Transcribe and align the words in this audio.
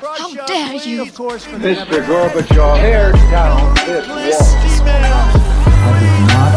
How 0.00 0.32
dare 0.46 0.74
you! 0.88 1.04
Mr. 1.04 2.00
Gorbachev, 2.08 2.76
tear 2.80 3.12
down 3.30 3.74
this 3.84 4.08
wall. 4.08 5.28
I 5.68 5.92
did 6.00 6.16
not 6.32 6.52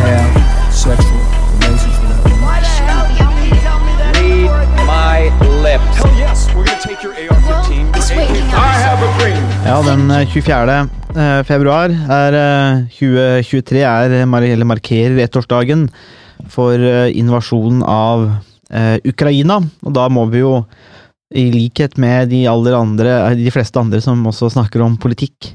have 0.00 0.72
sexual 0.72 1.20
relations 1.60 1.96
with 2.00 2.08
that 2.08 2.24
woman. 2.24 2.48
Read 4.16 4.86
my 4.88 5.18
lips. 5.60 5.96
Hell 6.00 6.14
yes, 6.16 6.48
we're 6.54 6.64
gonna 6.64 6.80
take 6.80 7.02
your 7.02 7.12
AR-15. 7.12 7.92
It's 7.96 8.10
waking 8.10 8.48
I 8.56 8.72
have 8.80 9.02
a 9.04 9.10
dream. 9.20 9.42
Ja, 9.66 9.82
den 9.82 10.10
eh, 10.10 10.26
24. 10.32 10.88
eh, 11.14 11.42
februar 11.44 11.90
er 11.92 12.32
eh, 12.32 12.86
2023 12.98 13.82
er, 13.84 14.10
eh, 14.22 14.24
mar- 14.26 14.42
eller 14.48 14.64
markerer 14.64 15.20
ettårsdagen 15.26 15.90
for 16.48 16.72
eh, 16.80 17.12
invasjonen 17.20 17.82
av 17.84 18.30
eh, 18.70 18.96
Ukraina. 19.04 19.60
Og 19.84 19.92
da 19.94 20.08
må 20.08 20.24
vi 20.32 20.38
jo, 20.40 20.64
i 21.34 21.48
likhet 21.54 21.98
med 22.00 22.30
de 22.32 22.44
andre, 22.48 23.30
eh, 23.30 23.36
de 23.38 23.52
fleste 23.54 23.78
andre 23.80 24.00
som 24.04 24.24
også 24.26 24.52
snakker 24.52 24.82
om 24.84 24.98
politikk 25.00 25.52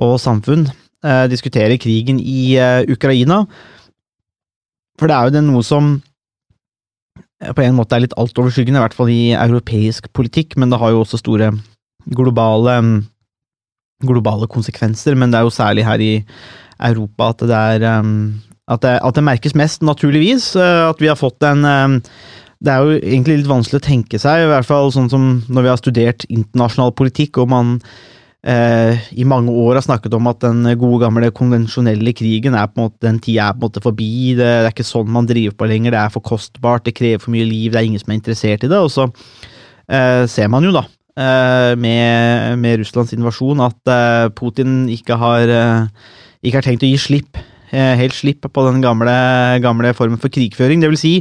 og 0.00 0.18
samfunn, 0.20 0.66
eh, 1.04 1.26
diskutere 1.30 1.78
krigen 1.80 2.20
i 2.20 2.56
eh, 2.56 2.84
Ukraina. 2.88 3.44
For 4.98 5.08
det 5.08 5.16
er 5.16 5.28
jo 5.28 5.34
det 5.36 5.44
noe 5.46 5.64
som 5.66 5.92
eh, 7.40 7.52
på 7.52 7.64
en 7.64 7.76
måte 7.76 7.96
er 7.96 8.06
litt 8.06 8.16
altoverskyggende, 8.20 8.80
i 8.80 8.84
hvert 8.86 8.96
fall 8.96 9.12
i 9.12 9.32
europeisk 9.36 10.10
politikk, 10.16 10.56
men 10.56 10.72
det 10.72 10.80
har 10.80 10.92
jo 10.94 11.04
også 11.04 11.20
store 11.20 11.52
globale 12.10 13.04
globale 14.00 14.46
konsekvenser, 14.48 15.12
men 15.12 15.28
det 15.28 15.36
er 15.36 15.44
jo 15.44 15.52
særlig 15.52 15.82
her 15.84 16.00
i 16.00 16.12
Europa 16.88 17.34
at 17.34 17.42
det 17.50 17.56
er 17.76 17.98
um, 18.00 18.40
at, 18.64 18.80
det, 18.80 18.94
at 19.04 19.16
det 19.18 19.24
merkes 19.26 19.52
mest, 19.58 19.82
naturligvis. 19.84 20.54
At 20.56 21.02
vi 21.02 21.10
har 21.10 21.18
fått 21.20 21.42
en 21.44 22.00
Det 22.60 22.72
er 22.72 22.84
jo 22.84 22.96
egentlig 22.98 23.38
litt 23.40 23.48
vanskelig 23.48 23.80
å 23.80 23.86
tenke 23.86 24.18
seg, 24.20 24.44
i 24.44 24.48
hvert 24.50 24.68
fall 24.68 24.90
sånn 24.92 25.08
som 25.08 25.28
når 25.48 25.64
vi 25.64 25.70
har 25.72 25.78
studert 25.80 26.26
internasjonal 26.28 26.92
politikk, 26.92 27.38
og 27.40 27.48
man 27.48 27.70
eh, 28.44 29.00
i 29.16 29.24
mange 29.28 29.54
år 29.62 29.78
har 29.78 29.86
snakket 29.86 30.12
om 30.18 30.28
at 30.28 30.42
den 30.44 30.68
gode, 30.74 31.00
gamle 31.06 31.30
konvensjonelle 31.36 32.12
krigen 32.16 32.58
er 32.58 32.68
på 32.68 32.76
en 32.76 32.86
måte, 32.90 33.00
den 33.06 33.20
tida 33.24 33.48
er 33.48 33.56
på 33.56 33.62
en 33.62 33.66
måte 33.70 33.84
forbi, 33.84 34.10
det, 34.36 34.44
det 34.44 34.68
er 34.68 34.74
ikke 34.74 34.88
sånn 34.90 35.12
man 35.12 35.28
driver 35.28 35.56
på 35.56 35.70
lenger, 35.72 35.96
det 35.96 36.02
er 36.02 36.12
for 36.12 36.26
kostbart, 36.26 36.84
det 36.84 36.96
krever 37.00 37.24
for 37.24 37.32
mye 37.32 37.48
liv, 37.48 37.72
det 37.72 37.80
er 37.80 37.88
ingen 37.88 38.02
som 38.02 38.12
er 38.12 38.20
interessert 38.20 38.68
i 38.68 38.72
det, 38.72 38.80
og 38.80 38.92
så 38.92 39.08
eh, 39.08 40.26
ser 40.28 40.52
man 40.52 40.68
jo 40.68 40.74
da, 40.76 40.84
eh, 41.16 41.72
med, 41.80 42.58
med 42.60 42.82
Russlands 42.82 43.16
invasjon, 43.16 43.64
at 43.64 43.94
eh, 43.96 44.26
Putin 44.36 44.82
ikke 44.92 45.16
har, 45.20 45.48
eh, 45.48 46.12
ikke 46.44 46.60
har 46.60 46.68
tenkt 46.68 46.84
å 46.84 46.92
gi 46.92 47.00
slipp, 47.00 47.40
helt 47.70 48.16
slipp 48.16 48.46
på 48.50 48.64
den 48.66 48.80
gamle, 48.84 49.14
gamle 49.62 49.94
formen 49.96 50.20
for 50.20 50.32
krigføring. 50.32 50.82
Det 50.82 50.90
vil 50.92 51.00
si, 51.00 51.14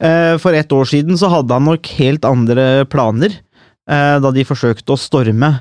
eh, 0.00 0.36
for 0.40 0.56
ett 0.56 0.72
år 0.72 0.88
siden 0.88 1.18
så 1.20 1.30
hadde 1.32 1.52
han 1.56 1.68
nok 1.68 1.86
helt 1.98 2.24
andre 2.24 2.86
planer, 2.90 3.36
eh, 3.88 4.16
da 4.20 4.30
de 4.32 4.46
forsøkte 4.48 4.94
å 4.94 5.00
storme 5.00 5.60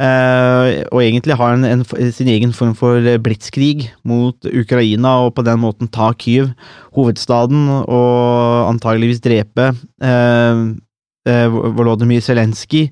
eh, 0.00 0.82
og 0.88 1.02
egentlig 1.02 1.36
ha 1.36 1.50
en, 1.54 1.64
en, 1.68 1.84
sin 2.14 2.30
egen 2.32 2.52
form 2.56 2.74
for 2.78 3.04
blitskrig 3.22 3.90
mot 4.06 4.36
Ukraina, 4.46 5.26
og 5.26 5.34
på 5.36 5.44
den 5.46 5.60
måten 5.60 5.90
ta 5.92 6.12
Kyiv, 6.16 6.52
hovedstaden, 6.96 7.68
og 7.84 8.70
antageligvis 8.70 9.22
drepe 9.24 9.72
eh, 10.02 10.62
eh, 11.28 11.58
Volodymyr 11.76 12.24
Zelenskyj, 12.24 12.88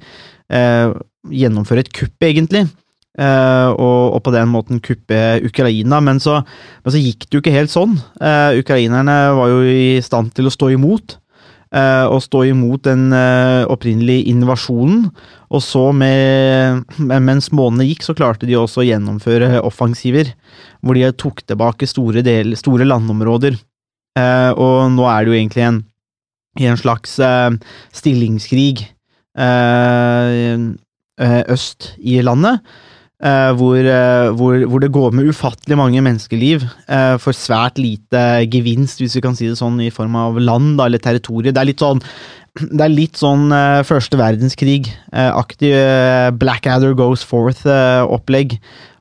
eh, 0.52 0.98
gjennomføre 1.28 1.86
et 1.86 1.92
kupp, 1.96 2.16
egentlig. 2.24 2.66
Eh, 3.18 3.68
og, 3.74 4.14
og 4.16 4.20
på 4.24 4.32
den 4.34 4.50
måten 4.52 4.82
kuppe 4.84 5.38
Ukraina, 5.46 6.00
men 6.04 6.20
så, 6.22 6.40
men 6.84 6.94
så 6.94 7.00
gikk 7.02 7.26
det 7.26 7.36
jo 7.36 7.42
ikke 7.42 7.56
helt 7.56 7.72
sånn. 7.72 7.96
Eh, 8.22 8.58
ukrainerne 8.62 9.16
var 9.38 9.50
jo 9.52 9.64
i 9.66 9.98
stand 10.04 10.32
til 10.36 10.48
å 10.48 10.54
stå 10.54 10.70
imot, 10.76 11.18
eh, 11.74 12.06
og 12.06 12.22
stå 12.24 12.44
imot 12.52 12.86
den 12.88 13.10
opprinnelige 13.68 14.30
invasjonen. 14.32 15.08
Og 15.48 15.64
så, 15.64 15.88
med, 15.96 16.84
mens 17.00 17.50
månedene 17.56 17.88
gikk, 17.88 18.04
så 18.04 18.16
klarte 18.16 18.48
de 18.48 18.58
også 18.58 18.82
å 18.82 18.88
gjennomføre 18.88 19.62
offensiver, 19.64 20.34
hvor 20.84 20.98
de 20.98 21.08
tok 21.16 21.40
tilbake 21.48 21.88
store, 21.88 22.22
del, 22.26 22.52
store 22.60 22.84
landområder. 22.88 23.56
Og 24.18 24.76
nå 24.92 25.04
er 25.06 25.24
det 25.24 25.30
jo 25.30 25.36
egentlig 25.38 25.62
en, 25.62 25.78
en 26.68 26.78
slags 26.80 27.14
stillingskrig 27.94 28.82
øst 31.54 31.88
i 32.02 32.18
landet, 32.26 32.60
eh, 33.24 33.50
hvor, 33.58 33.78
uh, 33.78 34.30
hvor, 34.38 34.64
hvor 34.70 34.82
det 34.82 34.92
går 34.94 35.14
med 35.16 35.30
ufattelig 35.32 35.78
mange 35.78 36.02
menneskeliv 36.04 36.64
uh, 36.64 37.16
for 37.22 37.36
svært 37.36 37.80
lite 37.80 38.22
gevinst, 38.50 39.02
hvis 39.02 39.16
vi 39.18 39.22
kan 39.24 39.38
si 39.38 39.48
det 39.48 39.58
sånn, 39.60 39.80
i 39.82 39.92
form 39.94 40.16
av 40.18 40.38
land 40.40 40.76
da, 40.78 40.86
eller 40.86 41.02
territorier. 41.02 41.54
Det 41.54 41.62
er 41.62 41.70
litt 41.70 41.84
sånn 41.84 42.02
det 42.76 42.84
er 42.84 42.90
litt 42.90 43.18
sånn 43.20 43.52
første 43.86 44.18
verdenskrig-aktig 44.18 45.68
Blackadder 46.40 46.96
goes 46.98 47.22
forth-opplegg, 47.22 48.56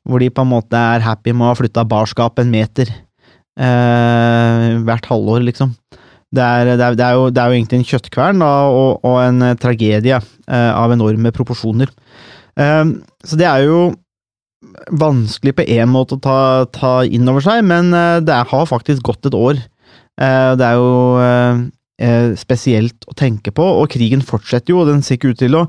hvor 0.06 0.22
de 0.22 0.28
på 0.30 0.44
en 0.46 0.52
måte 0.52 0.78
er 0.78 1.02
happy 1.02 1.34
med 1.34 1.48
å 1.48 1.54
ha 1.54 1.58
flytta 1.58 1.86
barskap 1.90 2.38
en 2.38 2.52
meter 2.54 2.92
hvert 3.58 5.10
halvår, 5.10 5.42
liksom. 5.48 5.72
Det 6.30 6.44
er, 6.44 6.70
det, 6.76 6.84
er, 6.86 7.00
det, 7.00 7.08
er 7.08 7.18
jo, 7.18 7.32
det 7.34 7.42
er 7.42 7.50
jo 7.50 7.58
egentlig 7.58 7.80
en 7.80 7.88
kjøttkvern 7.90 8.44
da, 8.44 8.52
og, 8.70 9.08
og 9.08 9.18
en 9.24 9.58
tragedie 9.58 10.20
av 10.46 10.94
enorme 10.94 11.32
proporsjoner. 11.34 11.90
Så 12.54 13.40
det 13.42 13.48
er 13.50 13.66
jo 13.66 13.80
vanskelig 14.98 15.56
på 15.58 15.66
én 15.70 15.90
måte 15.92 16.18
å 16.18 16.22
ta, 16.22 16.40
ta 16.74 16.94
inn 17.06 17.28
over 17.30 17.44
seg, 17.46 17.64
men 17.68 17.94
eh, 17.94 18.20
det 18.26 18.38
har 18.50 18.70
faktisk 18.70 19.06
gått 19.06 19.30
et 19.30 19.38
år. 19.38 19.60
Eh, 20.18 20.52
det 20.58 20.66
er 20.66 20.80
jo 20.80 21.22
eh, 21.22 22.34
spesielt 22.40 23.08
å 23.10 23.16
tenke 23.18 23.54
på, 23.54 23.66
og 23.82 23.90
krigen 23.94 24.26
fortsetter 24.26 24.74
jo, 24.74 24.82
og 24.82 24.92
den 24.92 25.04
ser 25.06 25.20
ikke 25.20 25.34
ut 25.34 25.42
til 25.42 25.58
å, 25.58 25.66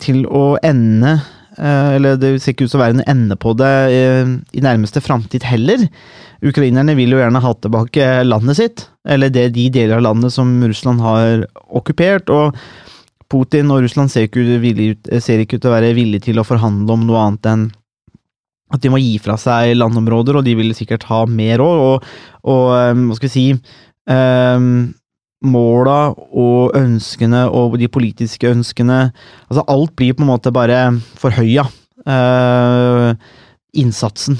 til 0.00 0.24
å 0.28 0.44
ende 0.64 1.12
Eller 1.60 2.16
det 2.16 2.30
ser 2.40 2.54
ikke 2.54 2.64
ut 2.64 2.72
til 2.72 2.78
å 2.78 2.82
være 2.82 2.94
en 2.98 3.08
ende 3.10 3.36
på 3.36 3.52
det 3.58 3.72
i 4.56 4.62
nærmeste 4.64 5.02
framtid 5.04 5.44
heller. 5.44 5.82
Ukrainerne 6.40 6.94
vil 6.96 7.12
jo 7.12 7.18
gjerne 7.20 7.42
ha 7.44 7.52
tilbake 7.52 8.06
landet 8.24 8.56
sitt, 8.56 8.84
eller 9.04 9.28
det 9.28 9.50
de 9.56 9.66
deler 9.72 9.98
av 9.98 10.06
landet 10.06 10.32
som 10.32 10.54
Russland 10.64 11.04
har 11.04 11.44
okkupert, 11.68 12.32
og 12.32 12.56
Putin 13.30 13.70
og 13.70 13.84
Russland 13.84 14.10
ser 14.10 14.26
ikke, 14.26 14.42
ut, 14.42 15.10
ser 15.22 15.42
ikke 15.42 15.58
ut 15.58 15.62
til 15.62 15.70
å 15.70 15.76
være 15.76 15.94
villige 15.94 16.30
til 16.30 16.40
å 16.40 16.46
forhandle 16.46 16.96
om 16.96 17.04
noe 17.06 17.28
annet 17.28 17.50
enn 17.50 17.68
at 18.70 18.82
de 18.84 18.90
må 18.92 19.00
gi 19.02 19.16
fra 19.22 19.34
seg 19.40 19.74
landområder, 19.74 20.38
og 20.38 20.46
de 20.46 20.54
vil 20.58 20.70
sikkert 20.78 21.08
ha 21.10 21.24
mer 21.26 21.62
òg, 21.64 21.80
og, 21.82 22.08
og 22.46 22.66
eh, 22.76 22.92
hva 22.94 23.18
skal 23.18 23.30
vi 23.30 23.34
si 23.34 23.46
um, 24.10 24.72
Måla 25.40 26.10
og 26.36 26.74
ønskene 26.76 27.46
og 27.56 27.78
de 27.80 27.88
politiske 27.88 28.44
ønskene 28.50 28.98
Altså, 29.08 29.62
alt 29.72 29.94
blir 29.96 30.12
på 30.12 30.20
en 30.20 30.28
måte 30.28 30.52
bare 30.52 30.82
forhøya. 31.16 31.64
Uh, 32.04 33.16
innsatsen. 33.80 34.36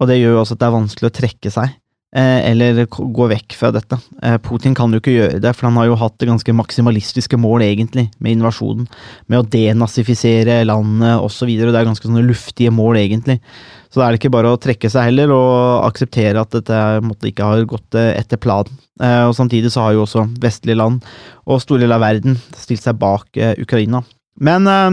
Og 0.00 0.08
det 0.08 0.16
gjør 0.18 0.38
jo 0.38 0.40
også 0.40 0.56
at 0.56 0.62
det 0.62 0.68
er 0.68 0.74
vanskelig 0.78 1.10
å 1.10 1.16
trekke 1.18 1.52
seg. 1.52 1.76
Eh, 2.16 2.50
Eller 2.50 2.84
gå 2.86 3.28
vekk 3.30 3.56
fra 3.58 3.70
dette. 3.74 3.98
Eh, 4.22 4.36
Putin 4.38 4.74
kan 4.74 4.92
jo 4.92 5.00
ikke 5.00 5.14
gjøre 5.14 5.40
det, 5.42 5.54
for 5.56 5.68
han 5.68 5.76
har 5.80 5.88
jo 5.90 5.98
hatt 6.00 6.18
det 6.18 6.28
ganske 6.30 6.54
maksimalistiske 6.56 7.38
mål, 7.40 7.64
egentlig, 7.66 8.08
med 8.18 8.38
invasjonen. 8.38 8.86
Med 9.28 9.40
å 9.40 9.48
denazifisere 9.48 10.64
landet 10.68 11.20
osv. 11.24 11.50
Det 11.58 11.68
er 11.72 11.88
ganske 11.90 12.08
sånne 12.08 12.26
luftige 12.26 12.72
mål, 12.74 13.00
egentlig. 13.02 13.40
Så 13.88 14.00
da 14.00 14.06
er 14.06 14.12
det 14.14 14.20
ikke 14.20 14.34
bare 14.34 14.52
å 14.52 14.60
trekke 14.60 14.90
seg 14.92 15.08
heller, 15.08 15.32
og 15.32 15.86
akseptere 15.88 16.40
at 16.40 16.52
dette 16.52 16.80
måtte, 17.04 17.30
ikke 17.30 17.46
har 17.48 17.68
gått 17.68 17.96
eh, 17.96 18.14
etter 18.20 18.40
planen. 18.40 18.76
Eh, 19.00 19.24
Og 19.28 19.34
samtidig 19.36 19.70
så 19.72 19.86
har 19.86 19.96
jo 19.96 20.04
også 20.04 20.26
vestlige 20.42 20.76
land 20.76 21.04
og 21.46 21.62
store 21.62 21.84
deler 21.84 21.96
av 21.96 22.04
verden 22.04 22.36
stilt 22.56 22.82
seg 22.82 22.98
bak 23.00 23.36
eh, 23.38 23.54
Ukraina. 23.62 24.02
Men 24.40 24.66
eh, 24.66 24.90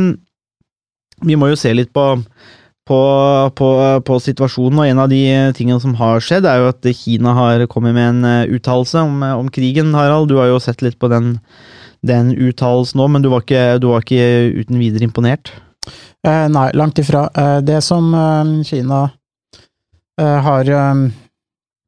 vi 1.26 1.36
må 1.40 1.50
jo 1.52 1.60
se 1.60 1.74
litt 1.74 1.92
på 1.96 2.06
på, 2.86 3.00
på, 3.58 3.70
på 4.06 4.18
situasjonen, 4.22 4.80
og 4.82 4.90
en 4.90 5.02
av 5.02 5.10
de 5.10 5.22
tingene 5.58 5.82
som 5.82 5.96
har 5.98 6.22
skjedd, 6.22 6.46
er 6.46 6.62
jo 6.62 6.70
at 6.70 6.90
Kina 6.98 7.34
har 7.38 7.66
kommet 7.72 7.96
med 7.98 8.10
en 8.12 8.28
eh, 8.30 8.56
uttalelse 8.58 9.02
om, 9.02 9.24
om 9.26 9.50
krigen, 9.54 9.94
Harald. 9.98 10.30
Du 10.30 10.38
har 10.38 10.52
jo 10.52 10.62
sett 10.62 10.86
litt 10.86 11.00
på 11.02 11.10
den, 11.10 11.40
den 12.06 12.34
uttalelsen 12.36 13.02
nå, 13.02 13.10
men 13.10 13.26
du 13.26 13.32
var, 13.34 13.46
ikke, 13.46 13.80
du 13.82 13.90
var 13.90 14.06
ikke 14.06 14.62
uten 14.62 14.82
videre 14.82 15.08
imponert? 15.10 15.54
Eh, 16.26 16.46
nei, 16.54 16.70
langt 16.78 17.02
ifra. 17.02 17.26
Eh, 17.34 17.60
det 17.66 17.82
som 17.86 18.14
eh, 18.14 18.54
Kina 18.70 19.02
eh, 20.22 20.38
har 20.46 20.70
eh, 20.70 21.02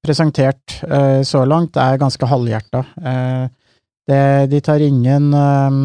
presentert 0.06 0.80
eh, 0.81 1.22
så 1.22 1.45
langt, 1.45 1.77
er 1.77 2.01
ganske 2.01 2.33
halvhjerta. 2.33 2.83
Eh, 3.06 3.45
de 4.48 4.60
tar 4.63 4.81
ingen 4.81 5.33
eh, 5.36 5.69
eh, 5.69 5.80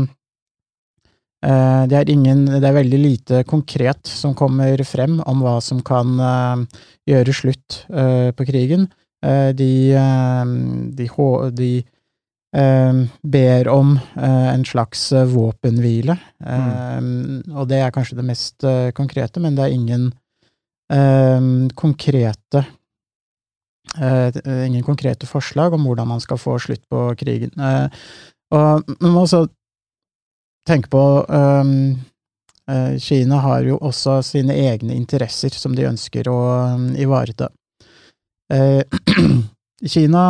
det, 1.43 1.97
er 1.99 2.11
ingen 2.13 2.45
det 2.47 2.63
er 2.63 2.77
veldig 2.77 2.99
lite 3.03 3.43
konkret 3.51 4.07
som 4.07 4.35
kommer 4.39 4.79
frem 4.87 5.19
om 5.27 5.43
hva 5.43 5.57
som 5.65 5.81
kan 5.83 6.13
eh, 6.23 6.83
gjøre 7.11 7.35
slutt 7.35 7.81
eh, 7.91 8.31
på 8.37 8.47
krigen. 8.47 8.87
Eh, 9.25 9.51
de 9.57 9.73
eh, 9.99 10.53
de, 10.99 11.09
de 11.59 11.71
eh, 12.55 13.01
ber 13.23 13.71
om 13.73 13.97
eh, 13.99 14.49
en 14.53 14.65
slags 14.65 15.11
eh, 15.13 15.27
våpenhvile. 15.27 16.19
mm. 16.43 17.43
Og 17.55 17.69
det 17.69 17.81
er 17.83 17.95
kanskje 17.95 18.19
det 18.21 18.29
mest 18.29 18.65
eh, 18.65 18.91
konkrete, 18.95 19.41
men 19.41 19.57
det 19.57 19.67
er 19.67 19.75
ingen 19.75 20.13
eh, 20.93 21.41
konkrete 21.75 22.65
eh, 23.99 24.31
ingen 24.67 24.83
konkrete 24.83 25.27
forslag 25.27 25.75
om 25.75 25.87
hvordan 25.87 26.09
man 26.09 26.21
skal 26.21 26.39
få 26.39 26.59
slutt 26.59 26.85
på 26.91 27.09
krigen. 27.19 27.53
Eh, 27.59 27.89
og 28.53 28.95
man 29.01 29.13
må 29.15 29.25
også 29.25 29.47
tenke 30.69 30.91
på 30.93 31.03
um, 31.29 31.73
eh, 32.71 32.99
Kina 33.03 33.41
har 33.43 33.67
jo 33.67 33.79
også 33.83 34.21
sine 34.27 34.57
egne 34.69 34.95
interesser 34.95 35.55
som 35.57 35.77
de 35.77 35.89
ønsker 35.89 36.31
å 36.31 36.39
um, 36.77 36.89
ivareta. 36.97 37.51
Eh, 38.53 38.83
Kina 39.95 40.25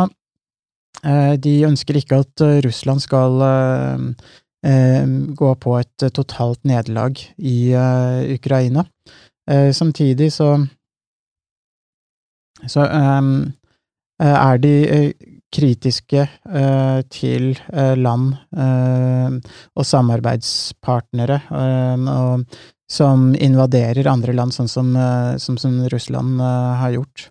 eh, 1.03 1.33
de 1.37 1.57
ønsker 1.69 1.99
ikke 1.99 2.23
at 2.23 2.45
Russland 2.65 3.03
skal 3.05 3.43
eh, 3.47 5.09
gå 5.43 5.55
på 5.65 5.75
et 5.79 6.07
totalt 6.15 6.63
nederlag 6.63 7.19
i 7.37 7.75
Ukraina. 8.31 8.85
Samtidig 9.75 10.29
så 10.31 10.53
så 12.67 12.85
eh, 12.87 13.31
er 14.33 14.57
de 14.57 15.13
kritiske 15.53 16.23
eh, 16.25 16.99
til 17.13 17.51
eh, 17.73 17.93
land 17.99 18.33
eh, 18.57 19.35
og 19.77 19.85
samarbeidspartnere 19.87 21.39
som 22.93 23.29
invaderer 23.33 24.09
andre 24.11 24.33
land, 24.37 24.53
sånn 24.53 24.69
som, 24.69 24.89
som, 25.41 25.55
som 25.57 25.77
Russland 25.89 26.41
har 26.43 26.91
gjort. 26.93 27.29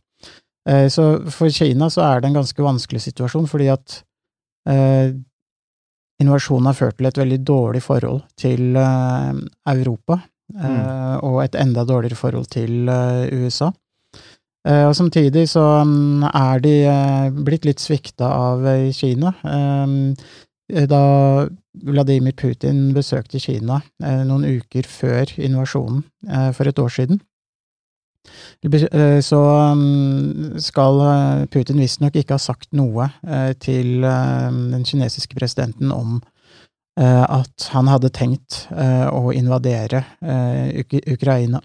Så 0.90 1.04
for 1.30 1.52
Kina 1.54 1.86
så 1.92 2.02
er 2.06 2.22
det 2.22 2.30
en 2.30 2.38
ganske 2.40 2.64
vanskelig 2.64 3.02
situasjon, 3.04 3.46
fordi 3.50 3.68
at 3.70 4.00
eh, 4.68 5.12
invasjonen 6.22 6.70
har 6.70 6.78
ført 6.78 6.98
til 6.98 7.10
et 7.10 7.20
veldig 7.20 7.40
dårlig 7.46 7.82
forhold 7.84 8.22
til 8.40 8.78
eh, 8.78 9.30
Europa, 9.74 10.18
eh, 10.56 11.16
og 11.22 11.42
et 11.44 11.58
enda 11.62 11.84
dårligere 11.88 12.18
forhold 12.18 12.50
til 12.52 12.90
USA. 12.90 13.72
Eh, 14.68 14.84
og 14.86 14.94
samtidig 14.94 15.48
så 15.50 15.64
mm, 15.84 16.22
er 16.22 16.62
de 16.62 16.76
eh, 16.86 17.34
blitt 17.34 17.66
litt 17.66 17.82
svikta 17.82 18.30
av 18.30 18.66
eh, 18.66 18.90
Kina. 18.94 19.34
Da 20.72 21.02
Vladimir 21.84 22.32
Putin 22.38 22.94
besøkte 22.96 23.40
Kina 23.42 23.82
noen 24.00 24.46
uker 24.46 24.86
før 24.88 25.28
invasjonen 25.36 26.00
for 26.56 26.70
et 26.70 26.80
år 26.80 26.92
siden, 26.94 27.18
så 29.20 29.40
mm, 29.76 30.56
skal 30.64 31.02
Putin 31.52 31.82
visstnok 31.82 32.16
ikke 32.16 32.38
ha 32.38 32.40
sagt 32.40 32.70
noe 32.72 33.10
til 33.60 34.00
den 34.00 34.86
kinesiske 34.88 35.36
presidenten 35.36 35.92
om 35.92 36.22
at 36.96 37.68
han 37.74 37.92
hadde 37.92 38.14
tenkt 38.16 38.62
å 38.72 39.28
invadere 39.36 40.06
Ukraina. 41.04 41.60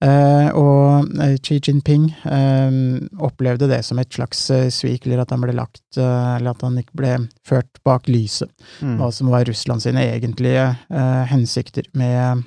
Eh, 0.00 0.48
og 0.56 1.10
eh, 1.20 1.34
Xi 1.44 1.58
Jinping 1.60 2.06
eh, 2.24 2.76
opplevde 3.20 3.66
det 3.68 3.82
som 3.84 3.98
et 4.00 4.08
slags 4.16 4.46
svik, 4.72 5.04
eller 5.04 5.20
at 5.26 5.30
han 5.34 5.42
ble 5.44 5.52
lagt 5.52 5.98
Eller 6.00 6.54
at 6.54 6.62
han 6.64 6.78
ikke 6.80 6.96
ble 6.96 7.10
ført 7.44 7.82
bak 7.84 8.08
lyset, 8.08 8.48
Mm. 8.80 8.96
hva 8.96 9.10
som 9.12 9.28
var 9.28 9.44
Russland 9.44 9.82
sine 9.84 10.00
egentlige 10.14 10.62
eh, 10.88 11.24
hensikter 11.28 11.84
med, 11.92 12.44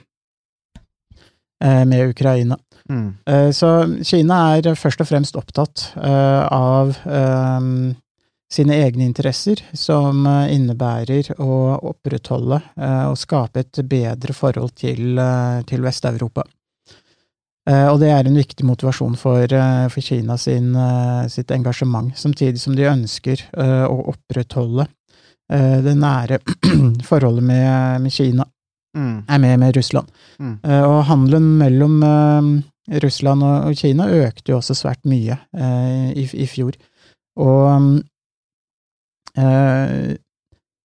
eh, 1.63 1.83
med 1.85 2.09
Ukraina. 2.09 2.57
Mm. 2.89 3.13
Eh, 3.27 3.51
Så 3.51 3.69
Kina 4.03 4.57
er 4.57 4.73
først 4.75 5.01
og 5.01 5.07
fremst 5.07 5.37
opptatt 5.37 5.91
eh, 5.97 6.47
av 6.49 6.97
sine 8.53 8.75
egne 8.85 9.05
interesser, 9.05 9.61
som 9.73 10.25
innebærer 10.27 11.31
å 11.41 11.77
opprettholde 11.89 12.59
eh, 12.77 13.05
og 13.09 13.17
skape 13.17 13.59
et 13.63 13.79
bedre 13.89 14.33
forhold 14.33 14.73
til, 14.77 15.17
til 15.69 15.81
Vest-Europa. 15.85 16.43
Eh, 17.69 17.87
Og 17.87 17.99
det 18.01 18.09
er 18.11 18.27
en 18.27 18.35
viktig 18.35 18.65
motivasjon 18.67 19.15
for, 19.17 19.43
eh, 19.43 19.87
for 19.87 20.01
Kina 20.01 20.35
sin, 20.37 20.75
eh, 20.75 21.27
sitt 21.27 21.51
engasjement, 21.51 22.11
samtidig 22.15 22.59
som 22.59 22.75
de 22.75 22.83
ønsker 22.83 23.45
å 23.55 24.13
opprettholde 24.13 24.87
det 25.49 25.93
nære 25.99 26.39
forholdet 27.09 27.43
med, 27.43 28.01
med 28.01 28.11
Kina, 28.11 28.45
Mm. 28.95 29.23
er 29.27 29.37
med, 29.39 29.59
med 29.59 29.75
Russland. 29.75 30.07
Mm. 30.39 30.59
Og 30.63 31.03
handelen 31.05 31.57
mellom 31.57 32.63
Russland 33.01 33.43
og 33.43 33.75
Kina 33.75 34.05
økte 34.05 34.51
jo 34.53 34.57
også 34.59 34.75
svært 34.77 35.03
mye 35.09 35.37
i, 36.13 36.27
i 36.33 36.45
fjor. 36.45 36.73
Og 37.37 38.03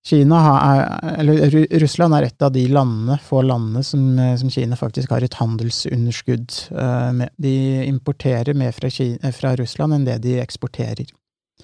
Kina 0.09 0.39
har, 0.41 0.59
er- 0.65 1.19
eller 1.21 1.67
Russland 1.83 2.15
er 2.17 2.27
et 2.31 2.43
av 2.47 2.53
de 2.55 2.63
landene, 2.73 3.19
få 3.21 3.43
landene, 3.45 3.83
som, 3.85 4.05
eh, 4.19 4.37
som 4.41 4.49
Kina 4.51 4.77
faktisk 4.81 5.11
har 5.13 5.23
et 5.27 5.35
handelsunderskudd 5.37 6.55
eh, 6.73 7.13
med. 7.13 7.31
De 7.37 7.55
importerer 7.87 8.55
mer 8.57 8.73
fra, 8.73 8.89
Kina, 8.91 9.33
fra 9.37 9.55
Russland 9.61 9.93
enn 9.99 10.07
det 10.09 10.21
de 10.25 10.39
eksporterer. 10.41 11.11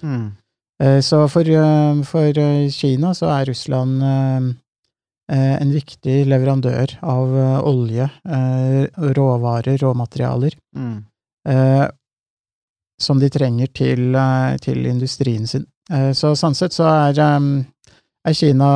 Mm. 0.03 0.27
Eh, 0.83 0.99
Så 1.01 1.23
for, 1.31 1.41
eh, 1.47 2.03
for 2.03 2.37
eh, 2.37 2.69
Kina 2.69 3.13
så 3.17 3.29
er 3.33 3.45
Russland 3.49 4.03
eh, 4.03 4.53
eh, 5.31 5.61
en 5.61 5.71
viktig 5.73 6.25
leverandør 6.29 6.97
av 7.01 7.35
eh, 7.41 7.59
olje, 7.65 8.09
eh, 8.29 8.85
råvarer, 9.17 9.77
råmaterialer, 9.81 10.53
Mm. 10.75 10.97
eh, 11.47 11.87
som 13.01 13.19
de 13.19 13.27
trenger 13.29 13.67
til, 13.73 14.13
eh, 14.15 14.57
til 14.57 14.85
industrien 14.85 15.47
sin. 15.47 15.65
Eh, 15.91 16.11
Så 16.13 16.35
sånn 16.35 16.55
sett 16.55 16.71
så 16.73 16.85
er, 17.09 17.19
eh, 17.19 17.65
er 18.25 18.37
Kina 18.37 18.69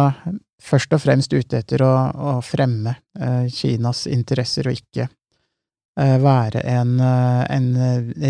først 0.59 0.93
og 0.93 1.01
fremst 1.03 1.33
ute 1.33 1.61
etter 1.61 1.83
å, 1.85 1.93
å 2.11 2.33
fremme 2.45 2.97
eh, 3.19 3.47
Kinas 3.53 4.05
interesser, 4.11 4.67
og 4.67 4.77
ikke 4.77 5.05
eh, 5.07 6.17
være 6.21 6.63
en, 6.67 6.97
eh, 7.03 7.43
en 7.55 7.69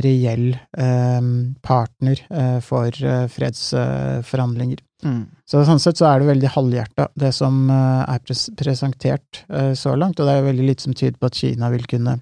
reell 0.06 0.52
eh, 0.54 1.32
partner 1.66 2.24
for 2.66 2.94
fredsforhandlinger. 3.36 4.84
Mm. 5.04 5.22
Så 5.48 5.64
sånn 5.64 5.80
sett 5.80 6.00
så 6.00 6.10
er 6.10 6.20
det 6.20 6.30
veldig 6.34 6.50
halvhjerta, 6.58 7.08
det 7.16 7.32
som 7.36 7.70
er 7.72 8.20
pres 8.20 8.50
presentert 8.60 9.46
så 9.80 9.94
langt, 9.96 10.20
og 10.20 10.28
det 10.28 10.34
er 10.36 10.50
veldig 10.50 10.66
lite 10.68 10.84
som 10.84 10.96
tyder 10.98 11.16
på 11.16 11.30
at 11.30 11.40
Kina 11.40 11.70
vil 11.72 11.88
kunne 11.88 12.18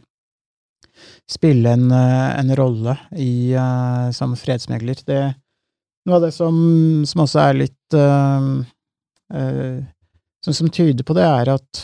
spille 1.30 1.74
en, 1.74 1.90
en 1.92 2.54
rolle 2.58 2.94
i, 3.18 3.52
som 4.14 4.38
fredsmegler. 4.38 5.02
Det, 5.10 5.20
noe 6.06 6.20
av 6.20 6.28
det 6.28 6.32
som, 6.38 6.56
som 7.10 7.26
også 7.26 7.42
er 7.48 7.60
litt 7.66 7.98
som, 9.28 10.54
som 10.54 10.70
tyder 10.70 11.04
på 11.04 11.16
det, 11.18 11.26
er 11.28 11.50
at 11.52 11.82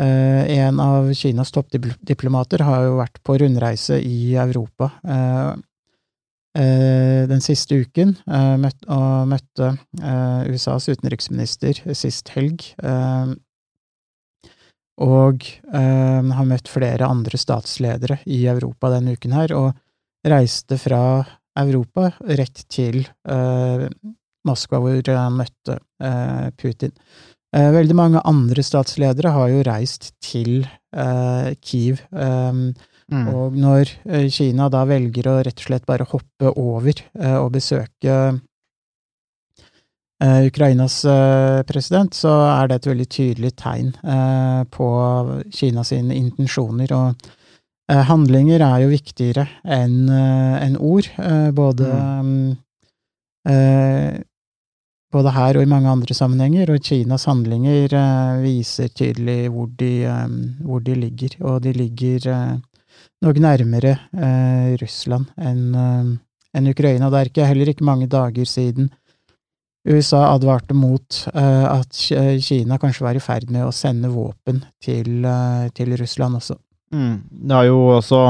eh, 0.00 0.58
en 0.58 0.80
av 0.80 1.08
Kinas 1.14 1.50
toppdiplomater 1.54 2.64
har 2.66 2.84
jo 2.86 2.98
vært 3.00 3.22
på 3.26 3.38
rundreise 3.42 3.98
i 4.02 4.36
Europa 4.38 4.90
eh, 5.02 5.54
eh, 6.60 7.24
den 7.30 7.42
siste 7.44 7.80
uken, 7.82 8.14
eh, 8.26 8.68
og 8.86 9.32
møtte 9.32 9.72
eh, 10.02 10.52
USAs 10.52 10.90
utenriksminister 10.92 11.82
sist 11.94 12.30
helg. 12.36 12.70
eh, 12.82 13.34
og 14.96 15.42
eh, 15.44 16.28
har 16.38 16.46
møtt 16.48 16.70
flere 16.72 17.08
andre 17.08 17.36
statsledere 17.36 18.20
i 18.32 18.46
Europa 18.48 18.88
denne 18.94 19.12
uken 19.16 19.34
her, 19.36 19.52
og 19.52 19.74
reiste 20.26 20.78
fra 20.80 21.02
Europa 21.56 22.10
rett 22.24 22.64
til 22.72 23.02
eh, 23.28 23.86
Moskva, 24.46 24.80
hvor 24.80 25.10
han 25.12 25.40
møtte 25.40 25.80
eh, 26.02 26.50
Putin. 26.58 26.94
Eh, 27.54 27.70
veldig 27.72 27.96
mange 27.96 28.20
andre 28.26 28.62
statsledere 28.64 29.32
har 29.32 29.48
jo 29.52 29.62
reist 29.66 30.10
til 30.24 30.66
eh, 30.66 31.54
Kiev, 31.62 32.04
eh, 32.12 32.68
Mm. 33.06 33.28
og 33.30 33.54
når 33.54 33.90
Kina 34.34 34.64
da 34.66 34.80
velger 34.82 35.28
å 35.30 35.36
rett 35.46 35.60
og 35.60 35.68
slett 35.68 35.84
bare 35.86 36.08
hoppe 36.10 36.50
over 36.58 36.98
og 37.38 37.52
besøke 37.54 38.40
Ukrainas 40.18 40.96
president, 41.68 42.18
så 42.18 42.32
er 42.48 42.66
det 42.66 42.80
et 42.80 42.88
veldig 42.90 43.06
tydelig 43.06 43.52
tegn 43.62 43.92
på 44.74 44.88
Kinas 45.54 45.94
intensjoner. 45.94 46.90
Og 46.98 47.30
handlinger 48.10 48.66
er 48.66 48.82
jo 48.82 48.90
viktigere 48.90 49.46
enn 49.62 50.74
ord, 50.82 51.06
både 51.54 51.92
mm, 52.26 52.56
eh, 53.54 54.18
både 55.12 55.32
her 55.32 55.56
og 55.56 55.62
i 55.64 55.70
mange 55.70 55.90
andre 55.90 56.14
sammenhenger, 56.14 56.70
og 56.72 56.82
Kinas 56.82 57.26
handlinger 57.30 57.92
eh, 57.94 58.40
viser 58.42 58.90
tydelig 58.90 59.50
hvor 59.54 59.68
de, 59.78 59.92
eh, 60.10 60.38
hvor 60.66 60.82
de 60.84 60.96
ligger, 60.98 61.36
og 61.46 61.62
de 61.64 61.72
ligger 61.76 62.30
eh, 62.32 62.56
nok 63.24 63.40
nærmere 63.42 63.96
eh, 64.12 64.76
Russland 64.82 65.32
enn 65.40 65.66
eh, 65.74 66.14
enn 66.56 66.70
Ukraina. 66.70 67.10
Det 67.12 67.18
er 67.18 67.28
ikke, 67.28 67.48
heller 67.50 67.68
ikke 67.68 67.84
mange 67.84 68.06
dager 68.08 68.48
siden 68.48 68.88
USA 69.86 70.22
advarte 70.32 70.72
mot 70.74 71.18
eh, 71.34 71.66
at 71.68 71.98
Kina 72.42 72.78
kanskje 72.80 73.04
var 73.04 73.18
i 73.18 73.20
ferd 73.20 73.50
med 73.52 73.66
å 73.66 73.74
sende 73.76 74.08
våpen 74.08 74.62
til, 74.82 75.26
til 75.76 75.92
Russland 76.00 76.40
også. 76.40 76.56
Mm. 76.96 77.18
Det 77.28 77.58
har 77.58 77.68
jo 77.68 77.82
også 77.98 78.22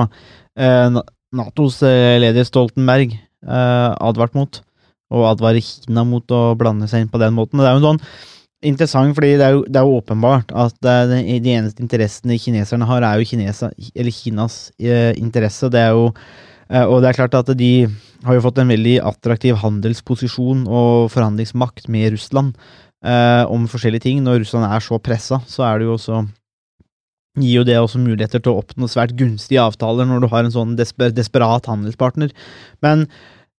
Natos 1.36 1.78
leder 1.84 2.46
Stoltenberg 2.48 3.14
advart 3.46 4.34
mot, 4.34 4.58
og 5.14 5.28
advare 5.30 5.62
Kina 5.62 6.04
mot 6.06 6.32
å 6.34 6.56
blande 6.58 6.88
seg 6.90 7.04
inn 7.04 7.12
på 7.12 7.20
den 7.22 7.36
måten. 7.36 7.60
Det 7.62 7.68
er 7.68 7.78
jo 7.78 7.84
sånn 7.84 8.02
interessant, 8.66 9.14
fordi 9.16 9.36
det 9.38 9.46
er 9.46 9.54
jo, 9.54 9.62
det 9.68 9.78
er 9.78 9.86
jo 9.86 10.00
åpenbart 10.00 10.52
at 10.56 10.76
de, 10.82 11.20
de 11.44 11.52
eneste 11.54 11.82
interessene 11.84 12.38
kineserne 12.40 12.88
har, 12.88 13.04
er 13.04 13.20
jo 13.20 13.28
Kinesa, 13.28 13.70
Kinas 14.16 14.56
eh, 14.80 15.12
interesse. 15.20 15.70
Det 15.72 15.82
er 15.82 15.92
jo, 15.94 16.08
eh, 16.70 16.82
og 16.84 17.02
det 17.02 17.10
er 17.10 17.20
klart 17.20 17.36
at 17.38 17.52
de 17.58 17.70
har 18.26 18.38
jo 18.38 18.42
fått 18.46 18.58
en 18.62 18.72
veldig 18.72 18.96
attraktiv 19.06 19.60
handelsposisjon 19.62 20.64
og 20.66 21.12
forhandlingsmakt 21.14 21.90
med 21.92 22.16
Russland. 22.16 22.56
eh, 23.06 23.44
om 23.52 23.68
forskjellige 23.70 24.02
ting. 24.08 24.24
Når 24.24 24.40
Russland 24.40 24.66
er 24.66 24.82
så 24.82 24.98
pressa, 24.98 25.38
så 25.46 25.62
er 25.68 25.78
det 25.78 25.86
jo 25.86 25.94
også 25.94 26.24
gir 27.36 27.60
jo 27.60 27.64
det 27.68 27.76
også 27.76 28.00
muligheter 28.00 28.40
til 28.40 28.54
å 28.54 28.62
oppnå 28.62 28.88
svært 28.88 29.12
gunstige 29.18 29.60
avtaler 29.60 30.08
når 30.08 30.24
du 30.24 30.28
har 30.32 30.46
en 30.46 30.54
sånn 30.54 30.76
desper, 30.78 31.12
desperat 31.12 31.68
handelspartner. 31.68 32.32
Men 32.84 33.04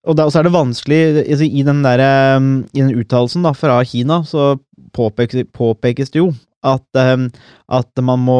og, 0.08 0.16
da, 0.18 0.28
så 0.32 0.42
er 0.42 0.48
det 0.48 0.56
vanskelig 0.56 1.00
altså, 1.24 1.46
I 1.46 1.64
den, 1.68 1.84
der, 1.86 2.04
um, 2.38 2.52
den 2.76 2.94
uttalelsen 2.96 3.48
fra 3.58 3.80
Kina 3.88 4.22
så 4.28 4.56
påpekes, 4.96 5.50
påpekes 5.54 6.14
det 6.14 6.24
jo 6.24 6.32
at, 6.66 6.88
um, 7.14 7.28
at, 7.70 7.92
man 8.04 8.24
må, 8.26 8.40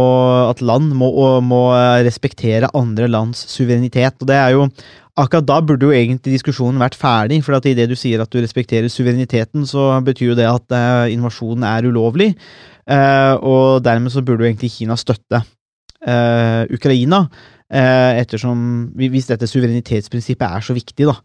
at 0.50 0.63
land 0.65 0.95
må, 0.97 1.12
må, 1.45 1.63
respektere 2.07 2.71
andre 2.75 3.07
lands 3.12 3.43
suverenitet. 3.51 4.17
Og 4.21 4.31
det 4.31 4.39
er 4.39 4.55
jo 4.57 4.69
Akkurat 5.17 5.47
da 5.50 5.55
burde 5.65 5.88
jo 5.88 5.95
egentlig 5.97 6.36
diskusjonen 6.36 6.77
vært 6.77 6.93
ferdig, 6.93 7.39
for 7.41 7.57
at 7.57 7.65
idet 7.65 7.88
du 7.89 7.95
sier 7.97 8.21
at 8.21 8.29
du 8.29 8.38
respekterer 8.38 8.86
suvereniteten, 8.86 9.63
så 9.65 9.95
betyr 10.05 10.27
jo 10.29 10.36
det 10.38 10.45
at 10.45 10.75
uh, 10.77 11.09
invasjonen 11.09 11.65
er 11.65 11.88
ulovlig. 11.89 12.27
Uh, 12.86 13.33
og 13.41 13.81
dermed 13.81 14.13
så 14.13 14.21
burde 14.21 14.45
jo 14.45 14.51
egentlig 14.51 14.69
Kina 14.75 14.93
støtte 14.93 15.41
uh, 15.41 16.69
Ukraina. 16.69 17.24
Uh, 17.67 18.15
ettersom 18.15 18.59
Hvis 18.95 19.25
dette 19.27 19.47
suverenitetsprinsippet 19.50 20.45
er 20.47 20.63
så 20.63 20.75
viktig, 20.75 21.09
da. 21.09 21.17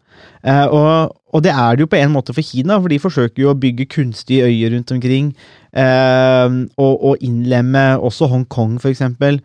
Og, 0.67 1.13
og, 1.31 1.43
det 1.43 1.53
er 1.53 1.75
det 1.75 1.85
jo 1.85 1.91
på 1.91 1.99
en 2.01 2.11
måte 2.11 2.35
for 2.35 2.43
Kina, 2.43 2.75
for 2.81 2.91
de 2.91 2.99
forsøker 2.99 3.45
jo 3.45 3.53
å 3.53 3.59
bygge 3.59 3.87
kunstige 3.93 4.49
øyer 4.49 4.75
rundt 4.75 4.91
omkring. 4.91 5.31
Og, 5.73 6.91
og, 6.93 7.23
innlemme 7.23 7.85
også 7.95 8.27
Hongkong, 8.29 8.75
for 8.83 8.91
eksempel, 8.91 9.39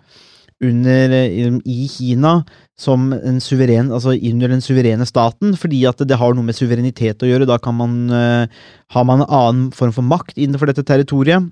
under, 0.58 1.14
i 1.62 1.86
Kina 1.86 2.40
som 2.78 3.12
en 3.14 3.38
suveren, 3.42 3.92
altså 3.94 4.16
under 4.18 4.50
den 4.50 4.62
suverene 4.62 5.06
staten, 5.06 5.54
fordi 5.56 5.84
at 5.86 6.02
det 6.02 6.18
har 6.18 6.34
noe 6.34 6.50
med 6.50 6.58
suverenitet 6.58 7.22
å 7.22 7.30
gjøre. 7.30 7.46
Da 7.48 7.60
kan 7.62 7.78
man, 7.78 7.94
har 8.10 9.06
man 9.06 9.22
en 9.22 9.30
annen 9.30 9.70
form 9.70 9.94
for 9.94 10.06
makt 10.06 10.36
innenfor 10.36 10.70
dette 10.70 10.84
territoriet. 10.86 11.46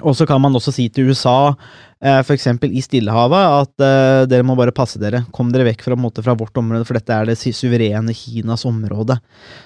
Og 0.00 0.14
så 0.16 0.24
kan 0.24 0.40
man 0.40 0.54
også 0.56 0.72
si 0.72 0.86
til 0.88 1.10
USA, 1.12 1.52
eh, 2.00 2.22
f.eks. 2.22 2.46
i 2.64 2.80
Stillehavet, 2.80 3.42
at 3.60 3.84
eh, 3.84 4.22
dere 4.30 4.46
må 4.46 4.56
bare 4.56 4.72
passe 4.72 5.00
dere. 5.00 5.20
Kom 5.36 5.50
dere 5.52 5.66
vekk 5.68 5.84
fra, 5.84 5.98
måte, 6.00 6.24
fra, 6.24 6.32
vårt 6.38 6.56
område, 6.56 6.86
for 6.88 6.96
dette 6.96 7.12
er 7.12 7.28
det 7.28 7.36
suverene 7.36 8.14
Kinas 8.16 8.64
område. 8.68 9.18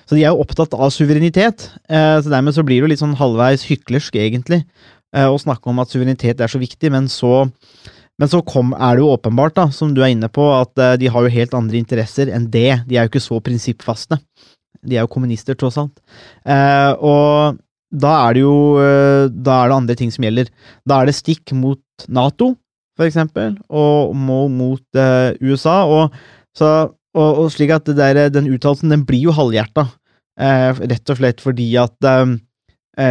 Så 0.02 0.18
de 0.18 0.24
er 0.24 0.34
jo 0.34 0.42
opptatt 0.42 0.74
av 0.74 0.90
suverenitet. 0.90 1.68
Eh, 1.86 2.16
så 2.18 2.32
dermed 2.32 2.56
så 2.56 2.66
blir 2.66 2.80
det 2.80 2.88
jo 2.88 2.90
litt 2.90 3.04
sånn 3.04 3.14
halvveis 3.20 3.68
hyklersk, 3.70 4.18
egentlig, 4.18 4.64
å 5.16 5.38
snakke 5.40 5.70
om 5.70 5.78
at 5.80 5.88
suverenitet 5.88 6.42
er 6.44 6.50
så 6.50 6.58
viktig, 6.60 6.90
men 6.92 7.06
så 7.08 7.46
men 8.20 8.28
så 8.28 8.40
kom, 8.44 8.74
er 8.74 8.96
det 8.96 9.04
jo 9.04 9.12
åpenbart, 9.14 9.54
da, 9.56 9.64
som 9.72 9.90
du 9.94 10.00
er 10.02 10.10
inne 10.12 10.28
på, 10.32 10.44
at 10.56 10.72
de 11.00 11.08
har 11.12 11.24
jo 11.24 11.32
helt 11.32 11.54
andre 11.56 11.76
interesser 11.78 12.30
enn 12.32 12.46
det. 12.52 12.82
De 12.88 12.96
er 12.96 13.04
jo 13.04 13.12
ikke 13.12 13.22
så 13.22 13.38
prinsippfaste. 13.44 14.18
De 14.80 14.96
er 14.96 15.04
jo 15.04 15.10
kommunister, 15.12 15.56
tross 15.56 15.76
alt. 15.80 16.00
og 17.04 17.60
da 17.94 18.12
er 18.26 18.36
det 18.36 18.42
jo 18.42 18.54
eh, 18.82 19.26
da 19.30 19.60
er 19.62 19.70
det 19.70 19.78
andre 19.78 19.96
ting 19.98 20.12
som 20.12 20.26
gjelder. 20.26 20.50
Da 20.88 21.00
er 21.00 21.10
det 21.10 21.16
stikk 21.18 21.52
mot 21.56 21.82
Nato, 22.08 22.54
for 22.96 23.06
eksempel, 23.06 23.58
og 23.68 24.16
mot 24.16 24.82
uh, 24.96 25.30
USA. 25.44 25.82
Og, 25.84 26.16
så, 26.56 26.70
og, 27.16 27.30
og, 27.44 27.50
slik 27.52 27.74
at 27.74 27.88
der, 27.96 28.26
den 28.32 28.48
uttalelsen 28.52 28.92
den 28.92 29.04
blir 29.08 29.28
jo 29.28 29.36
halvhjerta, 29.36 29.86
uh, 30.40 30.80
rett 30.80 31.12
og 31.12 31.20
slett 31.20 31.44
fordi 31.44 31.70
at 31.80 32.10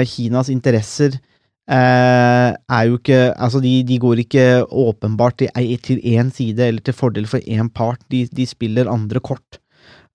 Kinas 0.09 0.49
interesser 0.49 1.19
er 1.69 2.81
jo 2.89 2.95
ikke 2.97 3.19
Altså, 3.37 3.59
de, 3.61 3.83
de 3.85 3.99
går 4.01 4.23
ikke 4.23 4.65
åpenbart 4.65 5.37
til 5.37 5.49
én 6.01 6.31
side 6.33 6.61
eller 6.61 6.81
til 6.81 6.97
fordel 6.97 7.27
for 7.29 7.37
én 7.45 7.69
part. 7.69 8.01
De, 8.09 8.23
de 8.25 8.45
spiller 8.49 8.89
andre 8.89 9.19
kort. 9.19 9.59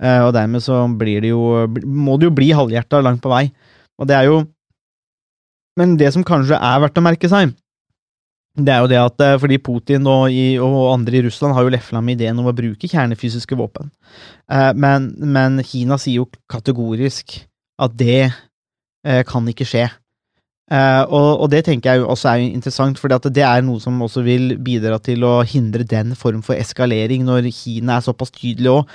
og 0.00 0.33
dermed 0.35 0.62
så 0.62 0.88
blir 0.99 1.21
det 1.21 1.31
jo 1.31 1.67
Må 1.87 2.17
det 2.19 2.31
jo 2.31 2.35
bli 2.35 2.50
halvhjerta 2.50 3.02
langt 3.02 3.23
på 3.23 3.31
vei. 3.31 3.52
Og 4.00 4.09
det 4.09 4.16
er 4.16 4.30
jo 4.30 4.45
Men 5.78 5.97
det 5.97 6.11
som 6.12 6.25
kanskje 6.26 6.59
er 6.59 6.80
verdt 6.83 6.99
å 6.99 7.04
merke 7.04 7.28
seg, 7.30 7.52
det 8.59 8.73
er 8.75 8.83
jo 8.83 8.88
det 8.90 8.99
at 8.99 9.23
eh, 9.25 9.38
fordi 9.40 9.57
Putin 9.62 10.09
og, 10.11 10.26
i, 10.35 10.59
og 10.61 10.90
andre 10.90 11.21
i 11.21 11.23
Russland 11.25 11.54
har 11.54 11.64
jo 11.64 11.73
lefla 11.73 12.02
med 12.04 12.19
ideen 12.19 12.38
om 12.42 12.49
å 12.50 12.57
bruke 12.57 12.90
kjernefysiske 12.90 13.57
våpen. 13.57 13.88
Eh, 14.50 14.73
men, 14.75 15.12
men, 15.23 15.61
Kina 15.64 15.97
sier 16.00 16.25
jo 16.25 16.26
kategorisk 16.50 17.38
at 17.80 17.95
det 17.97 18.26
eh, 18.26 19.23
kan 19.28 19.47
ikke 19.49 19.69
skje. 19.69 19.87
Og, 20.71 21.30
og, 21.42 21.47
det 21.50 21.64
tenker 21.66 21.97
jeg 21.97 22.04
også 22.07 22.28
er 22.30 22.45
interessant, 22.45 22.99
for 23.00 23.11
det 23.11 23.42
er 23.42 23.64
noe 23.66 23.80
som 23.83 23.97
også 24.04 24.23
vil 24.23 24.52
bidra 24.62 25.00
til 25.02 25.25
å 25.26 25.40
hindre 25.42 25.83
den 25.83 26.12
form 26.14 26.45
for 26.47 26.54
eskalering, 26.54 27.25
når 27.26 27.49
Kina 27.50 27.97
er 27.97 28.04
såpass 28.07 28.30
tydelig 28.37 28.71
òg. 28.76 28.92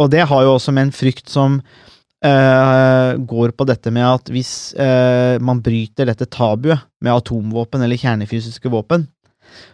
Og 0.00 0.10
det 0.10 0.24
har 0.26 0.42
jo 0.42 0.56
også 0.56 0.74
med 0.74 0.88
en 0.88 0.96
frykt 0.96 1.30
som 1.30 1.60
uh, 1.60 1.86
går 3.28 3.52
på 3.56 3.66
dette 3.68 3.92
med 3.94 4.06
at 4.06 4.30
hvis 4.32 4.52
uh, 4.78 5.36
man 5.44 5.60
bryter 5.64 6.08
dette 6.08 6.26
tabuet 6.32 6.82
med 7.04 7.14
atomvåpen 7.14 7.84
eller 7.84 8.00
kjernefysiske 8.00 8.72
våpen, 8.72 9.06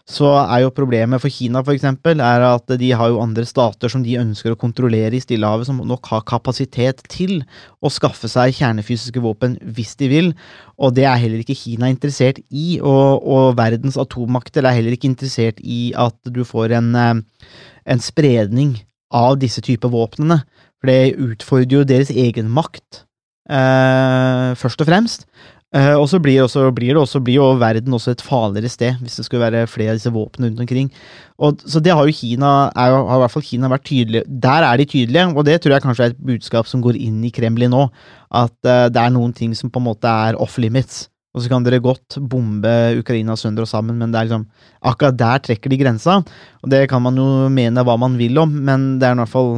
så 0.08 0.28
er 0.42 0.64
jo 0.64 0.72
problemet 0.74 1.22
for 1.22 1.32
Kina 1.32 1.62
for 1.64 1.74
eksempel, 1.74 2.20
er 2.22 2.44
at 2.46 2.72
de 2.78 2.90
har 2.96 3.12
jo 3.12 3.20
andre 3.22 3.44
stater 3.48 3.90
som 3.92 4.02
de 4.04 4.18
ønsker 4.20 4.54
å 4.54 4.58
kontrollere 4.58 5.16
i 5.16 5.22
Stillehavet, 5.22 5.68
som 5.68 5.80
nok 5.86 6.10
har 6.12 6.24
kapasitet 6.28 7.04
til 7.12 7.42
å 7.80 7.90
skaffe 7.92 8.30
seg 8.30 8.54
kjernefysiske 8.58 9.22
våpen 9.22 9.56
hvis 9.62 9.94
de 10.00 10.10
vil, 10.12 10.32
og 10.78 10.96
det 10.98 11.06
er 11.08 11.20
heller 11.22 11.42
ikke 11.42 11.58
Kina 11.58 11.90
interessert 11.92 12.42
i, 12.50 12.78
og, 12.80 13.22
og 13.22 13.56
verdens 13.60 13.98
atommakter 14.00 14.66
er 14.66 14.78
heller 14.78 14.96
ikke 14.96 15.10
interessert 15.12 15.62
i 15.62 15.92
at 15.98 16.18
du 16.34 16.42
får 16.46 16.76
en, 16.80 16.94
eh, 16.98 17.48
en 17.94 18.02
spredning 18.02 18.76
av 19.12 19.38
disse 19.40 19.62
typer 19.64 19.92
våpnene. 19.92 20.40
For 20.82 20.90
det 20.90 21.14
utfordrer 21.22 21.78
jo 21.78 21.86
deres 21.86 22.10
egen 22.10 22.50
makt, 22.50 23.04
eh, 23.46 24.52
først 24.58 24.82
og 24.82 24.88
fremst. 24.90 25.28
Eh, 25.72 25.94
og 25.96 26.04
så 26.10 26.18
blir, 26.20 26.42
blir, 26.76 26.90
det 26.92 27.00
også, 27.00 27.20
blir 27.24 27.38
jo 27.38 27.46
verden 27.56 27.94
også 27.96 28.12
et 28.12 28.24
farligere 28.24 28.68
sted, 28.68 28.98
hvis 29.00 29.14
det 29.16 29.24
skulle 29.24 29.46
være 29.46 29.68
flere 29.70 29.94
av 29.94 30.00
disse 30.00 30.10
våpnene 30.12 30.50
rundt 30.50 30.60
omkring. 30.66 30.90
Og, 31.38 31.62
så 31.64 31.80
det 31.80 31.94
har 31.94 32.04
jo 32.04 32.12
Kina 32.12 32.50
er, 32.74 32.92
har 32.92 33.16
i 33.16 33.22
hvert 33.22 33.32
fall 33.32 33.46
Kina 33.46 33.70
vært 33.72 33.86
tydelig 33.88 34.20
Der 34.26 34.66
er 34.66 34.76
de 34.76 34.84
tydelige, 34.84 35.30
og 35.32 35.46
det 35.48 35.62
tror 35.62 35.72
jeg 35.72 35.84
kanskje 35.86 36.04
er 36.04 36.12
et 36.12 36.20
budskap 36.20 36.68
som 36.68 36.82
går 36.84 36.98
inn 37.00 37.22
i 37.24 37.32
Kremlin 37.32 37.72
nå. 37.72 37.86
At 38.28 38.52
eh, 38.68 38.90
det 38.92 39.00
er 39.00 39.14
noen 39.16 39.32
ting 39.32 39.56
som 39.56 39.72
på 39.72 39.80
en 39.80 39.88
måte 39.88 40.10
er 40.10 40.36
off 40.36 40.58
limits. 40.60 41.06
Og 41.32 41.40
så 41.40 41.48
kan 41.48 41.64
dere 41.64 41.80
godt 41.80 42.18
bombe 42.28 42.70
Ukraina 43.00 43.34
sønder 43.40 43.64
og 43.64 43.70
sammen, 43.70 43.96
men 43.96 44.12
liksom 44.12 44.44
akkurat 44.84 45.16
der 45.16 45.40
trekker 45.46 45.72
de 45.72 45.78
grensa. 45.80 46.18
Og 46.60 46.68
det 46.72 46.84
kan 46.92 47.00
man 47.04 47.16
jo 47.16 47.48
mene 47.52 47.84
hva 47.86 47.96
man 48.00 48.18
vil 48.20 48.36
om, 48.42 48.52
men 48.68 48.98
det 49.00 49.08
er 49.08 49.16
i 49.16 49.22
hvert 49.22 49.32
fall, 49.32 49.54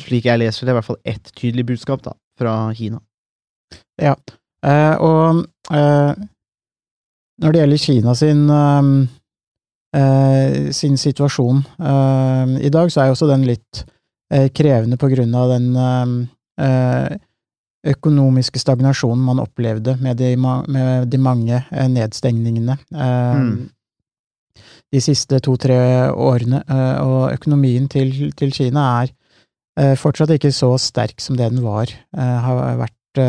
slik 0.00 0.24
jeg 0.30 0.40
leser 0.40 0.64
det, 0.64 0.72
i 0.72 0.78
hvert 0.78 0.88
fall 0.88 1.00
ett 1.04 1.28
tydelig 1.36 1.66
budskap 1.68 2.00
da, 2.06 2.16
fra 2.40 2.56
Kina. 2.78 3.02
Ja, 4.00 4.14
eh, 4.64 4.96
og 5.04 5.44
eh, 5.74 6.12
når 7.44 7.54
det 7.54 7.60
gjelder 7.62 7.84
Kina 7.84 8.16
sin, 8.16 8.42
eh, 10.00 10.72
sin 10.80 10.96
situasjon 10.96 11.60
eh, 11.76 12.56
i 12.64 12.72
dag, 12.72 12.88
så 12.88 13.04
er 13.04 13.10
jo 13.10 13.18
også 13.18 13.28
den 13.34 13.44
litt 13.50 13.84
eh, 14.32 14.48
krevende 14.48 14.96
på 14.96 15.12
grunn 15.12 15.36
av 15.36 15.52
den 15.52 15.68
eh, 16.56 17.18
økonomiske 17.92 18.60
stagnasjonen 18.60 19.24
man 19.24 19.42
opplevde 19.42 19.96
med 20.02 20.20
de, 20.20 20.34
med 20.38 21.08
de 21.10 21.20
mange 21.20 21.56
eh, 21.58 21.88
nedstengningene 21.92 22.76
eh, 22.94 23.40
mm. 23.42 23.54
de 24.94 25.02
siste 25.04 25.40
to-tre 25.44 25.78
årene. 26.12 26.62
Eh, 26.64 27.00
og 27.04 27.32
økonomien 27.32 27.88
til, 27.92 28.12
til, 28.38 28.52
Kina 28.54 28.90
er 29.02 29.14
fortsatt 29.98 30.32
ikke 30.34 30.50
så 30.50 30.72
sterk 30.82 31.20
som 31.22 31.36
det 31.38 31.52
den 31.52 31.60
var, 31.62 31.86
har 32.18 32.56
vært, 32.80 33.20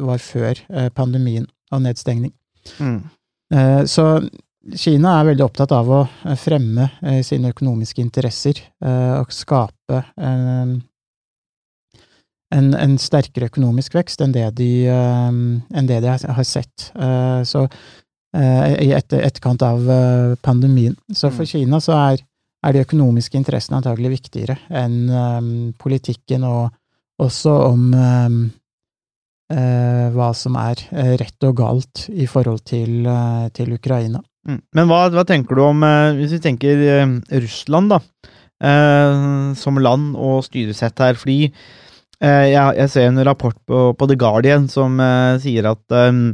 var 0.00 0.22
før 0.24 0.62
pandemien 0.96 1.44
og 1.76 1.82
nedstengning. 1.84 2.32
Mm. 2.80 3.02
Så 3.84 4.06
Kina 4.80 5.12
er 5.18 5.28
veldig 5.28 5.44
opptatt 5.44 5.74
av 5.76 5.90
å 5.92 5.98
fremme 6.40 6.88
sine 7.20 7.52
økonomiske 7.52 8.00
interesser 8.00 8.62
og 8.80 9.28
skape 9.36 10.00
en, 12.54 12.72
en, 12.74 12.96
sterkere 13.00 13.48
økonomisk 13.50 13.96
vekst 13.98 14.22
enn 14.24 14.34
det 14.34 14.46
de, 14.58 14.70
uh, 14.88 15.28
enn 15.28 15.88
det 15.88 16.00
de 16.04 16.12
har 16.12 16.46
sett. 16.46 16.90
Uh, 16.96 17.44
så 17.48 17.66
uh, 17.66 18.66
i 18.80 18.92
etter, 18.96 19.22
etterkant 19.26 19.64
av 19.66 19.88
pandemien. 20.44 20.96
Så 21.12 21.32
for 21.32 21.44
mm. 21.44 21.50
Kina 21.52 21.82
så 21.84 21.96
er, 21.96 22.22
er, 22.64 22.76
de 22.76 22.84
økonomiske 22.86 23.38
interessene 23.40 23.80
antagelig 23.80 24.18
viktigere 24.18 24.58
enn 24.68 25.74
politikken, 25.80 26.46
og 26.48 26.72
også 27.22 27.58
om 27.72 27.90
hva 29.48 30.26
som 30.36 30.58
er 30.60 30.82
rett 31.16 31.44
og 31.48 31.54
galt 31.56 32.02
i 32.12 32.26
forhold 32.28 32.66
til, 32.68 33.06
til 33.56 33.70
Ukraina. 33.72 34.20
Mm. 34.44 34.58
Men 34.76 34.90
hva, 34.90 34.98
hva, 35.08 35.24
tenker 35.24 35.56
du 35.56 35.62
om, 35.64 35.86
hvis 36.18 36.34
vi 36.36 36.40
tenker 36.44 36.82
Russland, 37.32 37.94
da, 37.94 38.02
som 39.56 39.80
land 39.80 40.12
og 40.20 40.44
styresett 40.44 41.00
her? 41.00 41.16
fordi 41.16 41.48
jeg, 42.24 42.74
jeg, 42.80 42.90
ser 42.90 43.08
en 43.08 43.24
rapport 43.26 43.56
på, 43.68 43.92
på, 43.94 44.10
The 44.10 44.18
Guardian 44.18 44.68
som 44.72 44.98
uh, 44.98 45.38
sier 45.42 45.68
at 45.70 45.94
um, 45.94 46.32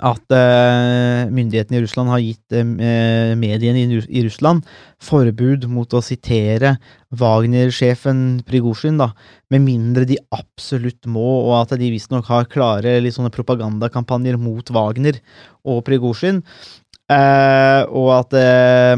at 0.00 0.32
uh, 0.32 1.28
myndighetene 1.28 1.76
i 1.76 1.82
Russland 1.84 2.08
har 2.08 2.22
gitt 2.22 2.56
uh, 2.56 3.34
mediene 3.36 3.82
i, 3.82 3.98
i 4.08 4.22
Russland 4.24 4.64
forbud 5.04 5.66
mot 5.68 5.92
å 5.92 6.00
sitere 6.04 6.76
Wagner-sjefen 7.14 8.40
Prigozjin, 8.48 9.02
med 9.52 9.64
mindre 9.66 10.06
de 10.08 10.16
absolutt 10.34 11.04
må, 11.04 11.26
og 11.44 11.58
at 11.60 11.76
de 11.80 11.92
visstnok 11.92 12.30
har 12.32 12.48
klare 12.50 12.96
sånne 13.12 13.32
propagandakampanjer 13.34 14.40
mot 14.40 14.72
Wagner 14.72 15.20
og 15.68 15.84
Prigozjin. 15.86 16.40
Eh, 17.12 17.82
og 17.92 18.08
at 18.16 18.34
eh, 18.40 18.96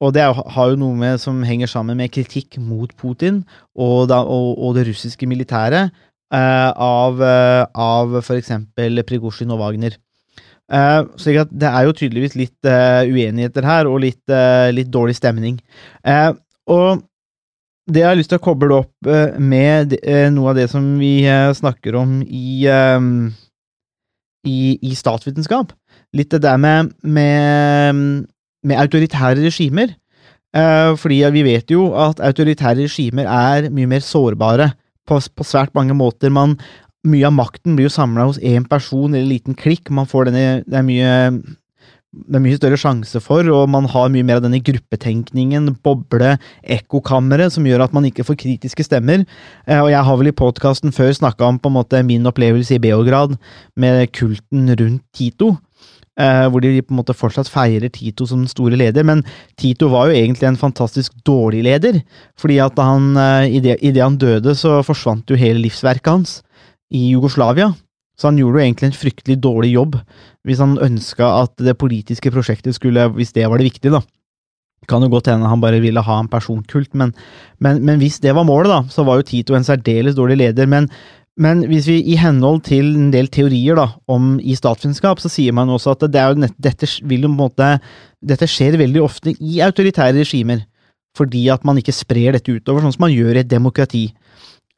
og 0.00 0.12
det 0.12 0.24
har 0.26 0.72
jo 0.72 0.78
noe 0.78 0.96
med, 0.98 1.20
som 1.22 1.38
henger 1.46 1.70
sammen 1.70 1.96
med 1.96 2.12
kritikk 2.12 2.58
mot 2.60 2.90
Putin 3.00 3.40
og, 3.72 4.08
da, 4.10 4.20
og, 4.20 4.58
og 4.60 4.74
det 4.76 4.90
russiske 4.90 5.28
militæret 5.28 5.88
eh, 6.34 6.70
av, 6.70 7.22
eh, 7.24 7.62
av 7.72 8.18
f.eks. 8.20 8.52
Prigozjin 9.08 9.54
og 9.54 9.62
Wagner. 9.62 9.96
Slik 10.66 11.38
at 11.44 11.50
det 11.54 11.68
er 11.70 11.86
jo 11.86 11.94
tydeligvis 11.94 12.34
litt 12.36 12.68
eh, 12.68 13.06
uenigheter 13.06 13.64
her, 13.64 13.88
og 13.88 14.00
litt, 14.02 14.24
litt 14.74 14.90
dårlig 14.92 15.14
stemning. 15.16 15.60
Og 16.66 17.04
det 17.86 18.02
jeg 18.02 18.08
har 18.10 18.18
lyst 18.18 18.32
til 18.34 18.40
å 18.40 18.42
koble 18.42 18.80
opp 18.82 19.10
med 19.38 19.94
noe 20.34 20.50
av 20.50 20.56
det 20.58 20.66
som 20.72 20.96
vi 20.98 21.20
snakker 21.54 21.94
om 22.00 22.18
i, 22.26 22.66
i, 22.66 24.58
i 24.74 24.96
statsvitenskap, 24.98 25.70
litt 26.18 26.34
det 26.34 26.42
der 26.42 26.58
med, 26.58 26.90
med, 27.06 28.26
med 28.66 28.80
autoritære 28.82 29.44
regimer. 29.44 29.94
Eh, 30.56 30.92
fordi 30.98 31.20
vi 31.34 31.44
vet 31.46 31.70
jo 31.70 31.90
at 31.98 32.22
autoritære 32.24 32.86
regimer 32.86 33.28
er 33.28 33.70
mye 33.70 33.90
mer 33.90 34.04
sårbare 34.04 34.72
på, 35.06 35.20
på 35.20 35.46
svært 35.46 35.74
mange 35.76 35.94
måter. 35.94 36.32
Man, 36.32 36.56
mye 37.06 37.28
av 37.28 37.36
makten 37.36 37.76
blir 37.76 37.90
jo 37.90 37.96
samla 37.96 38.28
hos 38.30 38.40
én 38.42 38.66
person 38.68 39.12
eller 39.12 39.26
en 39.26 39.34
liten 39.34 39.58
klikk. 39.58 39.90
Man 39.90 40.08
får 40.10 40.30
denne, 40.30 40.64
det 40.66 40.80
er 40.80 40.86
mye 40.86 41.14
det 42.16 42.38
er 42.38 42.40
mye 42.40 42.56
større 42.56 42.78
sjanse 42.80 43.20
for, 43.20 43.44
og 43.52 43.66
man 43.68 43.84
har 43.92 44.08
mye 44.12 44.24
mer 44.24 44.38
av 44.38 44.46
denne 44.46 44.62
gruppetenkningen, 44.64 45.68
boble, 45.84 46.36
ekkokammeret, 46.62 47.52
som 47.52 47.66
gjør 47.68 47.84
at 47.84 47.96
man 47.96 48.06
ikke 48.08 48.24
får 48.24 48.38
kritiske 48.40 48.86
stemmer. 48.86 49.26
Eh, 49.66 49.82
og 49.82 49.90
jeg 49.92 50.00
har 50.08 50.20
vel 50.20 50.30
i 50.30 50.36
podkasten 50.36 50.94
før 50.96 51.12
snakka 51.18 51.50
om 51.50 51.60
på 51.60 51.68
en 51.68 51.76
måte 51.76 52.00
min 52.06 52.24
opplevelse 52.28 52.78
i 52.78 52.82
Beograd 52.82 53.36
med 53.76 54.06
kulten 54.16 54.72
rundt 54.72 55.04
Tito. 55.12 55.56
Eh, 56.20 56.46
hvor 56.50 56.64
de 56.64 56.82
på 56.82 56.94
en 56.94 57.00
måte 57.00 57.16
fortsatt 57.16 57.50
feirer 57.52 57.92
Tito 57.92 58.26
som 58.28 58.42
den 58.42 58.50
store 58.50 58.78
leder, 58.78 59.06
men 59.06 59.22
Tito 59.60 59.90
var 59.92 60.08
jo 60.08 60.18
egentlig 60.18 60.48
en 60.50 60.60
fantastisk 60.60 61.14
dårlig 61.26 61.64
leder. 61.66 62.02
fordi 62.36 62.58
at 62.58 62.78
han, 62.78 63.16
eh, 63.16 63.56
i 63.56 63.60
det, 63.60 64.02
han 64.02 64.18
døde, 64.18 64.54
så 64.54 64.82
forsvant 64.82 65.28
jo 65.30 65.36
hele 65.36 65.60
livsverket 65.60 66.12
hans 66.12 66.42
i 66.90 67.10
Jugoslavia. 67.12 67.74
Så 68.16 68.28
han 68.28 68.38
gjorde 68.38 68.60
jo 68.60 68.64
egentlig 68.64 68.86
en 68.86 69.00
fryktelig 69.00 69.40
dårlig 69.42 69.72
jobb 69.74 69.98
hvis 70.46 70.60
han 70.62 70.78
ønska 70.78 71.26
at 71.42 71.56
det 71.58 71.76
politiske 71.76 72.30
prosjektet 72.30 72.76
skulle, 72.76 73.08
hvis 73.12 73.34
det 73.34 73.48
var 73.50 73.58
det 73.58 73.66
viktige, 73.66 73.92
da. 73.92 74.00
Kan 74.86 75.02
jo 75.02 75.10
godt 75.10 75.26
hende 75.26 75.48
han 75.50 75.60
bare 75.60 75.80
ville 75.82 76.00
ha 76.00 76.18
en 76.20 76.28
personkult, 76.30 76.94
men, 76.94 77.12
men, 77.58 77.80
men 77.84 77.98
hvis 77.98 78.20
det 78.22 78.34
var 78.36 78.46
målet, 78.46 78.70
da, 78.70 78.84
så 78.92 79.02
var 79.02 79.18
jo 79.18 79.26
Tito 79.26 79.56
en 79.56 79.66
særdeles 79.66 80.14
dårlig 80.14 80.36
leder. 80.38 80.68
Men, 80.70 80.86
men 81.36 81.66
hvis 81.68 81.88
vi 81.90 81.98
i 82.12 82.16
henhold 82.16 82.62
til 82.64 82.94
en 82.96 83.10
del 83.12 83.28
teorier 83.32 83.76
da, 83.76 83.90
om 84.08 84.38
i 84.40 84.56
statsvitenskap, 84.56 85.20
så 85.20 85.28
sier 85.32 85.52
man 85.56 85.68
også 85.72 85.92
at 85.92 86.06
det 86.08 86.22
nett, 86.40 86.56
dette, 86.56 86.88
måte, 87.28 87.74
dette 88.24 88.48
skjer 88.48 88.78
veldig 88.80 89.02
ofte 89.04 89.34
i 89.36 89.60
autoritære 89.64 90.22
regimer. 90.22 90.64
Fordi 91.16 91.46
at 91.52 91.64
man 91.64 91.76
ikke 91.80 91.94
sprer 91.96 92.36
dette 92.36 92.52
utover, 92.52 92.80
sånn 92.84 92.96
som 92.96 93.04
man 93.04 93.12
gjør 93.12 93.36
i 93.36 93.42
et 93.44 93.52
demokrati. 93.52 94.06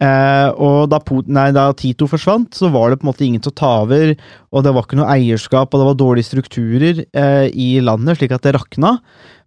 Eh, 0.02 0.48
og 0.62 0.90
da, 0.90 0.98
nei, 1.30 1.48
da 1.54 1.68
Tito 1.78 2.06
forsvant, 2.10 2.50
så 2.54 2.70
var 2.74 2.90
det 2.90 3.00
på 3.00 3.06
en 3.06 3.12
måte 3.12 3.26
ingen 3.26 3.42
til 3.42 3.54
å 3.54 3.58
ta 3.62 3.72
over, 3.84 4.12
og 4.50 4.66
det 4.66 4.74
var 4.74 4.86
ikke 4.86 4.98
noe 4.98 5.14
eierskap, 5.14 5.70
og 5.70 5.82
det 5.82 5.88
var 5.92 5.98
dårlige 6.02 6.30
strukturer 6.30 7.02
eh, 7.06 7.46
i 7.54 7.70
landet, 7.82 8.18
slik 8.18 8.34
at 8.34 8.46
det 8.46 8.54
rakna. 8.58 8.96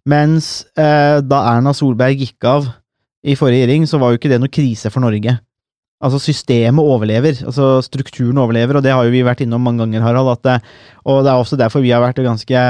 Mens 0.08 0.62
eh, 0.80 1.20
da 1.24 1.44
Erna 1.52 1.76
Solberg 1.76 2.24
gikk 2.24 2.48
av 2.48 2.72
i 3.22 3.36
forrige 3.36 3.68
regjering, 3.68 3.88
så 3.88 4.00
var 4.00 4.12
jo 4.12 4.20
ikke 4.20 4.32
det 4.32 4.40
noe 4.42 4.52
krise 4.52 4.92
for 4.92 5.04
Norge. 5.04 5.36
Altså, 6.02 6.18
systemet 6.18 6.82
overlever, 6.82 7.44
altså 7.46 7.76
strukturen 7.86 8.40
overlever, 8.42 8.76
og 8.76 8.82
det 8.82 8.90
har 8.90 9.06
jo 9.06 9.12
vi 9.14 9.22
vært 9.22 9.44
innom 9.44 9.62
mange 9.62 9.84
ganger, 9.84 10.02
Harald. 10.02 10.32
Det, 10.42 10.56
og 11.06 11.22
det 11.22 11.30
er 11.30 11.38
også 11.38 11.58
derfor 11.60 11.84
vi 11.84 11.92
har 11.94 12.02
vært 12.02 12.18
ganske 12.24 12.64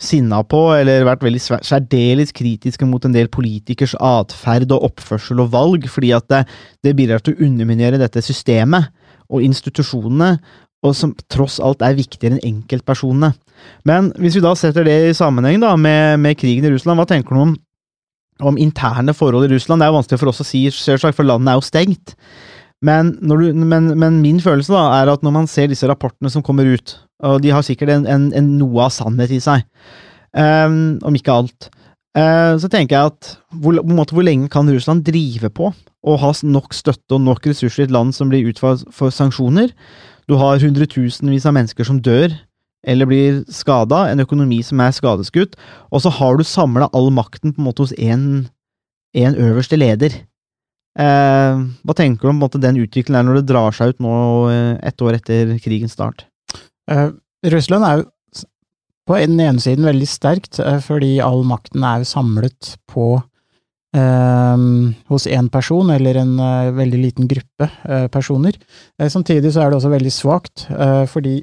sinna 0.00 0.40
på, 0.48 0.60
eller 0.78 1.04
vært 1.08 1.24
veldig 1.24 1.40
særdeles 1.66 2.32
kritiske 2.36 2.88
mot 2.88 3.04
en 3.04 3.14
del 3.14 3.28
politikers 3.32 3.94
atferd 4.00 4.72
og 4.72 4.90
oppførsel 4.90 5.42
og 5.44 5.52
valg, 5.52 5.86
fordi 5.92 6.12
at 6.16 6.26
det, 6.32 6.42
det 6.84 6.96
bidrar 6.96 7.24
til 7.24 7.36
å 7.36 7.46
underminere 7.48 8.00
dette 8.00 8.22
systemet 8.24 8.88
og 9.30 9.44
institusjonene, 9.44 10.34
og 10.80 10.94
som 10.96 11.12
tross 11.28 11.58
alt 11.60 11.84
er 11.84 11.98
viktigere 11.98 12.38
enn 12.38 12.54
enkeltpersonene. 12.54 13.34
Men 13.84 14.08
hvis 14.16 14.38
vi 14.38 14.44
da 14.44 14.54
setter 14.56 14.86
det 14.88 14.96
i 15.10 15.16
sammenheng 15.16 15.60
da, 15.60 15.74
med, 15.76 16.16
med 16.24 16.38
krigen 16.40 16.64
i 16.64 16.72
Russland, 16.72 16.96
hva 16.96 17.08
tenker 17.08 17.36
du 17.36 17.42
om, 17.42 17.52
om 18.48 18.60
interne 18.60 19.12
forhold 19.16 19.50
i 19.50 19.52
Russland? 19.52 19.82
Det 19.82 19.86
er 19.88 19.92
jo 19.92 19.98
vanskelig 19.98 20.22
for 20.22 20.32
oss 20.32 20.40
å 20.40 20.48
si, 20.48 20.64
selvsagt, 20.72 21.18
for 21.18 21.28
landet 21.28 21.52
er 21.52 21.60
jo 21.60 21.66
stengt. 21.68 22.16
Men, 22.84 23.12
du, 23.20 23.50
men, 23.52 23.90
men 24.00 24.20
min 24.22 24.40
følelse 24.40 24.72
da, 24.72 24.86
er 25.02 25.10
at 25.12 25.24
når 25.24 25.34
man 25.34 25.48
ser 25.50 25.68
disse 25.68 25.88
rapportene 25.88 26.30
som 26.32 26.44
kommer 26.44 26.68
ut, 26.68 26.96
og 27.20 27.42
de 27.44 27.52
har 27.52 27.64
sikkert 27.66 27.92
en, 27.92 28.06
en, 28.08 28.30
en 28.36 28.48
noe 28.56 28.86
av 28.86 28.94
sannhet 28.94 29.34
i 29.36 29.40
seg, 29.44 29.66
um, 30.32 30.96
om 31.04 31.16
ikke 31.18 31.34
alt, 31.42 31.68
uh, 32.16 32.56
så 32.56 32.70
tenker 32.72 32.96
jeg 32.96 33.12
at 33.12 33.32
hvor, 33.60 33.82
måte, 33.84 34.16
hvor 34.16 34.24
lenge 34.24 34.48
kan 34.52 34.70
Russland 34.72 35.04
drive 35.04 35.52
på 35.52 35.68
og 36.00 36.22
ha 36.22 36.32
nok 36.48 36.72
støtte 36.72 37.18
og 37.18 37.26
nok 37.26 37.50
ressurser 37.50 37.84
i 37.84 37.88
et 37.90 37.92
land 37.92 38.16
som 38.16 38.32
blir 38.32 38.48
utsatt 38.48 38.86
for 38.96 39.12
sanksjoner? 39.12 39.74
Du 40.24 40.38
har 40.40 40.62
hundretusenvis 40.62 41.44
av 41.44 41.58
mennesker 41.58 41.84
som 41.84 42.00
dør 42.00 42.32
eller 42.88 43.04
blir 43.04 43.42
skada, 43.52 44.06
en 44.08 44.22
økonomi 44.24 44.62
som 44.64 44.80
er 44.80 44.94
skadeskutt, 44.96 45.58
og 45.92 46.00
så 46.00 46.12
har 46.16 46.38
du 46.38 46.46
samla 46.48 46.88
all 46.96 47.10
makten 47.12 47.52
på 47.52 47.60
en 47.60 47.66
måte 47.68 47.84
hos 47.84 47.92
én 48.00 48.46
øverste 49.12 49.76
leder. 49.76 50.16
Eh, 50.98 51.60
hva 51.86 51.94
tenker 51.94 52.26
du 52.26 52.32
om 52.32 52.40
måte, 52.42 52.58
den 52.58 52.80
utviklingen 52.82 53.28
når 53.28 53.40
det 53.40 53.48
drar 53.52 53.74
seg 53.76 53.94
ut 53.94 54.00
nå 54.02 54.14
eh, 54.50 54.72
ett 54.90 55.02
år 55.04 55.20
etter 55.20 55.54
krigens 55.62 55.94
start? 55.94 56.26
Eh, 56.90 57.10
Russland 57.52 57.86
er 57.86 58.00
jo 58.00 58.08
på 59.10 59.18
den 59.18 59.40
ene 59.42 59.62
siden 59.62 59.88
veldig 59.88 60.06
sterkt, 60.06 60.60
eh, 60.62 60.78
fordi 60.84 61.18
all 61.24 61.42
makten 61.48 61.82
er 61.86 62.02
jo 62.02 62.10
samlet 62.10 62.74
på 62.90 63.06
eh, 63.96 64.66
hos 65.10 65.26
én 65.26 65.48
person, 65.50 65.90
eller 65.90 66.20
en 66.20 66.36
eh, 66.38 66.72
veldig 66.76 67.00
liten 67.06 67.30
gruppe 67.30 67.70
personer. 68.14 68.58
Samtidig 69.00 69.54
så 69.54 69.64
er 69.64 69.70
det 69.70 69.80
også 69.80 69.90
veldig 69.92 70.12
svakt, 70.14 70.66
fordi 71.10 71.40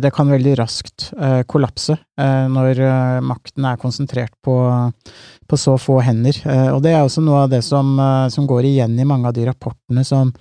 det 0.00 0.10
kan 0.14 0.30
veldig 0.30 0.54
raskt 0.56 1.10
eh, 1.20 1.42
kollapse 1.50 1.92
eh, 1.92 2.44
når 2.48 2.78
eh, 2.80 3.16
makten 3.26 3.66
er 3.68 3.80
konsentrert 3.80 4.32
på, 4.44 4.56
på 5.48 5.58
så 5.60 5.74
få 5.80 5.98
hender. 6.06 6.38
Eh, 6.46 6.70
og 6.72 6.80
det 6.84 6.94
er 6.94 7.02
også 7.04 7.24
noe 7.24 7.42
av 7.44 7.50
det 7.52 7.60
som, 7.66 7.90
eh, 8.00 8.28
som 8.32 8.46
går 8.48 8.68
igjen 8.70 8.96
i 8.96 9.06
mange 9.08 9.28
av 9.28 9.36
de 9.36 9.44
rapportene 9.48 10.06
som 10.08 10.32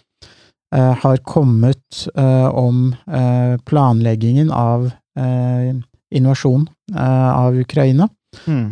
eh, 0.76 0.94
har 1.04 1.20
kommet 1.28 2.06
eh, 2.16 2.48
om 2.48 2.94
eh, 3.10 3.58
planleggingen 3.68 4.54
av 4.54 4.88
eh, 5.20 5.76
invasjon 6.16 6.68
eh, 6.96 7.30
av 7.36 7.58
Ukraina, 7.58 8.08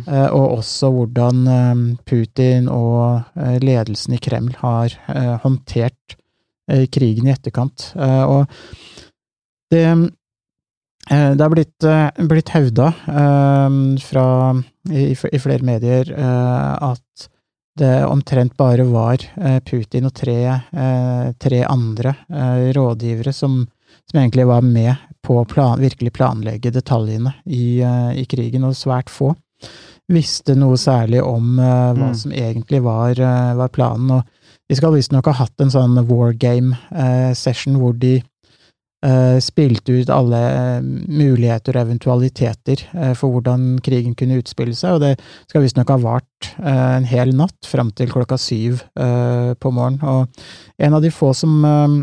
eh, 0.08 0.28
og 0.30 0.58
også 0.60 0.92
hvordan 0.94 1.46
eh, 1.52 1.86
Putin 2.08 2.70
og 2.72 3.26
eh, 3.36 3.58
ledelsen 3.60 4.16
i 4.16 4.22
Kreml 4.22 4.56
har 4.62 4.94
eh, 5.12 5.34
håndtert 5.44 6.16
eh, 6.70 6.86
krigen 6.88 7.28
i 7.28 7.34
etterkant. 7.34 7.90
Eh, 7.96 8.22
og 8.24 8.46
det 9.74 9.84
eh, 9.84 10.06
det 11.36 11.42
har 11.44 11.50
blitt, 11.52 11.84
eh, 11.84 12.10
blitt 12.26 12.48
hevda 12.54 12.88
eh, 13.06 13.76
fra, 14.02 14.26
i, 14.90 15.10
i 15.12 15.38
flere 15.38 15.62
medier 15.62 16.10
eh, 16.12 16.90
at 16.90 17.28
det 17.76 18.06
omtrent 18.08 18.56
bare 18.56 18.86
var 18.88 19.20
eh, 19.36 19.58
Putin 19.60 20.08
og 20.08 20.14
tre, 20.16 20.38
eh, 20.56 21.26
tre 21.38 21.62
andre 21.68 22.14
eh, 22.32 22.70
rådgivere 22.74 23.32
som, 23.36 23.66
som 24.10 24.20
egentlig 24.20 24.46
var 24.48 24.64
med 24.64 24.94
på 25.26 25.40
å 25.42 25.48
plan, 25.48 25.78
virkelig 25.82 26.14
planlegge 26.16 26.72
detaljene 26.72 27.34
i, 27.44 27.80
eh, 27.84 28.12
i 28.22 28.24
krigen, 28.30 28.64
og 28.64 28.74
svært 28.78 29.12
få 29.12 29.34
visste 30.12 30.54
noe 30.54 30.78
særlig 30.78 31.20
om 31.26 31.58
eh, 31.58 31.92
hva 31.98 32.10
Mm. 32.12 32.14
som 32.14 32.32
egentlig 32.32 32.82
var, 32.82 33.10
eh, 33.18 33.54
var 33.58 33.68
planen. 33.68 34.10
Og 34.10 34.24
de 34.68 34.76
skal 34.78 34.92
visstnok 34.94 35.26
ha 35.26 35.32
hatt 35.44 35.60
en 35.60 35.70
sånn 35.70 35.98
war 36.08 36.32
game-session 36.32 37.76
hvor 37.80 37.92
de 37.98 38.16
eh, 38.16 38.24
spilte 39.44 39.92
ut 40.00 40.10
alle 40.10 40.40
eh, 40.52 40.80
muligheter 40.82 41.76
og 41.76 41.84
eventualiteter 41.86 42.82
eh, 42.94 43.12
for 43.18 43.34
hvordan 43.36 43.78
krigen 43.86 44.16
kunne 44.18 44.38
utspille 44.40 44.74
seg, 44.76 44.96
og 44.96 45.04
det 45.04 45.12
skal 45.50 45.62
visstnok 45.64 45.92
ha 45.94 45.98
vart 46.02 46.50
eh, 46.58 46.96
en 46.96 47.06
hel 47.08 47.34
natt 47.36 47.68
fram 47.70 47.92
til 47.96 48.10
klokka 48.12 48.38
syv 48.40 48.82
eh, 48.98 49.54
på 49.60 49.72
morgenen. 49.72 50.02
Og 50.02 50.84
en 50.86 50.98
av 50.98 51.02
de 51.04 51.12
få 51.14 51.32
som, 51.36 51.56
eh, 51.64 51.96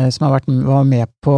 eh, 0.00 0.10
som 0.10 0.26
har 0.28 0.36
vært, 0.40 0.50
var 0.66 0.84
med 0.88 1.06
på, 1.22 1.36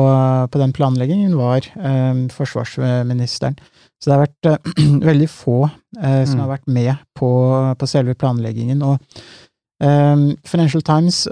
på 0.51 0.63
den 0.65 0.73
planleggingen, 0.77 1.37
var 1.39 1.67
eh, 1.77 2.25
forsvarsministeren. 2.35 3.57
Så 4.03 4.11
det 4.11 4.17
har 4.19 4.27
vært 4.27 4.51
eh, 4.53 4.85
veldig 5.11 5.31
få 5.33 5.63
eh, 5.69 6.23
som 6.25 6.37
Mm. 6.39 6.45
har 6.45 6.53
vært 6.57 6.69
med 6.69 6.95
på, 7.17 7.31
på 7.79 7.87
selve 7.89 8.15
planleggingen. 8.19 8.83
Og 8.83 8.99
eh, 9.85 10.25
Financial 10.49 10.83
Times 10.85 11.27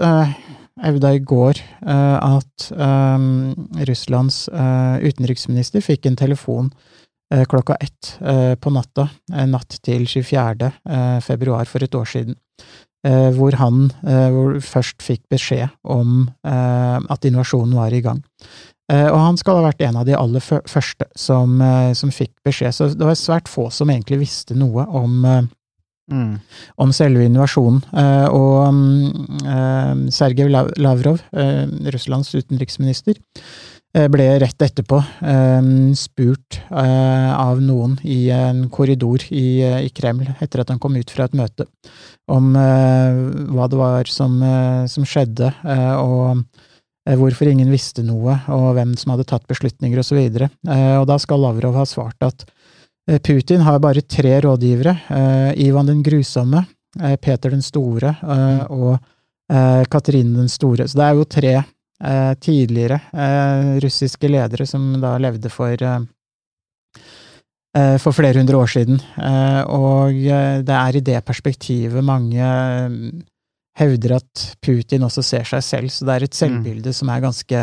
hevda 0.81 1.13
i 1.13 1.21
går 1.21 1.59
eh, 1.59 2.17
at 2.37 2.71
eh, 2.73 3.27
Russlands 3.89 4.47
eh, 4.49 4.97
utenriksminister 5.05 5.83
fikk 5.85 6.07
en 6.09 6.17
telefon 6.19 6.71
eh, 7.33 7.45
klokka 7.49 7.77
ett 7.81 8.15
på 8.59 8.71
natta, 8.73 9.07
natt 9.49 9.77
til 9.85 10.05
24. 10.07 10.71
eh, 10.89 11.19
februar 11.23 11.65
for 11.69 11.83
et 11.83 11.95
år 11.95 12.09
siden, 12.09 12.35
hvor 13.03 13.51
han 13.59 13.89
hvor 14.31 14.53
først 14.63 15.01
fikk 15.03 15.25
beskjed 15.27 15.67
om 15.83 16.29
at 16.47 17.25
invasjonen 17.27 17.73
var 17.75 17.91
i 17.91 17.99
gang. 17.99 18.21
Og 18.93 19.17
han 19.19 19.35
skal 19.35 19.59
ha 19.59 19.65
vært 19.65 19.83
en 19.83 19.97
av 19.99 20.05
de 20.07 20.15
aller 20.15 20.39
første 20.39 21.09
som, 21.19 21.57
som 21.99 22.13
fikk 22.15 22.31
beskjed, 22.47 22.71
så 22.71 22.87
det 22.95 23.03
var 23.03 23.19
svært 23.19 23.51
få 23.51 23.67
som 23.75 23.91
egentlig 23.91 24.21
visste 24.21 24.55
noe 24.55 24.87
om 24.87 25.19
Mm. 26.13 26.33
om 26.75 26.93
selve 26.93 27.25
invasjonen. 27.25 27.81
Eh, 27.97 28.27
og 28.29 28.73
mm, 28.75 29.37
eh, 29.49 29.93
Sergej 30.13 30.49
Lavrov, 30.77 31.23
eh, 31.33 31.63
Russlands 31.93 32.33
utenriksminister, 32.35 33.19
ble 34.09 34.23
rett 34.41 34.63
etterpå 34.65 34.97
spurt 35.93 36.55
av 36.73 37.59
noen 37.61 37.91
i 38.01 38.31
en 38.33 38.63
korridor 38.73 39.21
i, 39.29 39.59
Kreml, 39.93 40.31
etter 40.41 40.63
at 40.63 40.71
han 40.73 40.79
kom 40.81 40.97
ut 40.97 41.13
fra 41.13 41.27
et 41.29 41.35
møte, 41.37 41.67
om 42.25 42.47
hva 42.57 43.67
det 43.69 43.77
var 43.77 44.09
som, 44.09 44.41
som 44.89 45.05
skjedde, 45.05 45.51
og 46.01 46.41
hvorfor 47.19 47.49
ingen 47.51 47.71
visste 47.71 48.03
noe, 48.05 48.37
og 48.51 48.73
hvem 48.77 48.93
som 48.99 49.13
hadde 49.13 49.27
tatt 49.27 49.47
beslutninger, 49.49 49.99
osv. 49.99 50.19
Eh, 50.23 50.95
og 50.97 51.07
da 51.09 51.19
skal 51.19 51.43
Lavrov 51.43 51.75
ha 51.77 51.85
svart 51.87 52.23
at 52.23 52.45
Putin 53.03 53.61
har 53.61 53.79
bare 53.83 54.01
tre 54.01 54.41
rådgivere. 54.41 54.97
eh, 55.09 55.65
Ivan 55.67 55.85
den 55.85 56.03
grusomme, 56.03 56.65
eh, 57.01 57.15
Peter 57.17 57.49
den 57.51 57.61
store 57.61 58.15
eh, 58.23 58.63
og 58.71 58.97
eh, 59.51 59.83
Katrine 59.91 60.37
den 60.37 60.49
store. 60.49 60.87
Så 60.87 60.95
det 60.97 61.05
er 61.05 61.13
jo 61.13 61.25
tre 61.25 61.53
eh, 61.57 62.33
tidligere 62.39 63.01
eh, 63.13 63.79
russiske 63.83 64.29
ledere 64.29 64.65
som 64.65 65.01
da 65.01 65.17
levde 65.17 65.49
for 65.51 65.75
eh, 65.83 65.99
eh, 67.75 67.97
for 67.97 68.15
flere 68.15 68.39
hundre 68.39 68.57
år 68.57 68.71
siden. 68.71 69.01
Eh, 69.19 69.61
Og 69.67 70.15
eh, 70.23 70.63
det 70.63 70.79
er 70.79 70.95
i 70.95 71.05
det 71.11 71.25
perspektivet 71.25 72.03
mange 72.03 72.39
eh, 72.39 72.89
hevder 73.79 74.15
at 74.21 74.55
Putin 74.61 75.03
også 75.03 75.23
ser 75.23 75.43
seg 75.43 75.63
selv, 75.63 75.89
så 75.89 76.05
det 76.05 76.13
er 76.15 76.23
et 76.23 76.35
selvbilde 76.35 76.93
som 76.93 77.09
er 77.09 77.19
ganske 77.23 77.57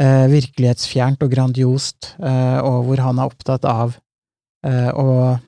eh, 0.00 0.26
virkelighetsfjernt 0.30 1.22
og 1.22 1.30
grandiost, 1.32 2.14
eh, 2.22 2.60
og 2.62 2.84
hvor 2.86 3.02
han 3.04 3.18
er 3.18 3.26
opptatt 3.26 3.64
av 3.66 3.96
eh, 3.96 4.06
å 4.92 5.38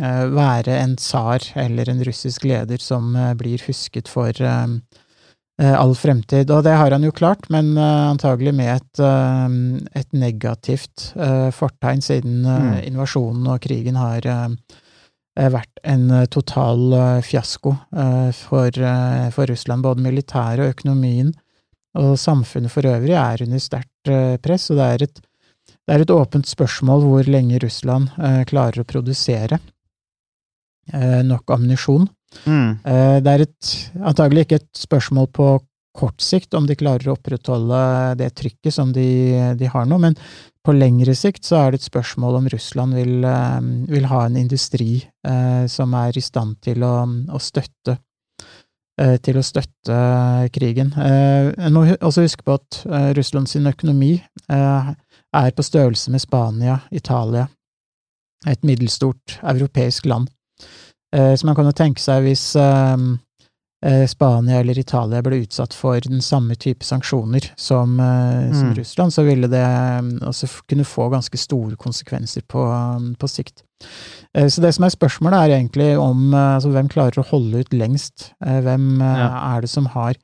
eh, 0.00 0.24
være 0.34 0.78
en 0.82 0.96
tsar 1.00 1.44
eller 1.56 1.88
en 1.88 2.02
russisk 2.04 2.44
leder 2.44 2.78
som 2.82 3.14
eh, 3.16 3.34
blir 3.38 3.62
husket 3.68 4.08
for 4.08 4.28
eh, 4.30 4.66
eh, 5.62 5.74
all 5.74 5.94
fremtid. 5.96 6.50
Og 6.50 6.64
det 6.66 6.76
har 6.76 6.92
han 6.94 7.06
jo 7.06 7.12
klart, 7.14 7.48
men 7.50 7.72
eh, 7.76 8.10
antagelig 8.10 8.54
med 8.54 8.74
et, 8.76 9.00
eh, 9.00 9.48
et 10.02 10.12
negativt 10.12 11.12
eh, 11.16 11.48
fortegn, 11.54 12.04
siden 12.04 12.44
eh, 12.44 12.58
Mm. 12.68 12.84
invasjonen 12.92 13.46
og 13.54 13.60
krigen 13.64 13.96
har 13.96 14.26
eh, 14.26 14.48
eh, 15.38 15.50
vært 15.54 15.82
en 15.84 16.10
eh, 16.10 16.26
total 16.26 16.92
eh, 16.92 17.20
fiasko 17.22 17.72
eh, 17.96 18.30
for, 18.36 18.68
eh, 18.68 19.28
for 19.34 19.46
Russland. 19.50 19.82
Både 19.86 20.02
militæret 20.04 20.64
og 20.66 20.74
økonomien 20.76 21.32
og 21.98 22.18
samfunnet 22.20 22.70
for 22.70 22.86
øvrig 22.86 23.16
er 23.16 23.42
under 23.42 23.58
sterkt 23.58 24.10
eh, 24.12 24.36
press, 24.44 24.68
og 24.70 24.76
det 24.78 24.84
er 24.92 25.06
et 25.08 25.22
det 25.88 25.96
er 25.96 26.04
et 26.04 26.12
åpent 26.12 26.48
spørsmål 26.48 27.06
hvor 27.06 27.30
lenge 27.32 27.60
Russland 27.64 28.12
eh, 28.20 28.42
klarer 28.48 28.82
å 28.82 28.88
produsere 28.88 29.58
eh, 30.92 31.22
nok 31.24 31.56
ammunisjon. 31.56 32.04
Mm. 32.44 32.70
Eh, 32.84 33.16
det 33.24 33.32
er 33.32 33.46
et, 33.46 33.72
antagelig 34.04 34.46
ikke 34.46 34.60
et 34.60 34.70
spørsmål 34.76 35.30
på 35.32 35.48
kort 35.98 36.22
sikt 36.22 36.54
om 36.54 36.68
de 36.68 36.76
klarer 36.78 37.08
å 37.08 37.16
opprettholde 37.16 37.80
det 38.20 38.30
trykket 38.38 38.74
som 38.76 38.92
de, 38.94 39.08
de 39.58 39.70
har 39.72 39.88
nå, 39.88 39.98
men 40.04 40.14
på 40.68 40.74
lengre 40.76 41.14
sikt 41.16 41.48
så 41.48 41.62
er 41.62 41.72
det 41.72 41.80
et 41.80 41.88
spørsmål 41.88 42.42
om 42.42 42.50
Russland 42.52 42.98
vil, 42.98 43.24
eh, 43.24 43.60
vil 43.88 44.10
ha 44.10 44.26
en 44.26 44.36
industri 44.36 45.00
eh, 45.00 45.64
som 45.70 45.96
er 45.96 46.18
i 46.18 46.24
stand 46.24 46.58
til 46.66 46.84
å, 46.84 46.92
å 47.08 47.40
støtte 47.40 47.96
eh, 49.00 49.16
til 49.24 49.40
å 49.40 49.46
støtte 49.46 49.98
krigen. 50.52 50.92
En 50.98 51.72
må 51.72 51.86
også 51.96 52.26
huske 52.26 52.44
på 52.44 52.58
at 52.58 52.82
Russlands 53.16 53.56
økonomi 53.56 54.18
er 55.36 55.50
på 55.52 55.62
størrelse 55.62 56.10
med 56.10 56.20
Spania, 56.20 56.80
Italia, 56.90 57.48
et 58.46 58.62
middelstort 58.64 59.38
europeisk 59.42 60.06
land. 60.06 60.28
Eh, 61.14 61.34
Så 61.36 61.44
man 61.46 61.54
kan 61.54 61.64
jo 61.64 61.72
tenke 61.72 62.00
seg 62.00 62.22
hvis 62.22 62.54
eh, 62.56 62.96
eh, 63.84 64.06
Spania 64.06 64.60
eller 64.60 64.78
Italia 64.78 65.22
ble 65.22 65.42
utsatt 65.44 65.74
for 65.74 66.00
den 66.00 66.20
samme 66.20 66.54
type 66.56 66.84
sanksjoner 66.84 67.50
som, 67.56 67.98
eh, 68.00 68.52
som 68.52 68.68
Mm. 68.70 68.74
Russland, 68.78 69.12
så 69.12 69.22
ville 69.24 69.48
det 69.48 69.64
også 70.22 70.48
kunne 70.68 70.84
få 70.84 71.08
ganske 71.10 71.36
store 71.38 71.76
konsekvenser 71.76 72.42
på, 72.48 72.62
på 73.18 73.28
sikt. 73.28 73.62
Så 74.34 74.60
det 74.60 74.74
som 74.74 74.84
er 74.84 74.90
spørsmålet, 74.90 75.38
er 75.38 75.54
egentlig 75.56 75.96
om 75.98 76.34
altså, 76.34 76.68
hvem 76.70 76.88
klarer 76.88 77.18
å 77.22 77.26
holde 77.30 77.60
ut 77.60 77.70
lengst. 77.72 78.32
Hvem 78.42 78.98
Ja. 79.00 79.56
er 79.56 79.60
det 79.60 79.70
som 79.70 79.86
har 79.86 80.14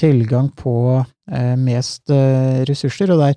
tilgang 0.00 0.48
på 0.56 1.04
mest 1.58 2.08
ressurser? 2.08 3.12
Og 3.12 3.18
der 3.20 3.34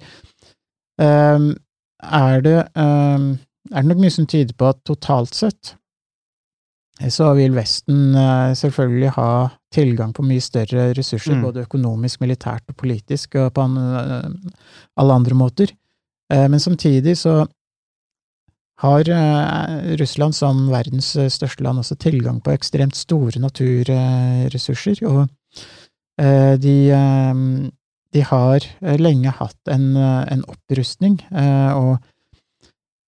er 1.02 2.42
det 2.46 2.60
eh, 2.76 3.26
er 3.74 3.82
det 3.82 3.90
nok 3.90 3.98
mye 4.04 4.14
som 4.14 4.28
tyder 4.30 4.54
på 4.58 4.68
at 4.70 4.84
totalt 4.86 5.34
sett 5.36 5.76
så 7.12 7.34
vil 7.36 7.52
Vesten 7.52 8.16
eh, 8.16 8.54
selvfølgelig 8.56 9.10
ha 9.18 9.50
tilgang 9.76 10.14
på 10.16 10.24
mye 10.24 10.40
større 10.40 10.94
ressurser, 10.96 11.36
Mm. 11.36 11.42
både 11.44 11.66
økonomisk, 11.66 12.22
militært 12.22 12.64
og 12.70 12.78
politisk, 12.80 13.36
og 13.36 13.54
på 13.54 13.66
eh, 13.68 14.30
alle 14.96 15.14
andre 15.14 15.36
måter. 15.36 15.74
Eh, 16.32 16.48
Men 16.48 16.60
samtidig 16.60 17.18
så 17.18 17.46
har 18.80 19.04
Russland 20.00 20.36
som 20.36 20.70
verdens 20.70 21.18
største 21.32 21.64
land 21.64 21.80
også 21.80 21.96
tilgang 21.96 22.42
på 22.44 22.52
ekstremt 22.52 22.96
store 22.96 23.40
naturressurser, 23.40 25.00
og 25.08 25.30
de, 26.60 26.90
eh, 26.92 27.34
de 28.16 28.24
har 28.24 28.64
eh, 28.82 28.98
lenge 29.02 29.34
hatt 29.40 29.72
en, 29.72 29.92
eh, 30.00 30.24
en 30.34 30.44
opprustning, 30.52 31.20
eh, 31.36 31.72
og, 31.76 32.12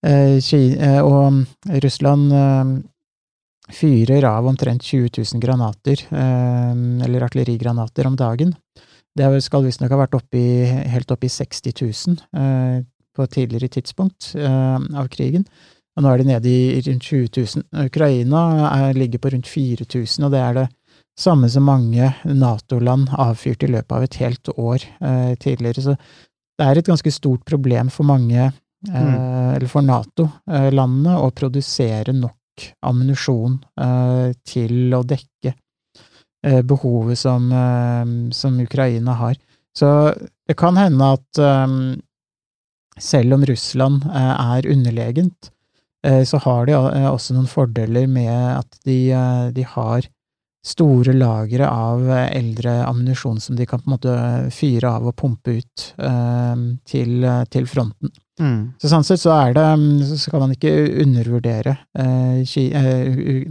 og 0.07 1.79
Russland 1.83 2.33
eh, 2.33 2.73
fyrer 3.77 4.27
av 4.29 4.47
omtrent 4.47 4.83
20 4.83 5.09
000 5.17 5.41
granater, 5.43 6.05
eller 6.15 7.25
artillerigranater, 7.25 8.07
om 8.07 8.15
dagen. 8.15 8.53
Det 9.17 9.27
skal 9.43 9.65
visstnok 9.65 9.91
ha 9.91 9.99
vært 10.05 10.15
oppi, 10.15 10.43
helt 10.87 11.11
oppe 11.11 11.27
i 11.27 11.33
60 11.33 11.75
000 11.81 12.21
eh, 12.39 12.77
på 13.17 13.25
et 13.25 13.33
tidligere 13.33 13.73
tidspunkt 13.73 14.29
av 14.37 15.09
krigen. 15.11 15.43
Og 15.97 16.05
nå 16.05 16.11
er 16.13 16.21
de 16.21 16.27
nede 16.29 16.51
i 16.53 16.81
rundt 16.85 17.09
20 17.09 17.27
000. 17.33 17.87
Ukraina 17.89 18.41
er, 18.69 18.93
ligger 18.93 19.19
på 19.19 19.33
rundt 19.33 19.49
4000, 19.49 20.27
og 20.27 20.31
det 20.31 20.43
er 20.45 20.59
det 20.59 20.67
samme 21.19 21.49
som 21.49 21.65
mange 21.65 22.11
Nato-land 22.23 23.09
avfyrte 23.17 23.65
i 23.65 23.73
løpet 23.73 23.95
av 23.97 24.05
et 24.05 24.17
helt 24.21 24.49
år 24.53 24.83
eh, 25.01 25.33
tidligere. 25.41 25.81
Så 25.83 25.95
det 26.57 26.65
er 26.65 26.79
et 26.79 26.89
ganske 26.89 27.13
stort 27.13 27.45
problem 27.45 27.89
for 27.93 28.07
mange, 28.07 28.49
eh, 28.89 29.49
eller 29.55 29.69
for 29.71 29.85
Nato-landene, 29.85 31.17
å 31.17 31.31
produsere 31.33 32.13
nok 32.13 32.67
ammunisjon 32.85 33.59
eh, 33.81 34.33
til 34.47 34.93
å 34.97 35.03
dekke 35.05 35.53
eh, 35.53 36.61
behovet 36.65 37.19
som, 37.21 37.51
eh, 37.51 38.05
som 38.33 38.59
Ukraina 38.61 39.17
har. 39.21 39.37
Så 39.77 39.89
det 40.49 40.57
kan 40.57 40.77
hende 40.77 41.13
at 41.17 41.41
eh, 41.41 41.77
selv 42.97 43.37
om 43.37 43.45
Russland 43.45 44.05
er 44.09 44.69
underlegent, 44.69 45.51
eh, 46.05 46.23
så 46.25 46.41
har 46.45 46.65
de 46.69 46.77
også 46.77 47.37
noen 47.37 47.49
fordeler 47.49 48.09
med 48.09 48.33
at 48.33 48.79
de, 48.85 48.99
de 49.53 49.65
har 49.77 50.09
store 50.67 51.13
lagre 51.15 51.67
av 51.69 52.03
eldre 52.11 52.81
ammunisjon 52.87 53.39
som 53.39 53.55
de 53.55 53.65
kan 53.69 53.79
på 53.79 53.87
en 53.89 53.95
måte 53.95 54.15
fyre 54.53 54.91
av 54.97 55.07
og 55.07 55.15
pumpe 55.19 55.57
ut 55.61 55.89
eh, 56.03 56.63
til, 56.89 57.27
til 57.53 57.69
fronten. 57.71 58.11
Mm. 58.37 58.73
Så 58.77 58.91
sånn 58.91 59.05
sett 59.07 59.17
så 59.23 59.31
er 59.33 59.55
det 59.55 59.63
Så 60.05 60.19
skal 60.27 60.43
man 60.43 60.51
ikke 60.53 60.69
undervurdere 61.01 61.71
eh, 61.97 62.43
Ki, 62.45 62.67
eh, 62.69 63.47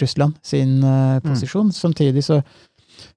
Russland 0.00 0.38
sin 0.46 0.78
eh, 0.80 1.18
posisjon. 1.24 1.72
Samtidig 1.76 2.24
så, 2.24 2.38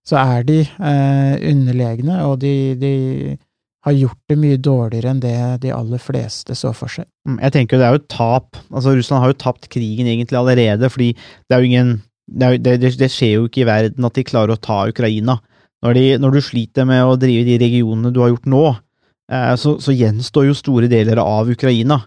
så 0.03 0.19
er 0.19 0.43
de 0.47 0.57
eh, 0.65 1.35
underlegne, 1.51 2.19
og 2.27 2.41
de, 2.43 2.55
de 2.81 2.93
har 3.85 3.95
gjort 3.95 4.19
det 4.27 4.37
mye 4.41 4.57
dårligere 4.59 5.13
enn 5.13 5.21
det 5.23 5.37
de 5.63 5.71
aller 5.71 6.01
fleste 6.01 6.57
så 6.57 6.73
for 6.75 6.91
seg. 6.91 7.05
Mm, 7.29 7.37
Jeg 7.45 7.55
tenker 7.55 7.77
jo 7.77 7.83
det 7.83 7.87
er 7.87 7.95
jo 7.99 8.05
tap. 8.09 8.59
Altså 8.73 8.95
Russland 8.97 9.23
har 9.23 9.31
jo 9.31 9.39
tapt 9.45 9.69
krigen 9.71 10.09
egentlig 10.09 10.39
allerede, 10.39 10.89
fordi 10.91 11.13
det 11.13 11.55
er 11.55 11.61
jo 11.61 11.69
ingen 11.69 11.95
Det, 12.25 12.57
det, 12.65 12.79
det, 12.97 13.11
skjer 13.13 13.35
jo 13.37 13.45
ikke 13.49 13.61
i 13.63 13.69
verden 13.69 14.07
at 14.07 14.17
de 14.17 14.25
klarer 14.25 14.55
å 14.55 14.61
ta 14.61 14.85
Ukraina. 14.89 15.37
Når, 15.85 15.93
de, 15.97 16.05
når 16.21 16.37
du 16.37 16.41
sliter 16.41 16.87
med 16.89 17.03
å 17.05 17.17
drive 17.19 17.45
de 17.45 17.59
regionene 17.61 18.11
du 18.13 18.21
har 18.23 18.31
gjort 18.33 18.49
nå, 18.49 18.65
eh, 19.31 19.53
så, 19.61 19.75
så 19.81 19.93
gjenstår 19.93 20.49
jo 20.49 20.57
store 20.57 20.89
deler 20.91 21.21
av 21.21 21.51
Ukraina. 21.53 22.01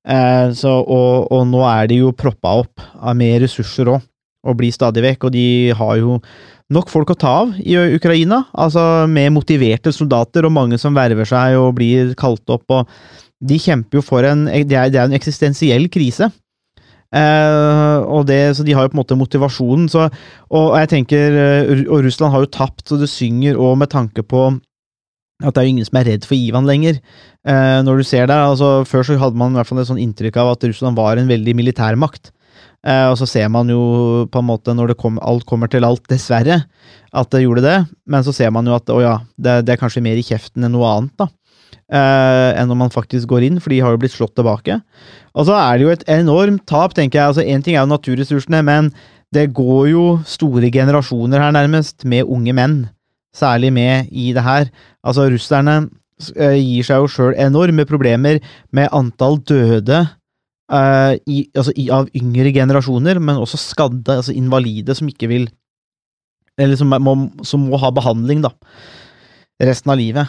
Eh, 0.00 0.50
så, 0.56 0.72
og, 0.80 1.28
og 1.30 1.44
nå 1.50 1.62
er 1.68 1.90
de 1.90 2.00
jo 2.00 2.14
proppa 2.16 2.56
opp 2.64 2.82
av 2.98 3.18
mer 3.18 3.38
ressurser 3.44 3.92
òg, 3.92 4.02
og 4.40 4.56
blir 4.58 4.74
stadig 4.74 5.04
vekk. 5.04 5.28
Og 5.28 5.34
de 5.36 5.46
har 5.76 5.94
jo 6.00 6.18
nok 6.74 6.90
folk 6.90 7.12
å 7.12 7.18
ta 7.18 7.34
av 7.44 7.56
i 7.60 7.76
Ukraina. 7.96 8.44
Altså 8.52 9.06
med 9.10 9.34
motiverte 9.36 9.92
soldater 9.94 10.46
og 10.46 10.54
mange 10.56 10.78
som 10.80 10.96
verver 10.96 11.28
seg 11.28 11.58
og 11.60 11.74
blir 11.78 12.14
kalt 12.18 12.46
opp. 12.50 12.66
og 12.70 12.88
De 13.38 13.58
kjemper 13.60 14.00
jo 14.00 14.06
for 14.06 14.26
en 14.26 14.46
Det 14.46 14.76
er, 14.76 14.90
det 14.90 14.98
er 14.98 15.06
en 15.06 15.18
eksistensiell 15.18 15.88
krise. 15.92 16.30
Eh, 17.10 17.98
og 18.06 18.26
det, 18.28 18.56
så 18.56 18.64
de 18.66 18.74
har 18.76 18.86
jo 18.86 18.92
på 18.92 18.98
en 18.98 19.02
måte 19.02 19.18
motivasjonen. 19.18 19.88
Så, 19.90 20.08
og 20.54 20.74
jeg 20.78 20.92
tenker, 20.94 21.38
eh, 21.44 21.86
og 21.88 22.04
Russland 22.06 22.34
har 22.34 22.44
jo 22.44 22.52
tapt, 22.54 22.86
så 22.88 23.00
det 23.00 23.10
synger 23.10 23.58
òg 23.58 23.78
med 23.82 23.92
tanke 23.92 24.26
på 24.26 24.50
at 25.40 25.54
det 25.56 25.62
er 25.62 25.68
jo 25.70 25.72
ingen 25.72 25.88
som 25.88 25.96
er 25.96 26.10
redd 26.10 26.26
for 26.28 26.36
Ivan 26.36 26.68
lenger. 26.68 26.98
Eh, 27.48 27.78
når 27.86 28.02
du 28.02 28.04
ser 28.04 28.26
det, 28.28 28.36
altså 28.36 28.82
Før 28.84 29.06
så 29.06 29.16
hadde 29.16 29.40
man 29.40 29.54
i 29.54 29.56
hvert 29.56 29.70
fall 29.70 29.80
et 29.80 29.88
sånn 29.88 30.02
inntrykk 30.02 30.36
av 30.42 30.52
at 30.52 30.66
Russland 30.68 30.98
var 30.98 31.16
en 31.16 31.30
veldig 31.30 31.54
militærmakt. 31.56 32.32
Eh, 32.86 33.06
og 33.10 33.16
så 33.20 33.28
ser 33.28 33.48
man 33.52 33.68
jo 33.72 34.26
på 34.32 34.40
en 34.40 34.48
måte, 34.48 34.74
når 34.76 34.94
kom, 35.00 35.18
alt 35.20 35.46
kommer 35.48 35.68
til 35.72 35.84
alt, 35.84 36.06
dessverre, 36.12 36.62
at 37.12 37.32
det 37.32 37.42
gjorde 37.44 37.64
det. 37.64 37.78
Men 38.08 38.24
så 38.26 38.34
ser 38.36 38.52
man 38.54 38.68
jo 38.68 38.76
at 38.76 38.92
å 38.92 39.00
ja, 39.02 39.16
det, 39.36 39.62
det 39.68 39.74
er 39.74 39.82
kanskje 39.82 40.04
mer 40.04 40.20
i 40.20 40.24
kjeften 40.24 40.64
enn 40.64 40.76
noe 40.76 40.92
annet, 40.92 41.16
da. 41.20 41.28
Eh, 41.90 42.50
enn 42.54 42.68
når 42.70 42.78
man 42.84 42.92
faktisk 42.94 43.26
går 43.32 43.48
inn, 43.48 43.58
for 43.58 43.72
de 43.72 43.80
har 43.82 43.94
jo 43.94 43.98
blitt 43.98 44.14
slått 44.14 44.36
tilbake. 44.38 44.76
Og 45.34 45.48
så 45.48 45.56
er 45.58 45.78
det 45.78 45.86
jo 45.86 45.94
et 45.94 46.04
enormt 46.12 46.62
tap, 46.70 46.94
tenker 46.94 47.18
jeg. 47.18 47.26
altså 47.32 47.42
Én 47.42 47.64
ting 47.66 47.74
er 47.74 47.82
jo 47.82 47.90
naturressursene, 47.90 48.62
men 48.66 48.92
det 49.34 49.48
går 49.56 49.90
jo 49.90 50.04
store 50.26 50.70
generasjoner 50.70 51.42
her, 51.42 51.54
nærmest, 51.54 52.06
med 52.06 52.30
unge 52.30 52.54
menn. 52.54 52.78
Særlig 53.34 53.72
med 53.74 54.06
i 54.10 54.30
det 54.34 54.46
her. 54.46 54.70
Altså, 55.02 55.26
russerne 55.34 55.76
eh, 56.36 56.58
gir 56.62 56.86
seg 56.86 57.02
jo 57.02 57.10
sjøl 57.10 57.34
enorme 57.38 57.86
problemer 57.86 58.38
med 58.74 58.90
antall 58.94 59.40
døde 59.42 60.04
eh, 60.06 61.14
i, 61.26 61.44
altså, 61.54 61.74
i, 61.74 61.90
av 61.94 62.10
yngre 62.14 62.54
generasjoner, 62.54 63.18
men 63.18 63.42
også 63.42 63.58
skadde, 63.58 64.20
altså 64.20 64.34
invalide, 64.34 64.94
som 64.94 65.10
ikke 65.10 65.30
vil 65.30 65.50
Eller 66.60 66.76
som 66.76 66.90
må, 66.92 67.14
som 67.46 67.62
må 67.70 67.78
ha 67.80 67.88
behandling, 67.94 68.42
da. 68.44 68.50
Resten 69.64 69.90
av 69.90 69.96
livet. 69.96 70.28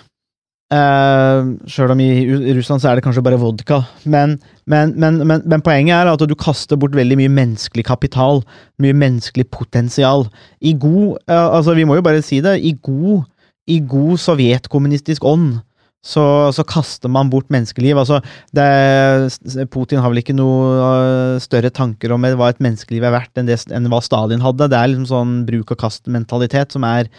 Uh, 0.72 1.58
Sjøl 1.68 1.92
om 1.92 2.00
i 2.00 2.54
Russland 2.56 2.80
så 2.80 2.92
er 2.92 2.98
det 2.98 3.04
kanskje 3.04 3.24
bare 3.26 3.40
vodka. 3.42 3.82
Men, 4.08 4.38
men, 4.66 4.94
men, 4.96 5.20
men, 5.28 5.64
poenget 5.66 5.98
er 5.98 6.12
at 6.12 6.24
du 6.24 6.36
kaster 6.40 6.80
bort 6.80 6.96
veldig 6.96 7.18
mye 7.20 7.32
menneskelig 7.32 7.84
kapital. 7.90 8.40
Mye 8.80 8.96
menneskelig 8.96 9.50
potensial. 9.52 10.30
I 10.64 10.72
god 10.80 11.20
uh, 11.28 11.50
Altså, 11.58 11.76
vi 11.76 11.84
må 11.88 12.00
jo 12.00 12.06
bare 12.06 12.24
si 12.24 12.40
det. 12.44 12.60
I 12.64 12.72
god, 12.84 13.28
i 13.68 13.82
god 13.84 14.24
sovjetkommunistisk 14.24 15.28
ånd 15.28 15.60
så, 16.02 16.24
så, 16.56 16.64
kaster 16.66 17.12
man 17.14 17.30
bort 17.30 17.52
menneskeliv. 17.54 18.00
Altså, 18.02 18.22
det, 18.56 19.68
Putin 19.74 20.02
har 20.02 20.10
vel 20.10 20.24
ikke 20.24 20.36
noe 20.38 20.72
uh, 20.80 21.42
større 21.44 21.70
tanker 21.70 22.16
om 22.16 22.26
hva 22.26 22.50
et 22.50 22.64
menneskeliv 22.64 23.06
er 23.06 23.14
verdt 23.14 23.38
enn, 23.38 23.50
det, 23.50 23.60
enn 23.70 23.92
hva 23.92 24.02
Stalin 24.04 24.42
hadde. 24.42 24.72
Det 24.72 24.80
er 24.80 24.94
liksom 24.94 25.10
sånn 25.12 25.36
bruk-og-kast-mentalitet 25.50 26.74
som 26.74 26.88
er 26.88 27.12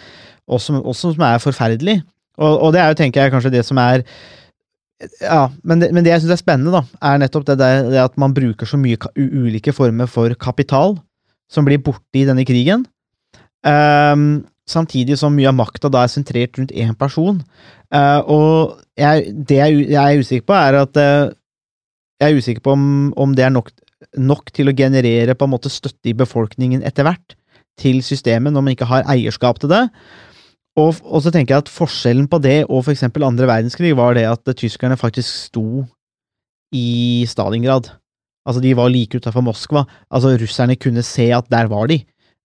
også, 0.51 0.81
også 0.81 1.15
som 1.15 1.29
er 1.29 1.43
forferdelig. 1.43 2.01
Og, 2.41 2.53
og, 2.55 2.69
det 2.73 2.81
er 2.81 2.93
jo, 2.93 2.99
tenker 2.99 3.23
jeg, 3.23 3.35
kanskje 3.35 3.53
det 3.53 3.65
som 3.69 3.81
er 3.83 4.07
ja, 5.21 5.49
men 5.67 5.83
det, 5.83 5.91
men 5.95 6.05
det 6.05 6.13
jeg 6.13 6.23
syns 6.23 6.37
er 6.37 6.41
spennende, 6.41 6.73
da, 6.75 6.83
er 7.11 7.19
nettopp 7.19 7.47
det, 7.49 7.59
der, 7.59 7.89
det 7.91 8.01
at 8.05 8.15
man 8.21 8.35
bruker 8.37 8.69
så 8.69 8.79
mye 8.79 8.99
ulike 9.19 9.75
former 9.75 10.07
for 10.11 10.35
kapital 10.39 10.97
som 11.53 11.67
blir 11.67 11.83
borte 11.83 12.21
i 12.21 12.27
denne 12.29 12.47
krigen. 12.49 12.87
Um, 13.67 14.45
samtidig 14.69 15.19
som 15.21 15.35
mye 15.37 15.51
av 15.51 15.59
makta 15.59 15.91
da 15.93 16.05
er 16.05 16.13
sentrert 16.13 16.59
rundt 16.59 16.75
én 16.75 16.95
person. 16.99 17.43
Uh, 17.93 18.21
og 18.31 18.81
jeg, 18.99 19.35
det 19.49 19.59
jeg, 19.59 19.85
jeg, 19.91 20.01
er 20.01 20.23
usikker 20.23 20.49
på, 20.49 20.57
er 20.57 20.81
at 20.81 20.99
uh, 20.99 21.33
Jeg 22.23 22.31
er 22.31 22.39
usikker 22.39 22.63
på 22.63 22.77
om, 22.77 22.85
om 23.19 23.33
det 23.35 23.45
er 23.45 23.51
nok, 23.51 23.73
nok, 24.15 24.53
til 24.55 24.71
å 24.71 24.77
generere 24.79 25.35
på 25.35 25.49
en 25.49 25.51
måte 25.57 25.73
støtte 25.73 26.13
i 26.13 26.15
befolkningen 26.15 26.85
etter 26.87 27.03
hvert 27.09 27.35
til 27.81 27.99
systemet, 28.07 28.53
når 28.53 28.63
man 28.63 28.77
ikke 28.77 28.87
har 28.87 29.09
eierskap 29.11 29.59
til 29.59 29.73
det. 29.73 29.89
Og, 30.81 30.97
og, 31.05 31.19
så 31.21 31.33
tenker 31.33 31.55
jeg 31.55 31.65
at 31.67 31.73
forskjellen 31.73 32.29
på 32.33 32.41
det 32.41 32.63
og 32.65 32.89
eksempel 32.89 33.27
andre 33.27 33.49
verdenskrig 33.51 33.93
var 33.97 34.17
det 34.17 34.25
at 34.25 34.55
tyskerne 34.57 34.97
faktisk 34.97 35.29
sto 35.29 35.85
i 36.73 37.27
Stalingrad. 37.29 37.91
Altså, 38.49 38.63
de 38.65 38.73
var 38.75 38.89
like 38.91 39.21
utafor 39.21 39.45
Moskva. 39.45 39.85
Altså, 40.11 40.33
russerne 40.41 40.79
kunne 40.81 41.05
se 41.05 41.29
at 41.35 41.51
der 41.53 41.69
var 41.71 41.91
de. 41.93 42.01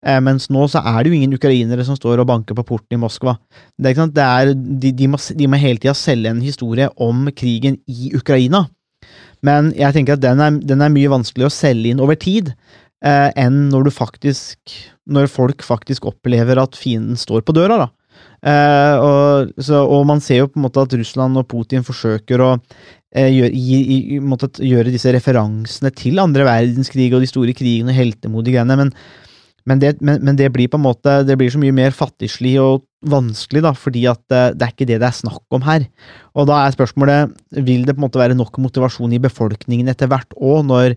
Eh, 0.06 0.18
mens 0.22 0.50
nå 0.52 0.66
så 0.70 0.82
er 0.84 1.02
det 1.02 1.10
jo 1.10 1.18
ingen 1.18 1.36
ukrainere 1.38 1.84
som 1.86 1.96
står 1.96 2.20
og 2.22 2.28
banker 2.28 2.56
på 2.58 2.66
porten 2.66 2.98
i 2.98 3.00
Moskva. 3.00 3.36
Det 3.78 3.86
er, 3.88 3.94
ikke 3.94 4.04
sant? 4.04 4.18
Er, 4.18 4.52
de, 4.54 4.92
de, 4.92 5.08
må, 5.10 5.18
de 5.18 5.48
må 5.48 5.60
hele 5.62 5.80
tida 5.80 5.94
selge 5.96 6.30
en 6.30 6.42
historie 6.44 6.88
om 7.02 7.26
krigen 7.34 7.78
i 7.86 8.12
Ukraina. 8.14 8.66
Men 9.46 9.70
jeg 9.76 9.94
tenker 9.94 10.16
at 10.16 10.24
den 10.24 10.42
er, 10.42 10.58
den 10.58 10.82
er 10.82 10.92
mye 10.92 11.12
vanskelig 11.12 11.48
å 11.48 11.54
selge 11.54 11.92
inn 11.92 12.02
over 12.02 12.18
tid 12.18 12.50
eh, 13.04 13.30
enn 13.38 13.66
når 13.70 13.86
du 13.86 13.92
faktisk 13.94 14.76
Når 15.06 15.28
folk 15.30 15.62
faktisk 15.62 16.08
opplever 16.08 16.58
at 16.58 16.74
fienden 16.74 17.18
står 17.20 17.44
på 17.46 17.54
døra, 17.54 17.76
da. 17.84 17.88
Uh, 18.46 18.94
og, 19.02 19.54
så, 19.58 19.80
og, 19.82 20.04
man 20.06 20.20
ser 20.22 20.44
jo 20.44 20.50
på 20.52 20.60
en 20.60 20.66
måte 20.68 20.82
at 20.84 20.92
Russland 20.94 21.38
og 21.40 21.48
Putin 21.50 21.82
forsøker 21.82 22.42
å 22.44 22.50
eh, 22.54 23.26
gjøre, 23.34 23.48
gi, 23.50 23.78
i, 23.96 24.18
måte, 24.22 24.52
gjøre, 24.62 24.92
disse 24.94 25.10
referansene 25.16 25.90
til 25.98 26.22
andre 26.22 26.46
verdenskrig 26.46 27.08
og 27.10 27.24
de 27.24 27.30
store 27.30 27.56
krigene 27.58 27.90
og 27.90 27.98
heltemodige 27.98 28.54
greiene, 28.54 28.76
men, 28.78 28.92
men, 29.66 29.82
men, 29.98 30.22
men, 30.28 30.38
det, 30.38 30.52
blir 30.54 30.70
på 30.70 30.78
en 30.78 30.84
måte 30.84 31.16
Det 31.26 31.34
blir 31.40 31.50
så 31.50 31.58
mye 31.58 31.74
mer 31.74 31.96
fattigslig 31.96 32.54
og 32.62 32.84
vanskelig, 33.10 33.64
da, 33.66 33.74
fordi 33.74 34.04
at 34.12 34.22
uh, 34.30 34.54
det 34.54 34.68
er 34.68 34.76
ikke 34.76 34.88
det 34.92 35.00
det 35.02 35.10
er 35.10 35.18
snakk 35.18 35.58
om 35.58 35.66
her. 35.66 35.88
Og 36.38 36.46
da 36.46 36.62
er 36.62 36.78
spørsmålet 36.78 37.34
vil 37.66 37.82
det 37.82 37.96
på 37.96 38.04
en 38.04 38.06
måte 38.06 38.22
være 38.22 38.38
nok 38.38 38.62
motivasjon 38.62 39.18
i 39.18 39.22
befolkningen 39.26 39.90
etter 39.90 40.12
hvert 40.12 40.38
òg, 40.38 40.62
når, 40.70 40.94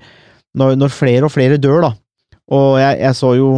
når, 0.53 0.77
når, 0.83 0.93
flere 0.93 1.25
og 1.25 1.33
flere 1.33 1.57
dør, 1.57 1.81
da. 1.89 1.91
Og 2.53 2.77
jeg, 2.77 3.01
jeg 3.07 3.17
så 3.17 3.33
jo 3.41 3.51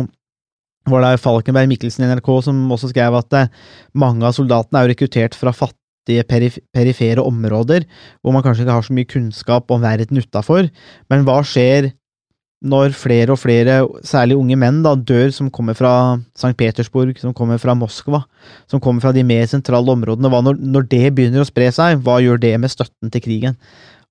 var 0.89 1.05
det 1.05 1.21
Falkenberg 1.21 1.69
Mikkelsen 1.69 2.05
i 2.05 2.09
NRK 2.09 2.31
som 2.47 2.59
også 2.73 2.89
skrev 2.91 3.15
at 3.19 3.37
eh, 3.37 3.53
mange 3.93 4.25
av 4.25 4.33
soldatene 4.37 4.81
er 4.81 4.91
rekruttert 4.91 5.37
fra 5.37 5.53
fattige 5.53 6.25
perif 6.25 6.57
perifere 6.73 7.21
områder, 7.21 7.85
hvor 8.21 8.33
man 8.33 8.41
kanskje 8.41 8.65
ikke 8.65 8.77
har 8.79 8.87
så 8.87 8.95
mye 8.97 9.09
kunnskap 9.09 9.71
om 9.71 9.83
verden 9.83 10.17
utafor. 10.17 10.71
Men 11.13 11.27
hva 11.27 11.41
skjer 11.45 11.91
når 12.61 12.93
flere 12.93 13.33
og 13.33 13.39
flere, 13.41 13.75
særlig 14.05 14.37
unge 14.37 14.57
menn, 14.59 14.81
da, 14.85 14.93
dør 14.93 15.31
som 15.33 15.49
kommer 15.53 15.73
fra 15.77 15.93
St. 16.37 16.53
Petersburg, 16.57 17.15
som 17.17 17.33
kommer 17.33 17.57
fra 17.61 17.73
Moskva, 17.77 18.21
som 18.69 18.81
kommer 18.81 19.01
fra 19.01 19.13
de 19.15 19.23
mer 19.25 19.47
sentrale 19.49 19.89
områdene? 19.89 20.29
Når, 20.29 20.59
når 20.61 20.85
det 20.91 21.07
begynner 21.17 21.41
å 21.41 21.49
spre 21.49 21.71
seg, 21.73 22.03
hva 22.05 22.19
gjør 22.21 22.41
det 22.41 22.53
med 22.61 22.73
støtten 22.73 23.13
til 23.13 23.25
krigen? 23.25 23.57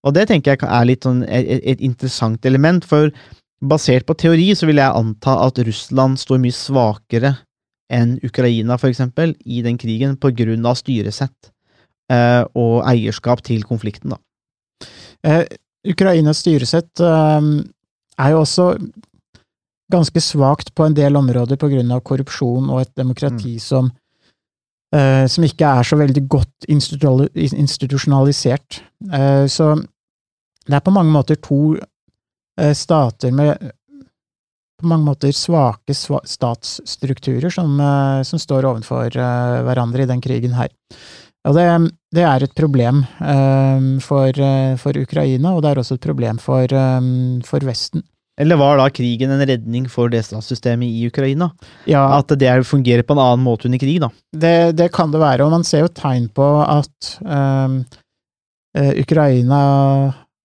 Og 0.02 0.16
det 0.16 0.26
tenker 0.30 0.56
jeg 0.56 0.66
er 0.66 0.88
litt 0.88 1.06
sånn 1.06 1.22
et, 1.28 1.60
et 1.62 1.84
interessant 1.84 2.46
element, 2.48 2.86
for 2.88 3.12
Basert 3.60 4.06
på 4.08 4.16
teori 4.16 4.48
så 4.56 4.68
vil 4.70 4.80
jeg 4.80 4.96
anta 4.96 5.34
at 5.44 5.58
Russland 5.66 6.16
står 6.20 6.40
mye 6.40 6.56
svakere 6.56 7.34
enn 7.92 8.14
Ukraina, 8.24 8.78
for 8.78 8.88
eksempel, 8.88 9.34
i 9.44 9.60
den 9.66 9.76
krigen, 9.80 10.14
på 10.16 10.30
grunn 10.38 10.64
av 10.68 10.78
styresett 10.78 11.50
eh, 12.12 12.44
og 12.56 12.86
eierskap 12.88 13.42
til 13.44 13.66
konflikten, 13.66 14.14
da. 14.14 14.88
Eh, 15.26 15.44
Ukrainas 15.90 16.40
styresett 16.44 17.02
eh, 17.02 17.50
er 18.20 18.32
jo 18.32 18.42
også 18.44 18.66
ganske 19.90 20.20
svakt 20.22 20.74
på 20.74 20.86
en 20.86 20.94
del 20.96 21.16
områder 21.18 21.58
på 21.60 21.68
grunn 21.72 21.90
av 21.94 22.02
korrupsjon 22.06 22.70
og 22.70 22.84
et 22.84 22.92
demokrati 22.98 23.56
mm. 23.56 23.62
som, 23.64 23.90
eh, 24.94 25.26
som 25.30 25.46
ikke 25.46 25.72
er 25.80 25.88
så 25.88 25.98
veldig 26.00 26.24
godt 26.30 26.68
institusjonalisert. 26.70 28.82
Eh, 29.10 29.46
så 29.50 29.74
det 30.66 30.78
er 30.78 30.86
på 30.86 30.94
mange 30.94 31.12
måter 31.12 31.40
to 31.42 31.76
stater 32.74 33.30
med 33.32 33.70
på 34.80 34.88
mange 34.88 35.04
måter 35.04 35.32
svake 35.36 35.94
statsstrukturer 35.94 37.52
som, 37.52 37.80
eh, 37.80 38.22
som 38.22 38.40
står 38.40 38.68
overfor 38.68 39.16
eh, 39.16 39.56
hverandre 39.66 40.04
i 40.04 40.10
den 40.10 40.22
krigen 40.24 40.56
her. 40.56 40.72
Og 41.48 41.56
det, 41.56 41.66
det 42.12 42.24
er 42.28 42.44
et 42.44 42.52
problem 42.52 42.98
for, 44.04 44.40
for, 44.82 44.96
Ukraina, 45.00 45.54
og 45.54 45.62
det 45.64 45.70
er 45.70 45.78
også 45.80 45.96
et 45.96 46.02
problem 46.04 46.36
for, 46.36 46.68
for, 47.48 47.64
Vesten. 47.64 48.02
Eller 48.36 48.60
var 48.60 48.76
da 48.76 48.90
krigen 48.92 49.32
en 49.32 49.46
redning 49.48 49.86
for 49.88 50.12
det 50.12 50.20
statssystemet 50.26 50.92
i 50.92 51.06
Ukraina? 51.08 51.48
Ja, 51.88 52.02
at 52.18 52.36
det 52.36 52.58
fungerer 52.68 53.08
på 53.08 53.16
en 53.16 53.22
annen 53.24 53.46
måte 53.46 53.70
under 53.70 53.80
krig, 53.80 54.02
da? 54.04 54.10
Det, 54.36 54.76
det 54.76 54.90
kan 54.92 55.16
det 55.16 55.22
være, 55.24 55.46
og 55.46 55.56
man 55.56 55.64
ser 55.64 55.86
jo 55.86 55.94
tegn 55.96 56.28
på 56.28 56.50
at 56.60 57.14
um, 57.24 57.80
Ukraina 59.00 59.62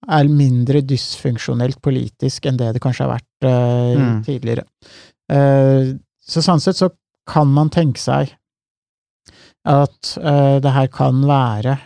er 0.05 0.29
mindre 0.29 0.81
dysfunksjonelt 0.86 1.81
politisk 1.84 2.45
enn 2.45 2.60
det 2.60 2.73
det 2.75 2.81
kanskje 2.84 3.05
har 3.05 3.15
vært 3.15 3.47
uh, 3.47 4.01
mm. 4.01 4.17
tidligere. 4.27 4.65
Uh, 5.31 5.95
så 6.21 6.43
sånn 6.45 6.62
sett 6.62 6.79
så 6.79 6.91
kan 7.29 7.49
man 7.49 7.71
tenke 7.73 8.01
seg 8.01 8.36
at 9.65 10.12
uh, 10.21 10.58
det 10.62 10.73
her 10.75 10.91
kan 10.93 11.23
være 11.25 11.79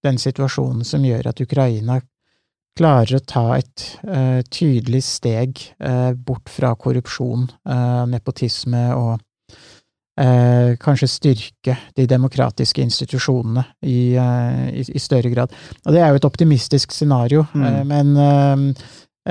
den 0.00 0.18
situasjonen 0.22 0.86
som 0.86 1.02
gjør 1.04 1.32
at 1.32 1.42
Ukraina 1.42 1.98
klarer 2.78 3.18
å 3.18 3.26
ta 3.26 3.42
et 3.58 3.82
tydelig 4.48 5.02
steg 5.04 5.58
bort 6.24 6.48
fra 6.48 6.70
korrupsjon, 6.80 7.42
nepotisme 8.08 8.86
og 8.94 9.18
eh, 10.20 10.72
kanskje 10.80 11.08
styrke 11.10 11.76
de 11.96 12.06
demokratiske 12.10 12.82
institusjonene 12.84 13.64
i, 13.82 14.16
eh, 14.20 14.66
i, 14.80 14.84
i, 14.84 15.02
større 15.02 15.30
grad. 15.32 15.54
Og 15.86 15.94
det 15.94 16.02
er 16.02 16.12
jo 16.12 16.20
et 16.20 16.28
optimistisk 16.28 16.92
scenario, 16.92 17.46
mm. 17.54 17.64
eh, 17.68 17.80
men 17.88 18.12
eh, 18.26 18.84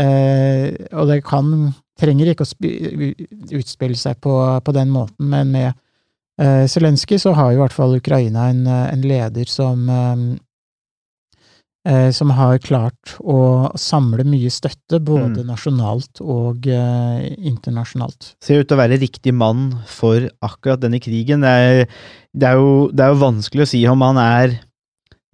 eh, 0.04 0.66
Og 0.98 1.08
det 1.10 1.22
kan 1.28 1.72
trenger 2.00 2.32
ikke 2.32 2.46
å 2.46 2.50
spi- 2.50 3.14
utspille 3.58 3.98
seg 4.00 4.20
på, 4.24 4.34
på 4.64 4.76
den 4.76 4.92
måten, 4.94 5.30
men 5.32 5.52
med 5.52 5.74
uh, 6.42 6.66
Zelenskyj 6.70 7.20
så 7.26 7.34
har 7.38 7.52
jo 7.52 7.60
i 7.60 7.64
hvert 7.64 7.76
fall 7.76 7.98
Ukraina 7.98 8.50
en, 8.54 8.66
eh, 8.68 8.86
en 8.94 9.04
leder 9.04 9.50
som 9.52 9.90
eh, 9.90 10.14
eh, 10.14 10.38
som 12.14 12.34
har 12.36 12.60
klart 12.60 13.14
å 13.24 13.72
samle 13.80 14.26
mye 14.28 14.52
støtte, 14.52 15.00
både 15.00 15.46
nasjonalt 15.48 16.20
og 16.20 16.68
eh, 16.68 17.30
internasjonalt. 17.40 18.34
Ser 18.44 18.62
ut 18.62 18.70
til 18.70 18.76
å 18.76 18.82
være 18.82 19.00
riktig 19.00 19.34
mann 19.34 19.70
for 19.88 20.28
akkurat 20.46 20.82
denne 20.84 21.00
krigen. 21.00 21.46
Det 21.46 21.54
er, 21.54 22.02
det 22.36 22.50
er, 22.52 22.60
jo, 22.60 22.90
det 22.92 23.06
er 23.06 23.14
jo 23.14 23.24
vanskelig 23.24 23.64
å 23.64 23.72
si 23.72 23.86
om 23.88 24.04
han 24.06 24.20
er 24.22 24.58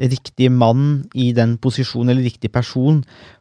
riktig 0.02 0.50
mann 0.52 1.06
i 1.16 1.30
den 1.36 1.56
posisjonen, 1.62 2.12
eller 2.12 2.28
riktig 2.28 2.52
person 2.52 3.00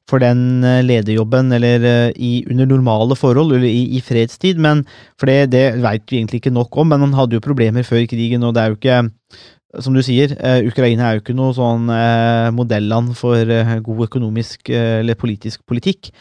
for 0.08 0.22
den 0.22 0.62
eh, 0.66 0.82
lederjobben, 0.86 1.50
eller 1.56 1.86
eh, 1.88 2.10
i, 2.14 2.32
under 2.50 2.68
normale 2.70 3.16
forhold, 3.18 3.56
eller 3.56 3.66
i, 3.66 3.96
i 3.98 4.02
fredstid, 4.04 4.60
men 4.62 4.84
for 5.18 5.30
det, 5.30 5.50
det 5.54 5.64
veit 5.82 6.06
vi 6.10 6.20
egentlig 6.20 6.44
ikke 6.44 6.54
nok 6.54 6.78
om, 6.78 6.92
men 6.92 7.02
han 7.08 7.16
hadde 7.18 7.40
jo 7.40 7.44
problemer 7.44 7.86
før 7.86 8.06
krigen, 8.10 8.46
og 8.46 8.54
det 8.54 8.62
er 8.62 8.72
jo 8.72 8.78
ikke 8.78 9.00
som 9.82 9.94
du 9.96 10.02
sier, 10.04 10.34
eh, 10.38 10.62
Ukraina 10.68 11.08
er 11.08 11.18
jo 11.18 11.24
ikke 11.24 11.36
noe 11.36 11.54
sånn 11.56 11.90
eh, 11.92 12.50
modelland 12.54 13.14
for 13.18 13.38
eh, 13.38 13.76
god 13.84 14.06
økonomisk 14.08 14.70
eller 14.74 15.18
politisk 15.18 15.64
politikk. 15.66 16.12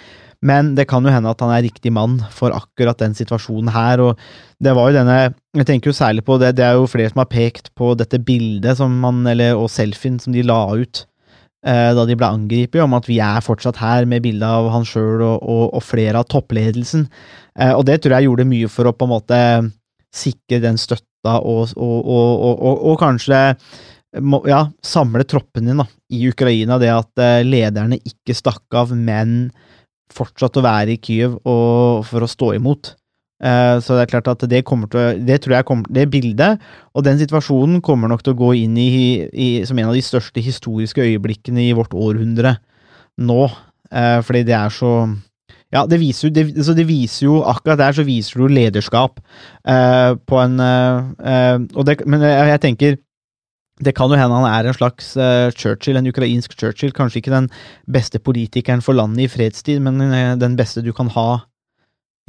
Men 0.44 0.74
det 0.76 0.90
kan 0.92 1.06
jo 1.06 1.14
hende 1.14 1.32
at 1.32 1.40
han 1.40 1.54
er 1.56 1.64
riktig 1.64 1.94
mann 1.96 2.18
for 2.34 2.52
akkurat 2.52 3.00
den 3.00 3.16
situasjonen 3.16 3.72
her. 3.72 4.02
Og 4.04 4.20
det 4.64 4.74
var 4.76 4.90
jo 4.90 4.98
denne 4.98 5.18
Jeg 5.56 5.68
tenker 5.70 5.92
jo 5.92 5.96
særlig 5.96 6.26
på 6.26 6.40
det, 6.42 6.56
det 6.58 6.66
er 6.66 6.76
jo 6.76 6.90
flere 6.90 7.12
som 7.14 7.22
har 7.22 7.32
pekt 7.32 7.70
på 7.78 7.94
dette 7.96 8.20
bildet 8.20 8.80
som 8.80 8.92
man, 9.00 9.22
eller, 9.30 9.54
og 9.56 9.70
selfien 9.72 10.18
som 10.20 10.34
de 10.34 10.44
la 10.44 10.60
ut 10.74 11.06
eh, 11.64 11.92
da 11.96 12.06
de 12.10 12.18
ble 12.18 12.28
angrepet, 12.28 12.82
om 12.84 12.98
at 12.98 13.08
vi 13.08 13.20
er 13.24 13.44
fortsatt 13.46 13.80
her 13.80 14.10
med 14.10 14.26
bilde 14.26 14.50
av 14.50 14.72
han 14.74 14.88
sjøl 14.88 15.22
og, 15.22 15.38
og, 15.46 15.64
og 15.78 15.86
flere 15.86 16.20
av 16.20 16.28
toppledelsen. 16.34 17.08
Eh, 17.60 17.72
og 17.72 17.86
det 17.88 18.02
tror 18.02 18.18
jeg 18.18 18.28
gjorde 18.28 18.50
mye 18.50 18.72
for 18.72 18.90
å 18.90 18.96
på 18.98 19.08
en 19.08 19.14
måte 19.14 19.40
sikre 20.14 20.62
den 20.64 20.78
støtta 20.80 21.40
og, 21.40 21.74
og, 21.78 22.08
og, 22.08 22.86
og 22.92 22.98
kanskje 23.02 23.42
ja, 24.50 24.66
samle 24.86 25.26
troppen 25.26 25.70
din 25.70 25.84
i 26.14 26.28
Ukraina. 26.30 26.78
Det 26.82 26.92
at 26.94 27.22
eh, 27.24 27.46
lederne 27.48 27.98
ikke 27.98 28.36
stakk 28.38 28.78
av, 28.78 28.94
men 28.94 29.52
fortsatte 30.14 30.62
å 30.62 30.66
være 30.66 30.94
i 30.94 31.00
Kyiv 31.02 31.40
for 31.44 32.26
å 32.26 32.30
stå 32.30 32.54
imot. 32.60 32.94
Eh, 33.44 33.78
så 33.84 33.98
det 33.98 34.06
er 34.06 34.12
klart 34.12 34.30
at 34.32 34.46
det 34.48 34.62
kommer 34.64 34.88
til 34.88 35.18
Det 35.26 35.40
tror 35.44 35.58
jeg 35.58 35.66
kommer 35.68 35.90
Det 35.92 36.06
bildet 36.08 36.62
og 36.96 37.04
den 37.04 37.18
situasjonen 37.20 37.82
kommer 37.84 38.08
nok 38.08 38.22
til 38.24 38.32
å 38.36 38.40
gå 38.40 38.52
inn 38.62 38.78
i, 38.80 39.26
i 39.34 39.48
som 39.68 39.80
en 39.82 39.90
av 39.90 39.98
de 39.98 40.04
største 40.06 40.40
historiske 40.40 41.04
øyeblikkene 41.04 41.66
i 41.66 41.74
vårt 41.76 41.92
århundre 41.98 42.56
nå. 43.20 43.42
Eh, 43.92 44.20
fordi 44.24 44.46
det 44.48 44.56
er 44.58 44.72
så 44.74 44.94
ja, 45.74 45.86
det 45.90 46.00
viser, 46.02 46.30
det, 46.34 46.46
så 46.66 46.76
det 46.78 46.86
viser 46.86 47.26
jo 47.26 47.40
Akkurat 47.50 47.80
der 47.82 47.96
så 47.98 48.06
viser 48.06 48.44
du 48.44 48.52
lederskap 48.54 49.18
eh, 49.66 50.14
på 50.16 50.38
en 50.44 50.62
og 50.62 51.88
det, 51.88 51.98
Men 52.06 52.22
jeg, 52.22 52.52
jeg 52.54 52.64
tenker 52.68 53.02
det 53.84 53.96
kan 53.98 54.12
jo 54.12 54.16
hende 54.16 54.38
han 54.38 54.46
er 54.46 54.68
en 54.70 54.76
slags 54.78 55.08
Churchill, 55.58 55.98
en 55.98 56.08
ukrainsk 56.08 56.54
Churchill. 56.54 56.94
Kanskje 56.94 57.20
ikke 57.20 57.34
den 57.34 57.48
beste 57.92 58.22
politikeren 58.22 58.84
for 58.86 58.96
landet 58.96 59.26
i 59.26 59.32
fredstid, 59.34 59.82
men 59.82 59.98
den 60.40 60.56
beste 60.56 60.84
du 60.86 60.92
kan 60.96 61.10
ha 61.12 61.42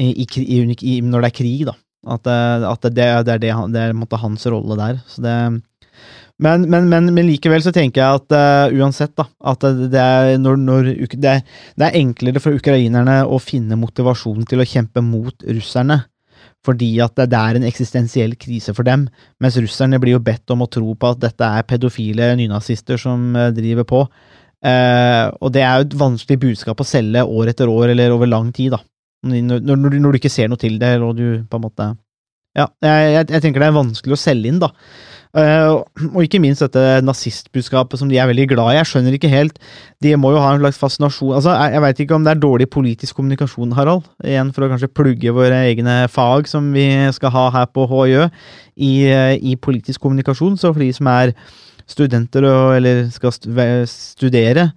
i, 0.01 0.25
i, 0.25 0.25
i, 0.25 0.95
når 1.05 1.27
det 1.27 1.29
er 1.29 1.37
krig, 1.37 1.67
da. 1.69 1.77
At, 2.17 2.27
at 2.27 2.89
det, 2.89 2.95
det 2.97 3.05
er, 3.07 3.23
det, 3.45 3.53
det 3.77 3.83
er 3.85 3.95
måte 3.97 4.19
hans 4.19 4.49
rolle 4.51 4.81
der. 4.81 4.99
Så 5.07 5.23
det, 5.23 5.37
men, 6.43 6.65
men, 6.67 6.89
men, 6.91 7.13
men 7.15 7.29
likevel 7.29 7.63
så 7.63 7.71
tenker 7.75 8.03
jeg 8.03 8.19
at 8.19 8.35
uh, 8.35 8.75
uansett, 8.75 9.13
da, 9.15 9.29
at 9.53 9.63
det, 9.63 10.01
er 10.01 10.39
når, 10.43 10.59
når, 10.59 10.89
det, 11.15 11.37
det 11.45 11.87
er 11.87 12.01
enklere 12.01 12.43
for 12.43 12.59
ukrainerne 12.59 13.21
å 13.23 13.39
finne 13.43 13.79
motivasjon 13.79 14.43
til 14.51 14.63
å 14.63 14.67
kjempe 14.67 15.05
mot 15.05 15.47
russerne. 15.47 16.01
Fordi 16.65 16.89
at 17.05 17.19
det, 17.21 17.39
er 17.39 17.59
en 17.59 17.67
eksistensiell 17.69 18.35
krise 18.41 18.73
for 18.75 18.89
dem, 18.89 19.07
mens 19.43 19.59
russerne 19.61 20.01
blir 20.03 20.17
jo 20.17 20.25
bedt 20.25 20.51
om 20.51 20.65
å 20.65 20.71
tro 20.73 20.97
på 20.97 21.13
at 21.13 21.21
dette 21.23 21.51
er 21.59 21.67
pedofile 21.69 22.33
nynazister 22.41 23.01
som 23.01 23.35
eh, 23.37 23.51
driver 23.55 23.87
på. 23.89 24.01
Uh, 24.65 25.29
og 25.45 25.53
det 25.53 25.61
er 25.61 25.77
jo 25.77 25.85
et 25.85 25.97
vanskelig 26.01 26.39
budskap 26.41 26.81
å 26.81 26.89
selge 26.89 27.21
år 27.21 27.53
etter 27.53 27.69
år 27.69 27.93
eller 27.93 28.15
over 28.15 28.31
lang 28.31 28.49
tid, 28.57 28.73
da. 28.73 28.81
Når, 29.29 29.61
når, 29.61 29.77
når, 29.77 30.09
du, 30.09 30.19
ikke 30.19 30.33
ser 30.33 30.49
noe 30.53 30.61
til 30.61 30.79
det, 30.81 30.97
og 31.05 31.15
du 31.17 31.45
på 31.49 31.57
en 31.57 31.63
måte 31.65 31.87
Ja, 32.57 32.67
jeg, 32.85 33.13
jeg, 33.13 33.29
jeg 33.33 33.45
tenker 33.45 33.63
det 33.63 33.69
er 33.71 33.77
vanskelig 33.77 34.17
å 34.17 34.21
selge 34.21 34.51
inn, 34.51 34.61
da. 34.63 34.73
Eh, 35.35 35.71
og 36.15 36.21
ikke 36.23 36.39
minst 36.39 36.63
dette 36.63 37.03
nazistbudskapet 37.03 37.99
som 37.99 38.11
de 38.11 38.21
er 38.23 38.29
veldig 38.31 38.47
glad 38.53 38.71
i. 38.71 38.77
Jeg 38.77 38.87
skjønner 38.87 39.17
ikke 39.17 39.33
helt 39.33 39.57
De 40.05 40.13
må 40.15 40.31
jo 40.31 40.39
ha 40.39 40.53
en 40.55 40.61
slags 40.63 40.79
fascinasjon 40.79 41.35
Altså, 41.35 41.51
Jeg, 41.59 41.73
jeg 41.75 41.83
veit 41.83 42.03
ikke 42.05 42.15
om 42.15 42.27
det 42.27 42.31
er 42.31 42.43
dårlig 42.45 42.69
politisk 42.71 43.19
kommunikasjon, 43.19 43.75
Harald. 43.75 44.07
Igjen 44.23 44.53
for 44.55 44.67
å 44.67 44.71
kanskje 44.71 44.93
plugge 44.95 45.35
våre 45.35 45.65
egne 45.73 46.05
fag 46.13 46.47
som 46.51 46.69
vi 46.77 46.87
skal 47.17 47.35
ha 47.35 47.49
her 47.57 47.67
på 47.67 47.89
HJØ, 47.91 48.29
i, 48.79 48.93
eh, 49.11 49.35
i 49.43 49.57
politisk 49.59 50.05
kommunikasjon. 50.07 50.55
Så 50.61 50.71
for 50.71 50.85
de 50.85 50.93
som 50.95 51.11
er 51.11 51.35
studenter 51.91 52.47
og, 52.47 52.77
eller 52.79 53.09
skal 53.13 53.35
studere 53.91 54.69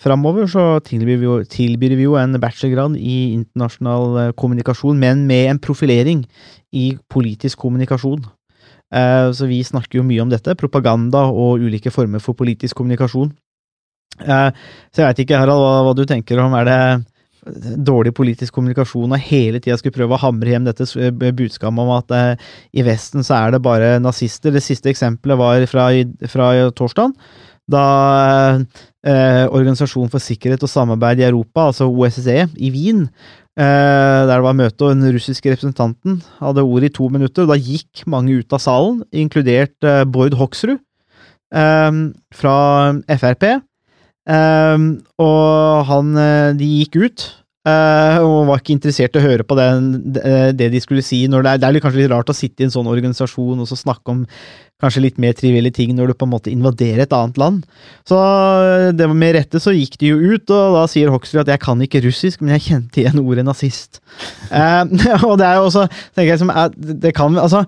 framover, 0.00 0.48
så 0.50 0.80
tilbyr 0.84 1.20
vi, 1.20 1.28
jo, 1.28 1.38
tilbyr 1.44 1.94
vi 1.94 2.08
jo 2.08 2.18
en 2.18 2.34
bachelorgrad 2.40 2.98
i 2.98 3.36
internasjonal 3.36 4.20
eh, 4.24 4.34
kommunikasjon, 4.34 4.98
men 4.98 5.22
med 5.30 5.54
en 5.54 5.62
profilering 5.62 6.26
i 6.74 6.90
politisk 7.12 7.62
kommunikasjon. 7.62 8.26
Eh, 8.92 9.30
Så 9.32 9.46
vi 9.46 9.62
snakker 9.62 10.00
jo 10.00 10.06
mye 10.06 10.22
om 10.22 10.30
dette, 10.30 10.56
propaganda 10.58 11.28
og 11.30 11.60
ulike 11.62 11.90
former 11.90 12.20
for 12.20 12.34
politisk 12.34 12.76
kommunikasjon. 12.76 13.32
Eh, 14.20 14.50
Så 14.92 15.02
jeg 15.02 15.06
veit 15.06 15.24
ikke, 15.26 15.38
Harald, 15.38 15.62
hva, 15.62 15.82
hva 15.86 15.94
du 15.96 16.04
tenker 16.04 16.38
om. 16.42 16.54
Er 16.54 16.64
det 16.64 17.06
dårlig 17.80 18.12
politisk 18.12 18.52
kommunikasjon 18.52 19.14
og 19.14 19.22
hele 19.24 19.60
tida 19.60 19.78
skulle 19.80 19.96
prøve 19.96 20.12
å 20.12 20.20
hamre 20.20 20.52
hjem 20.52 20.66
dette 20.66 20.84
budskapet 21.32 21.78
om 21.80 21.92
at 21.94 22.10
eh, 22.12 22.48
i 22.76 22.82
Vesten 22.84 23.24
så 23.24 23.38
er 23.46 23.54
det 23.54 23.62
bare 23.64 23.94
nazister? 24.02 24.52
Det 24.52 24.62
siste 24.62 24.90
eksempelet 24.92 25.38
var 25.40 25.64
fra, 25.70 25.88
fra 26.28 26.50
torsdag, 26.76 27.14
da 27.70 27.84
eh, 29.06 29.46
Organisasjonen 29.48 30.10
for 30.12 30.20
sikkerhet 30.20 30.62
og 30.66 30.72
samarbeid 30.72 31.22
i 31.22 31.28
Europa, 31.30 31.70
altså 31.70 31.88
OSSE, 31.88 32.48
i 32.58 32.70
Wien, 32.74 33.06
eh, 33.06 33.39
der 33.58 34.30
det 34.30 34.44
var 34.44 34.56
møte, 34.56 34.84
og 34.86 34.94
den 34.94 35.14
russiske 35.14 35.50
representanten 35.52 36.20
hadde 36.38 36.62
ordet 36.62 36.90
i 36.90 36.94
to 36.96 37.08
minutter, 37.12 37.44
og 37.44 37.52
da 37.52 37.58
gikk 37.58 38.04
mange 38.06 38.38
ut 38.38 38.54
av 38.54 38.62
salen, 38.62 39.02
inkludert 39.12 39.74
eh, 39.84 40.04
Bård 40.06 40.36
Hoksrud 40.38 40.78
eh, 40.78 41.98
fra 42.36 42.56
Frp. 43.10 43.46
Eh, 44.30 44.86
og 45.18 45.84
han 45.90 46.16
eh, 46.20 46.52
De 46.60 46.70
gikk 46.80 47.00
ut. 47.00 47.26
Eh, 47.68 48.18
og 48.24 48.48
var 48.48 48.62
ikke 48.62 48.76
interessert 48.76 49.16
i 49.16 49.20
å 49.20 49.26
høre 49.26 49.46
på 49.46 49.58
den, 49.58 49.92
det, 50.14 50.24
det 50.60 50.70
de 50.72 50.80
skulle 50.82 51.04
si. 51.04 51.22
Det, 51.26 51.42
er, 51.44 51.60
det 51.60 51.68
er 51.68 51.84
kanskje 51.84 52.04
litt 52.04 52.12
rart 52.12 52.32
å 52.32 52.36
sitte 52.36 52.64
i 52.64 52.68
en 52.68 52.74
sånn 52.74 52.90
organisasjon 52.90 53.60
og 53.60 53.68
så 53.68 53.78
snakke 53.78 54.14
om 54.14 54.26
kanskje 54.80 55.02
litt 55.04 55.20
mer 55.20 55.36
trivielle 55.36 55.72
ting 55.74 55.92
når 55.96 56.10
du 56.10 56.16
på 56.18 56.26
en 56.26 56.32
måte 56.32 56.52
invaderer 56.52 57.04
et 57.04 57.14
annet 57.16 57.38
land. 57.40 57.62
Så 58.08 58.16
eh, 58.16 58.88
det 58.96 59.08
var 59.10 59.18
med 59.18 59.36
rette 59.36 59.62
så 59.62 59.74
gikk 59.76 59.98
de 60.00 60.12
jo 60.12 60.34
ut, 60.34 60.44
og 60.56 60.76
da 60.78 60.86
sier 60.90 61.12
Hoksrud 61.12 61.44
at 61.44 61.54
jeg 61.54 61.64
kan 61.64 61.80
ikke 61.84 62.02
russisk, 62.06 62.42
men 62.42 62.56
jeg 62.56 62.66
kjente 62.68 63.02
igjen 63.02 63.22
ordet 63.22 63.46
nazist. 63.46 64.02
uh, 64.50 64.84
og 65.28 65.38
det 65.40 65.48
er 65.48 65.58
jo 65.58 65.68
også 65.68 65.86
tenker 65.90 66.32
jeg 66.32 66.42
som 66.42 66.52
er, 66.54 66.76
det 66.76 67.14
kan, 67.16 67.38
altså, 67.40 67.64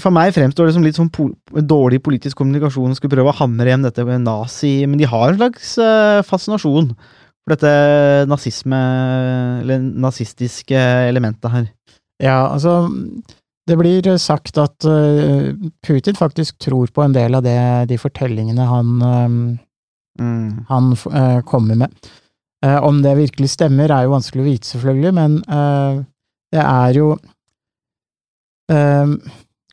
For 0.00 0.14
meg 0.14 0.32
fremstår 0.32 0.68
det 0.68 0.76
som 0.76 0.84
litt 0.86 0.96
sånn 0.96 1.10
po 1.12 1.26
dårlig 1.52 1.98
politisk 2.04 2.38
kommunikasjon 2.40 2.94
å 2.94 2.96
skulle 2.96 3.12
prøve 3.12 3.32
å 3.32 3.36
hamre 3.42 3.68
hjem 3.68 3.84
dette 3.84 4.06
med 4.08 4.24
nazi, 4.24 4.78
men 4.88 5.00
de 5.00 5.08
har 5.08 5.32
en 5.32 5.40
slags 5.40 5.74
uh, 5.82 6.24
fascinasjon 6.24 6.92
for 7.46 7.54
dette 7.54 8.26
nazisme, 8.26 8.78
eller 9.62 9.78
nazistiske 9.78 10.78
elementet 11.06 11.52
her. 11.52 11.68
Ja, 12.22 12.48
altså 12.48 12.88
Det 13.66 13.76
blir 13.78 14.16
sagt 14.18 14.58
at 14.58 14.84
eh, 14.86 15.54
Putin 15.82 16.14
faktisk 16.14 16.58
tror 16.62 16.90
på 16.94 17.02
en 17.02 17.14
del 17.14 17.34
av 17.34 17.42
det, 17.42 17.58
de 17.90 17.98
fortellingene 17.98 18.62
han, 18.62 18.92
mm. 20.18 20.66
han 20.68 20.92
eh, 20.92 21.40
kommer 21.42 21.74
med. 21.74 21.94
Eh, 22.64 22.78
om 22.82 23.02
det 23.02 23.16
virkelig 23.18 23.50
stemmer, 23.50 23.90
er 23.90 24.06
jo 24.06 24.14
vanskelig 24.14 24.44
å 24.44 24.46
vite, 24.46 24.70
selvfølgelig, 24.70 25.12
men 25.18 25.40
eh, 25.50 26.04
det 26.54 26.62
er 26.62 27.00
jo 27.00 27.08
eh, 28.72 29.16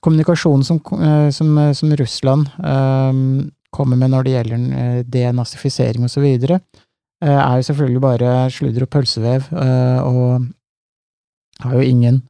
Kommunikasjonen 0.04 0.66
som, 0.68 0.82
eh, 0.98 1.30
som, 1.32 1.54
som 1.78 1.94
Russland 1.96 2.50
eh, 2.60 3.22
kommer 3.74 4.02
med 4.02 4.12
når 4.12 4.26
det 4.26 4.34
gjelder 4.34 5.06
denazifisering 5.10 6.10
osv., 6.10 6.26
er 7.30 7.56
jo 7.60 7.66
selvfølgelig 7.70 8.02
bare 8.04 8.32
sludder 8.52 8.86
og 8.86 8.90
pølsevev, 8.90 9.50
eh, 9.52 10.00
og 10.04 10.48
har 11.64 11.76
jo 11.78 11.86
ingen 11.88 12.22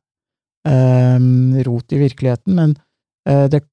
eh, 0.67 1.63
rot 1.67 1.95
i 1.95 2.01
virkeligheten, 2.01 2.56
men 2.56 2.75
eh, 3.29 3.47
det 3.49 3.63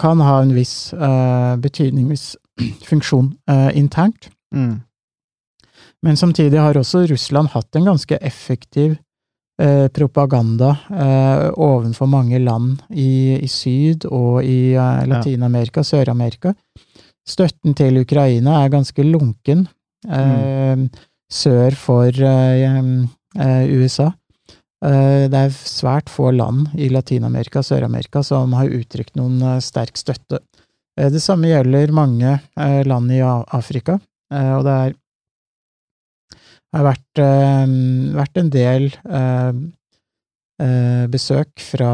kan 0.00 0.20
ha 0.24 0.40
en 0.42 0.54
viss 0.56 0.92
eh, 0.94 1.56
betydning, 1.60 2.08
viss 2.10 2.32
funksjon 2.90 3.32
eh, 3.50 3.70
internt. 3.78 4.30
Mm. 4.54 4.80
Men 6.02 6.18
samtidig 6.18 6.58
har 6.58 6.76
også 6.78 7.06
Russland 7.06 7.52
hatt 7.52 7.76
en 7.78 7.86
ganske 7.86 8.16
effektiv 8.16 8.96
eh, 9.62 9.86
propaganda 9.94 10.76
eh, 10.90 11.50
overfor 11.54 12.10
mange 12.10 12.40
land 12.42 12.82
i, 12.90 13.38
i 13.38 13.48
Syd- 13.48 14.08
og 14.10 14.42
i 14.44 14.74
eh, 14.74 15.04
Latin-Amerika, 15.06 15.84
Sør-Amerika. 15.86 16.54
Støtten 17.28 17.76
til 17.78 18.00
Ukraina 18.02 18.64
er 18.64 18.72
ganske 18.72 19.04
lunken 19.06 19.68
eh, 20.08 20.82
sør 21.32 21.76
for 21.78 22.10
eh, 22.10 22.64
eh, 23.38 23.64
USA. 23.78 24.12
Det 24.82 25.38
er 25.38 25.52
svært 25.54 26.08
få 26.10 26.32
land 26.34 26.72
i 26.74 26.88
Latin-Amerika 26.90 27.60
og 27.60 27.66
Sør-Amerika 27.68 28.18
som 28.26 28.50
har 28.58 28.72
uttrykt 28.74 29.14
noen 29.14 29.60
sterk 29.62 29.94
støtte. 29.94 30.40
Det 30.98 31.20
samme 31.22 31.46
gjelder 31.46 31.92
mange 31.94 32.32
land 32.58 33.12
i 33.14 33.20
Afrika, 33.22 34.00
og 34.34 34.64
det 34.66 34.74
er 34.74 34.96
har 36.74 36.88
vært, 36.88 37.22
vært 38.18 38.42
en 38.42 38.50
del 38.50 38.88
besøk 41.14 41.62
fra 41.62 41.92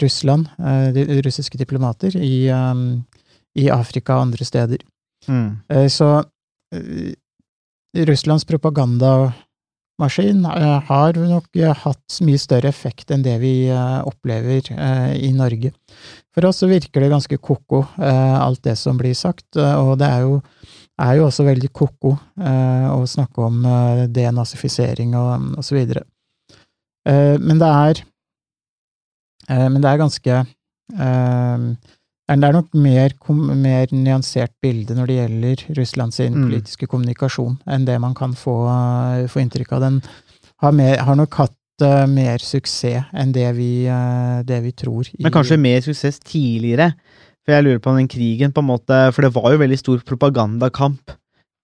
Russland, 0.00 0.48
de 0.96 1.20
russiske 1.28 1.60
diplomater, 1.60 2.16
i, 2.16 2.48
i 2.48 3.68
Afrika 3.68 4.16
og 4.16 4.30
andre 4.30 4.48
steder. 4.48 4.80
Mm. 5.28 5.60
Eh, 5.68 5.88
Så 5.88 6.24
Russlands 7.96 8.44
propagandamaskin 8.44 10.44
eh, 10.44 10.82
har 10.86 11.12
nok 11.18 11.56
eh, 11.56 11.74
hatt 11.74 12.20
mye 12.22 12.38
større 12.38 12.68
effekt 12.70 13.10
enn 13.10 13.22
det 13.26 13.38
vi 13.42 13.68
eh, 13.68 14.00
opplever 14.06 14.62
i 15.16 15.32
Norge. 15.34 15.72
For 16.34 16.44
oss 16.46 16.58
så 16.62 16.66
virker 16.70 17.00
det 17.02 17.10
ganske 17.10 17.36
ko-ko, 17.42 17.82
alt 17.98 18.62
det 18.62 18.76
som 18.78 18.98
blir 18.98 19.14
sagt, 19.18 19.56
og 19.58 19.98
det 19.98 20.06
er 20.06 20.20
jo, 20.22 20.40
er 21.02 21.16
jo 21.18 21.24
også 21.26 21.42
veldig 21.48 21.72
ko-ko 21.74 22.14
å 22.14 23.06
snakke 23.10 23.42
om 23.42 23.66
denazifisering 24.14 25.16
og, 25.18 25.58
og 25.58 25.64
så 25.66 25.74
videre. 25.74 26.06
Men 27.02 27.58
det 27.58 27.66
er 27.66 28.04
Men 29.50 29.82
det 29.82 29.90
er 29.90 29.98
ganske 29.98 30.46
det 32.38 32.46
er 32.46 32.54
nok 32.54 32.74
mer, 32.78 33.14
mer 33.58 33.90
nyansert 33.90 34.52
bilde 34.62 34.94
når 34.94 35.08
det 35.10 35.16
gjelder 35.16 35.62
Russland 35.80 36.14
sin 36.14 36.36
Mm. 36.36 36.44
politiske 36.46 36.86
kommunikasjon, 36.86 37.56
enn 37.66 37.84
det 37.84 37.98
man 38.00 38.14
kan 38.14 38.34
få, 38.38 38.68
eh, 38.70 39.26
få 39.26 39.40
inntrykk 39.42 39.72
av. 39.72 39.80
Den 39.80 40.02
har, 40.62 40.72
mer, 40.72 40.98
har 40.98 41.16
nok 41.16 41.34
hatt 41.34 41.56
uh, 41.82 42.06
mer 42.06 42.38
suksess 42.38 43.08
enn 43.16 43.32
det 43.32 43.48
vi, 43.56 43.88
uh, 43.88 44.42
det 44.44 44.62
vi 44.62 44.70
tror. 44.70 45.08
Men 45.18 45.32
kanskje 45.32 45.58
mer 45.58 45.80
suksess 45.80 46.20
tidligere. 46.20 46.92
For 47.44 47.56
jeg 47.56 47.64
lurer 47.64 47.80
på 47.80 47.96
den 47.96 48.06
krigen, 48.06 48.52
på 48.52 48.60
en 48.60 48.68
måte 48.68 49.12
For 49.14 49.22
det 49.22 49.32
var 49.34 49.50
jo 49.50 49.62
veldig 49.62 49.78
stor 49.78 49.98
propagandakamp 50.04 51.10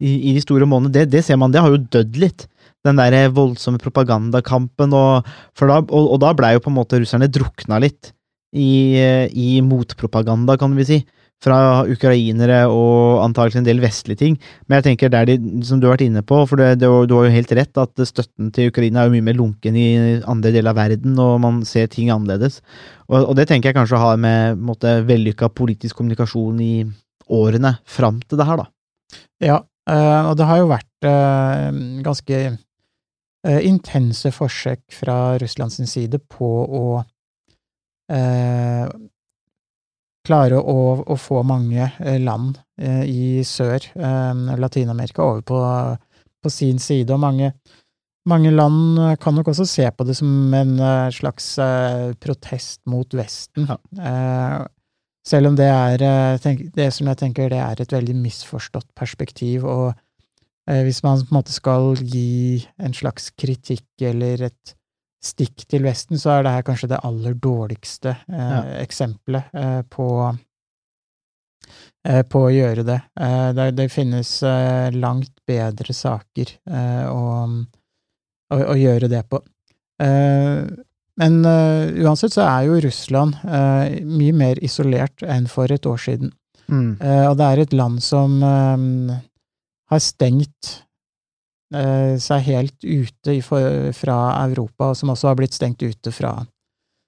i, 0.01 0.31
i 0.31 0.35
de 0.35 0.41
store 0.41 0.64
månedene. 0.64 0.95
Det, 1.05 1.11
det 1.12 1.25
ser 1.25 1.37
man, 1.37 1.53
det 1.53 1.61
har 1.61 1.69
jo 1.71 1.85
dødd 1.85 2.17
litt. 2.17 2.47
Den 2.83 2.97
der 2.97 3.29
voldsomme 3.29 3.79
propagandakampen, 3.79 4.93
og, 4.95 5.27
for 5.55 5.69
da, 5.69 5.83
og, 5.85 6.12
og 6.17 6.21
da 6.25 6.33
blei 6.33 6.55
jo 6.55 6.64
på 6.64 6.73
en 6.73 6.79
måte 6.79 7.01
russerne 7.03 7.29
drukna 7.29 7.79
litt 7.83 8.14
i, 8.55 8.99
i 9.33 9.61
motpropaganda, 9.65 10.59
kan 10.61 10.75
vi 10.77 10.87
si. 10.89 10.99
Fra 11.45 11.85
ukrainere 11.85 12.63
og 12.73 13.21
antakelig 13.21 13.59
en 13.61 13.67
del 13.67 13.83
vestlige 13.83 14.23
ting. 14.23 14.37
Men 14.65 14.79
jeg 14.79 14.87
tenker 14.87 15.11
der 15.13 15.27
de, 15.29 15.35
som 15.69 15.83
du 15.83 15.85
har 15.85 15.99
vært 15.99 16.07
inne 16.07 16.23
på, 16.25 16.39
for 16.49 16.57
det, 16.57 16.79
det, 16.81 16.89
du 17.11 17.13
har 17.13 17.27
jo 17.27 17.35
helt 17.35 17.53
rett 17.59 17.81
at 17.83 18.05
støtten 18.09 18.49
til 18.57 18.71
Ukraina 18.71 19.03
er 19.03 19.11
jo 19.11 19.17
mye 19.19 19.27
mer 19.27 19.37
lunken 19.37 19.77
i 19.77 19.89
andre 20.25 20.55
deler 20.55 20.73
av 20.73 20.81
verden, 20.81 21.19
og 21.21 21.37
man 21.45 21.61
ser 21.69 21.91
ting 21.93 22.09
annerledes. 22.15 22.63
Og, 23.11 23.19
og 23.21 23.35
det 23.37 23.51
tenker 23.51 23.71
jeg 23.71 23.77
kanskje 23.77 24.01
har 24.01 24.17
med 24.23 24.63
måte, 24.65 25.03
vellykka 25.05 25.51
politisk 25.53 26.01
kommunikasjon 26.01 26.63
i 26.65 26.75
årene 27.37 27.77
fram 27.85 28.23
til 28.25 28.41
det 28.41 28.47
her, 28.49 28.63
da. 28.63 28.71
Ja, 29.45 29.59
eh, 29.91 30.23
og 30.31 30.39
det 30.41 30.49
har 30.49 30.63
jo 30.63 30.71
vært 30.71 31.09
eh, 31.11 31.83
ganske 32.07 32.39
eh, 32.49 33.61
intense 33.69 34.33
forsøk 34.33 34.87
fra 35.03 35.37
Russlands 35.43 35.83
side 35.91 36.23
på 36.33 36.49
å 36.65 36.87
eh, 38.13 38.87
klare 40.27 40.59
å, 40.59 40.77
å 41.07 41.17
få 41.21 41.43
mange 41.47 41.87
eh, 41.87 42.19
land 42.23 42.59
eh, 42.81 43.05
i 43.07 43.27
sør, 43.47 43.89
eh, 43.95 44.55
Latin-Amerika, 44.59 45.25
over 45.25 45.45
på, 45.47 45.61
på 46.43 46.53
sin 46.53 46.81
side, 46.83 47.13
og 47.15 47.23
mange, 47.23 47.53
mange 48.29 48.53
land 48.55 49.03
eh, 49.03 49.19
kan 49.23 49.37
nok 49.39 49.53
også 49.53 49.69
se 49.71 49.87
på 49.91 50.07
det 50.09 50.17
som 50.19 50.55
en 50.57 50.79
eh, 50.79 51.11
slags 51.15 51.53
protest 52.23 52.83
mot 52.91 53.19
Vesten. 53.19 53.71
Ja. 53.71 54.67
Selv 55.27 55.51
om 55.51 55.57
det 55.59 55.67
er 55.67 56.39
tenk, 56.39 56.69
det 56.77 56.93
som 56.95 57.09
jeg 57.11 57.19
tenker 57.19 57.49
det 57.51 57.59
er 57.59 57.81
et 57.83 57.91
veldig 57.91 58.15
misforstått 58.15 58.93
perspektiv, 58.95 59.65
og 59.67 59.97
hvis 60.87 61.01
man 61.03 61.19
på 61.19 61.33
en 61.33 61.35
måte 61.35 61.55
skal 61.55 61.99
gi 61.99 62.61
en 62.83 62.95
slags 62.95 63.33
kritikk 63.39 64.07
eller 64.07 64.45
et 64.49 64.77
stikk 65.27 65.64
til 65.70 65.83
Vesten, 65.87 66.18
så 66.22 66.37
er 66.39 66.47
det 66.47 66.53
her 66.57 66.64
kanskje 66.66 66.89
det 66.95 67.03
aller 67.07 67.35
dårligste 67.43 68.12
eh, 68.14 68.51
Ja. 68.53 68.61
eksempelet 68.83 69.53
eh, 69.57 69.81
på 69.91 70.07
eh, 72.07 72.22
på 72.31 72.45
å 72.47 72.53
gjøre 72.55 72.85
det. 72.87 73.01
Eh, 73.20 73.49
det, 73.59 73.70
det 73.81 73.89
finnes 73.93 74.31
eh, 74.47 74.91
langt 74.95 75.33
bedre 75.49 75.95
saker 75.97 76.53
eh, 76.70 77.05
å, 77.11 77.47
å, 78.55 78.59
å 78.72 78.77
gjøre 78.79 79.11
det 79.12 79.22
på. 79.31 79.43
Eh, 80.03 80.64
men 81.16 81.39
uansett 81.49 82.35
så 82.35 82.43
er 82.45 82.66
jo 82.66 82.74
Russland 82.85 83.39
mye 83.41 84.35
mer 84.37 84.59
isolert 84.61 85.22
enn 85.24 85.47
for 85.49 85.72
et 85.72 85.87
år 85.89 85.97
siden. 86.03 86.29
Mm. 86.68 86.99
Og 87.31 87.39
det 87.41 87.47
er 87.47 87.62
et 87.62 87.72
land 87.72 88.03
som 88.05 88.35
har 88.45 90.03
stengt 90.05 90.74
seg 92.22 92.43
helt 92.47 92.85
ute 92.85 93.35
fra 93.45 94.18
Europa, 94.47 94.91
og 94.91 94.97
som 94.97 95.11
også 95.12 95.29
har 95.31 95.37
blitt 95.39 95.57
stengt 95.57 95.83
ute 95.83 96.12
fra, 96.12 96.35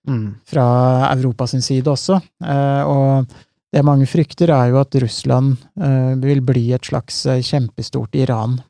Mm. 0.08 0.36
fra 0.46 1.12
Europa 1.12 1.46
sin 1.46 1.60
side 1.60 1.84
også. 1.90 2.16
Eh, 2.42 2.82
og 2.88 3.26
det 3.72 3.84
mange 3.84 4.06
frykter, 4.06 4.48
er 4.48 4.70
jo 4.70 4.78
at 4.80 4.94
Russland 5.02 5.58
eh, 5.76 6.14
vil 6.22 6.40
bli 6.40 6.72
et 6.72 6.86
slags 6.88 7.26
eh, 7.26 7.42
kjempestort 7.42 8.14
Iran, 8.14 8.60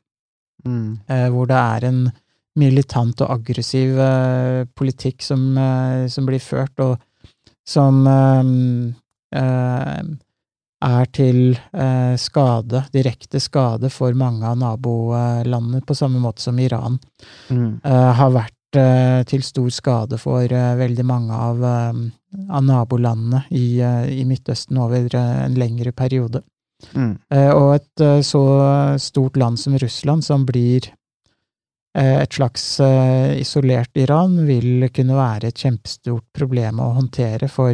Mm. 0.65 0.99
eh, 1.07 1.29
hvor 1.29 1.47
det 1.47 1.55
er 1.55 1.87
en 1.87 2.11
militant 2.57 3.21
og 3.21 3.29
aggressiv 3.39 3.97
eh, 3.97 4.65
politikk 4.75 5.21
som, 5.23 5.57
eh, 5.57 6.07
som 6.07 6.25
blir 6.25 6.39
ført, 6.43 6.77
og 6.79 6.99
som 7.65 8.05
eh, 8.07 9.39
eh, 9.39 10.03
er 10.85 11.09
til 11.11 11.57
eh, 11.73 12.15
skade, 12.19 12.85
direkte 12.93 13.41
skade 13.43 13.89
for 13.91 14.15
mange 14.15 14.47
av 14.47 14.57
nabolandene, 14.59 15.81
på 15.83 15.95
samme 15.97 16.21
måte 16.23 16.43
som 16.43 16.59
Iran 16.59 16.99
Mm. 17.49 17.81
eh, 17.83 18.11
har 18.15 18.31
vært 18.31 18.77
eh, 18.77 19.23
til 19.27 19.41
stor 19.43 19.69
skade 19.73 20.19
for 20.21 20.43
eh, 20.43 20.75
veldig 20.79 21.05
mange 21.05 21.33
av, 21.33 21.63
eh, 21.63 21.99
av 22.49 22.63
nabolandene 22.63 23.43
i, 23.51 23.79
eh, 23.81 24.21
i 24.21 24.23
Midtøsten 24.23 24.77
over 24.77 25.15
en 25.15 25.55
lengre 25.55 25.91
periode. 25.91 26.43
Mm. 26.93 27.17
Eh, 27.33 27.49
og 27.51 27.75
et 27.75 28.23
så 28.23 28.43
stort 28.99 29.35
land 29.35 29.59
som 29.59 29.75
Russland, 29.77 30.23
som 30.23 30.45
blir 30.45 30.87
eh, 31.97 32.21
et 32.21 32.31
slags 32.31 32.79
isolert 33.41 33.97
Iran, 33.97 34.45
vil 34.47 34.87
kunne 34.93 35.17
være 35.17 35.49
et 35.49 35.59
kjempestort 35.59 36.23
problem 36.31 36.79
å 36.79 36.93
håndtere 37.01 37.49
for 37.49 37.73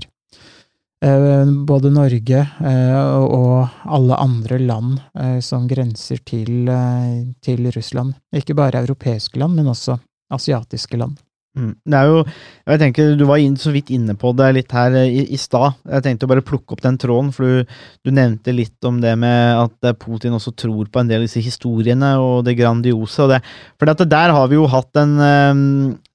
både 1.67 1.91
Norge 1.93 2.39
eh, 2.39 3.17
og 3.19 3.67
alle 3.85 4.15
andre 4.15 4.59
land 4.59 4.99
eh, 5.19 5.39
som 5.43 5.67
grenser 5.67 6.17
til, 6.25 6.67
eh, 6.67 7.33
til 7.41 7.71
Russland. 7.75 8.15
Ikke 8.33 8.55
bare 8.55 8.81
europeiske 8.81 9.39
land, 9.39 9.55
men 9.55 9.67
også 9.67 9.99
asiatiske 10.31 10.97
land. 10.97 11.17
Mm. 11.55 11.71
Det 11.87 11.95
er 11.95 12.09
jo 12.11 12.23
Jeg 12.67 12.79
tenker 12.81 13.13
Du 13.15 13.23
var 13.29 13.39
så 13.55 13.71
vidt 13.71 13.89
inne 13.95 14.15
på 14.19 14.33
det 14.35 14.49
litt 14.57 14.71
her 14.75 14.91
eh, 14.91 15.07
i, 15.07 15.21
i 15.31 15.37
stad. 15.39 15.77
Jeg 15.87 16.03
tenkte 16.03 16.27
å 16.27 16.31
bare 16.33 16.43
plukke 16.43 16.75
opp 16.75 16.81
den 16.83 16.97
tråden, 16.99 17.31
for 17.31 17.45
du, 17.45 17.77
du 18.03 18.11
nevnte 18.11 18.51
litt 18.51 18.83
om 18.83 18.99
det 19.01 19.13
med 19.15 19.55
at 19.61 19.87
eh, 19.87 19.95
Putin 19.95 20.35
også 20.35 20.51
tror 20.51 20.89
på 20.91 20.99
en 20.99 21.07
del 21.11 21.23
av 21.23 21.29
disse 21.29 21.43
historiene 21.43 22.15
og 22.19 22.43
det 22.47 22.57
grandiose. 22.59 23.23
Og 23.23 23.31
det, 23.31 23.39
for 23.79 23.93
der 24.03 24.35
har 24.35 24.51
vi 24.51 24.59
jo 24.59 24.67
hatt 24.67 24.99
en 24.99 25.15
eh, 25.23 25.63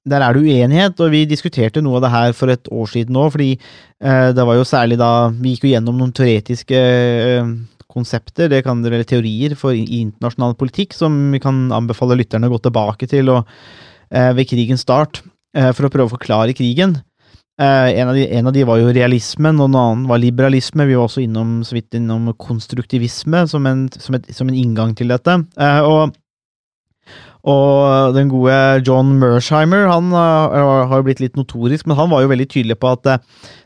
Der 0.09 0.23
er 0.25 0.33
det 0.33 0.41
uenighet, 0.41 0.97
og 1.03 1.11
vi 1.13 1.27
diskuterte 1.29 1.83
noe 1.83 1.99
av 1.99 2.05
det 2.07 2.13
her 2.15 2.31
for 2.33 2.49
et 2.49 2.69
år 2.73 2.87
siden 2.89 3.13
nå, 3.13 3.27
fordi 3.29 3.51
eh, 3.53 4.31
det 4.33 4.45
var 4.47 4.57
jo 4.57 4.65
særlig 4.65 4.97
da 4.97 5.29
Vi 5.35 5.53
gikk 5.53 5.67
jo 5.67 5.73
gjennom 5.75 5.99
noen 5.99 6.15
teoretiske 6.17 6.79
eh, 6.79 7.51
konsepter, 7.91 8.49
det 8.49 8.63
kan, 8.65 8.81
eller 8.81 9.05
teorier 9.05 9.53
for 9.59 9.77
internasjonal 9.77 10.55
politikk, 10.57 10.95
som 10.97 11.13
vi 11.33 11.41
kan 11.43 11.67
anbefale 11.75 12.17
lytterne 12.17 12.49
å 12.49 12.55
gå 12.55 12.63
tilbake 12.65 13.09
til. 13.11 13.29
og 13.29 13.45
eh, 14.11 14.33
ved 14.35 14.49
krigens 14.49 14.83
start 14.85 15.21
eh, 15.55 15.71
for 15.75 15.87
å 15.87 15.93
prøve 15.93 16.09
å 16.09 16.15
forklare 16.15 16.55
krigen. 16.57 16.97
Eh, 17.61 17.99
en, 17.99 18.09
av 18.09 18.17
de, 18.17 18.25
en 18.37 18.47
av 18.49 18.55
de 18.55 18.65
var 18.67 18.79
jo 18.81 18.93
realismen, 18.95 19.59
og 19.59 19.69
en 19.69 19.79
annen 19.81 20.07
var 20.09 20.21
liberalisme. 20.21 20.87
Vi 20.89 20.97
var 20.97 21.07
også 21.07 21.23
innom, 21.25 21.59
så 21.67 21.77
vidt 21.77 21.99
innom 21.99 22.31
konstruktivisme 22.41 23.45
som 23.51 23.67
en, 23.69 23.85
som 24.01 24.17
et, 24.17 24.31
som 24.33 24.49
en 24.49 24.57
inngang 24.57 24.95
til 24.97 25.13
dette. 25.13 25.37
Eh, 25.59 25.81
og, 25.85 26.17
og 27.41 28.13
den 28.13 28.29
gode 28.29 28.53
John 28.85 29.15
Mersheimer 29.17 29.87
han 29.89 30.11
eh, 30.13 30.59
har 30.91 30.99
jo 30.99 31.05
blitt 31.07 31.23
litt 31.23 31.39
notorisk, 31.39 31.87
men 31.89 31.97
han 31.97 32.11
var 32.11 32.21
jo 32.21 32.29
veldig 32.29 32.47
tydelig 32.51 32.77
på 32.77 32.91
at 32.91 33.09
eh, 33.09 33.23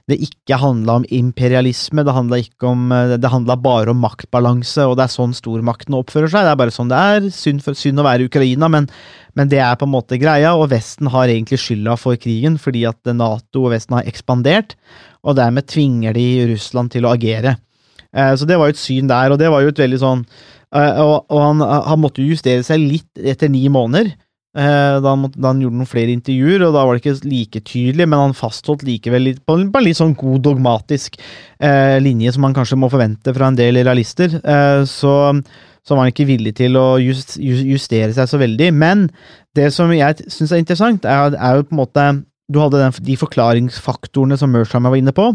det 0.08 0.20
ikke 0.22 0.60
handla 0.62 1.00
om 1.00 1.08
imperialisme, 1.10 2.06
det 2.06 2.14
handla 2.14 2.40
eh, 2.40 3.62
bare 3.66 3.92
om 3.92 4.00
maktbalanse, 4.04 4.86
og 4.86 4.96
det 4.96 5.08
er 5.08 5.16
sånn 5.16 5.36
stormaktene 5.36 6.00
oppfører 6.00 6.32
seg. 6.32 6.46
Det 6.46 6.54
er 6.54 6.62
bare 6.62 6.76
sånn 6.76 6.94
det 6.94 7.02
er. 7.18 7.28
Synd, 7.36 7.66
for, 7.66 7.76
synd 7.76 8.00
å 8.00 8.08
være 8.08 8.30
Ukraina, 8.30 8.70
men, 8.72 8.88
men 9.36 9.52
det 9.52 9.60
er 9.66 9.76
på 9.82 9.90
en 9.90 9.96
måte 9.98 10.22
greia, 10.22 10.54
og 10.56 10.70
Vesten 10.72 11.12
har 11.12 11.34
egentlig 11.34 11.60
skylda 11.64 11.98
for 12.00 12.22
krigen 12.22 12.60
fordi 12.62 12.86
at 12.88 13.12
Nato 13.12 13.66
og 13.66 13.74
Vesten 13.76 14.00
har 14.00 14.08
ekspandert, 14.08 14.78
og 15.26 15.36
dermed 15.42 15.68
tvinger 15.68 16.16
de 16.16 16.28
Russland 16.54 16.94
til 16.94 17.10
å 17.10 17.16
agere. 17.18 17.58
Eh, 18.16 18.36
Så 18.40 18.48
det 18.48 18.56
var 18.62 18.70
jo 18.70 18.78
et 18.78 18.86
syn 18.86 19.10
der, 19.12 19.34
og 19.34 19.42
det 19.42 19.52
var 19.52 19.66
jo 19.66 19.74
et 19.74 19.84
veldig 19.84 20.00
sånn 20.00 20.24
eh, 20.24 20.54
Og, 20.76 21.26
og 21.32 21.42
han, 21.42 21.62
han 21.64 22.02
måtte 22.04 22.24
justere 22.26 22.64
seg 22.68 22.82
litt 22.84 23.22
etter 23.24 23.48
ni 23.54 23.66
måneder. 23.72 24.10
eh, 24.56 24.96
da, 25.04 25.12
han, 25.14 25.26
da 25.36 25.50
han 25.52 25.62
gjorde 25.64 25.76
noen 25.82 25.90
flere 25.92 26.14
intervjuer, 26.16 26.64
og 26.68 26.74
da 26.76 26.84
var 26.88 26.96
det 26.96 27.02
ikke 27.04 27.30
like 27.32 27.62
tydelig, 27.68 28.06
men 28.08 28.22
han 28.22 28.36
fastholdt 28.38 28.84
likevel 28.88 29.26
litt, 29.30 29.42
på, 29.46 29.58
en- 29.60 29.72
litt 29.84 29.98
sånn 30.00 30.14
god 30.20 30.42
dogmatisk 30.48 31.18
eh, 31.60 31.98
linje 32.04 32.32
som 32.36 32.46
man 32.48 32.56
kanskje 32.56 32.78
må 32.80 32.88
forvente 32.92 33.34
fra 33.36 33.50
en 33.52 33.58
del 33.60 33.82
realister. 33.84 34.38
Eh, 34.44 34.84
så, 34.88 35.16
så 35.86 35.96
var 35.98 36.06
han 36.06 36.14
ikke 36.14 36.28
villig 36.32 36.56
til 36.60 36.76
å 36.80 36.86
just, 37.04 37.36
ju- 37.40 37.66
justere 37.74 38.14
seg 38.16 38.32
så 38.32 38.40
veldig. 38.42 38.72
Men 38.76 39.10
det 39.56 39.70
som 39.76 39.92
jeg 39.96 40.24
syns 40.32 40.52
er 40.56 40.64
interessant, 40.64 41.04
er, 41.08 41.36
er 41.36 41.60
jo 41.62 41.68
på 41.68 41.76
en 41.76 41.84
måte 41.84 42.08
du 42.52 42.60
hadde 42.62 42.78
den, 42.78 42.94
de 43.08 43.16
forklaringsfaktorene 43.18 44.36
som 44.38 44.52
Mersheimer 44.54 44.92
var 44.94 45.00
inne 45.02 45.14
på, 45.18 45.32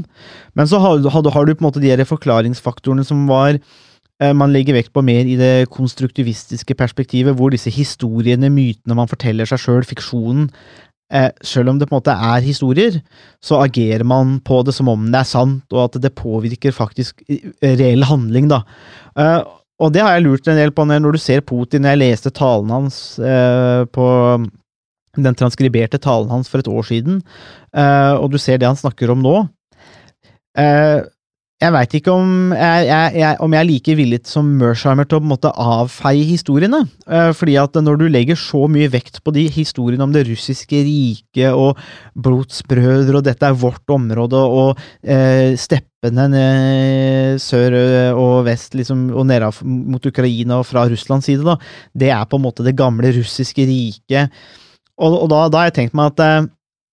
men 0.55 0.69
så 0.71 0.79
har, 0.79 1.01
har, 1.11 1.31
har 1.35 1.47
du 1.49 1.55
på 1.57 1.65
en 1.65 1.67
måte 1.67 1.83
de 1.83 2.05
forklaringsfaktorene 2.07 3.03
som 3.05 3.25
var 3.27 3.57
eh, 3.57 3.90
man 4.37 4.53
legger 4.53 4.77
vekt 4.77 4.93
på 4.93 5.03
mer 5.05 5.29
i 5.29 5.39
det 5.41 5.71
konstruktivistiske 5.73 6.75
perspektivet, 6.77 7.33
hvor 7.37 7.53
disse 7.55 7.73
historiene, 7.73 8.51
mytene 8.53 8.97
man 8.99 9.09
forteller 9.09 9.49
seg 9.49 9.63
sjøl, 9.63 9.87
fiksjonen 9.89 10.51
eh, 11.13 11.31
Selv 11.43 11.73
om 11.73 11.79
det 11.81 11.89
på 11.89 11.95
en 11.95 12.01
måte 12.01 12.13
er 12.15 12.45
historier, 12.45 13.01
så 13.43 13.63
agerer 13.65 14.05
man 14.05 14.39
på 14.45 14.61
det 14.67 14.75
som 14.77 14.91
om 14.93 15.09
det 15.09 15.23
er 15.23 15.31
sant, 15.31 15.65
og 15.73 15.87
at 15.87 16.01
det 16.03 16.13
påvirker 16.19 16.77
faktisk 16.77 17.25
eh, 17.29 17.77
reell 17.81 18.05
handling, 18.09 18.51
da. 18.53 18.63
Eh, 19.17 19.41
og 19.81 19.95
det 19.95 20.05
har 20.05 20.19
jeg 20.19 20.27
lurt 20.27 20.49
en 20.51 20.61
del 20.61 20.73
på 20.77 20.85
når 20.85 21.17
du 21.17 21.21
ser 21.23 21.41
Putin. 21.41 21.89
Jeg 21.89 22.01
leste 22.03 22.33
talen 22.37 22.73
hans 22.75 23.19
eh, 23.19 23.87
på 23.89 24.07
den 25.17 25.39
transkriberte 25.39 25.99
talen 25.99 26.31
hans 26.31 26.51
for 26.53 26.61
et 26.61 26.69
år 26.71 26.85
siden, 26.87 27.23
eh, 27.75 28.13
og 28.15 28.31
du 28.31 28.39
ser 28.39 28.61
det 28.61 28.69
han 28.69 28.79
snakker 28.79 29.11
om 29.11 29.25
nå. 29.25 29.39
Eh, 31.61 31.67
jeg 31.67 31.75
veit 31.75 31.95
ikke 31.99 32.13
om 32.17 32.53
jeg, 32.57 32.87
jeg, 32.89 33.13
jeg, 33.21 33.37
om 33.45 33.53
jeg 33.53 33.61
er 33.61 33.69
like 33.69 33.95
villig 33.99 34.21
som 34.29 34.49
Mersheimer 34.61 35.05
til 35.05 35.19
å 35.19 35.21
på 35.21 35.27
en 35.29 35.33
måte 35.35 35.53
avfeie 35.53 36.25
historiene. 36.25 36.83
Eh, 37.07 37.33
fordi 37.37 37.57
at 37.61 37.77
når 37.77 38.01
du 38.01 38.07
legger 38.09 38.39
så 38.41 38.65
mye 38.71 38.89
vekt 38.93 39.21
på 39.25 39.35
de 39.37 39.45
historiene 39.53 40.07
om 40.07 40.15
det 40.15 40.25
russiske 40.29 40.81
riket 40.87 41.53
og 41.53 41.81
blodsbrødre, 42.17 43.19
og 43.19 43.27
dette 43.27 43.47
er 43.47 43.59
vårt 43.61 43.93
område, 43.93 44.41
og 44.41 44.81
eh, 45.05 45.53
steppene 45.61 46.29
ned 46.33 47.43
sør 47.45 47.77
og 48.17 48.47
vest, 48.47 48.73
liksom, 48.79 49.11
og 49.13 49.29
ned 49.29 49.45
mot 49.65 50.07
Ukraina 50.09 50.63
og 50.63 50.69
fra 50.69 50.87
Russlands 50.89 51.29
side, 51.29 51.45
da, 51.45 51.59
det 51.93 52.09
er 52.15 52.25
på 52.25 52.41
en 52.41 52.47
måte 52.47 52.65
det 52.65 52.79
gamle 52.79 53.13
russiske 53.19 53.69
riket. 53.69 54.33
Og, 55.01 55.25
og 55.25 55.29
da, 55.33 55.45
da 55.53 55.61
har 55.61 55.69
jeg 55.71 55.77
tenkt 55.77 55.99
meg 55.99 56.15
at 56.15 56.25
eh, 56.25 56.49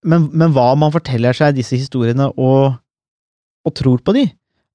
men, 0.07 0.27
men 0.35 0.51
hva 0.55 0.73
om 0.73 0.83
man 0.85 0.93
forteller 0.93 1.35
seg 1.35 1.55
disse 1.57 1.79
historiene 1.79 2.29
og, 2.35 2.75
og 3.67 3.73
tror 3.75 4.03
på 4.03 4.13
de? 4.15 4.27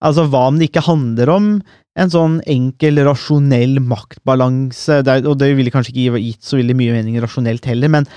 Altså, 0.02 0.26
hva 0.26 0.48
om 0.50 0.58
det 0.58 0.70
ikke 0.70 0.82
handler 0.88 1.30
om 1.30 1.48
en 1.92 2.10
sånn 2.10 2.38
enkel, 2.50 2.98
rasjonell 3.06 3.76
maktbalanse? 3.84 5.02
Og 5.20 5.34
det 5.38 5.52
ville 5.58 5.70
kanskje 5.72 5.92
ikke 5.92 6.22
gitt 6.22 6.46
så 6.46 6.58
veldig 6.58 6.76
mye 6.78 6.96
mening 6.96 7.18
rasjonelt 7.22 7.68
heller, 7.68 7.92
men, 7.92 8.08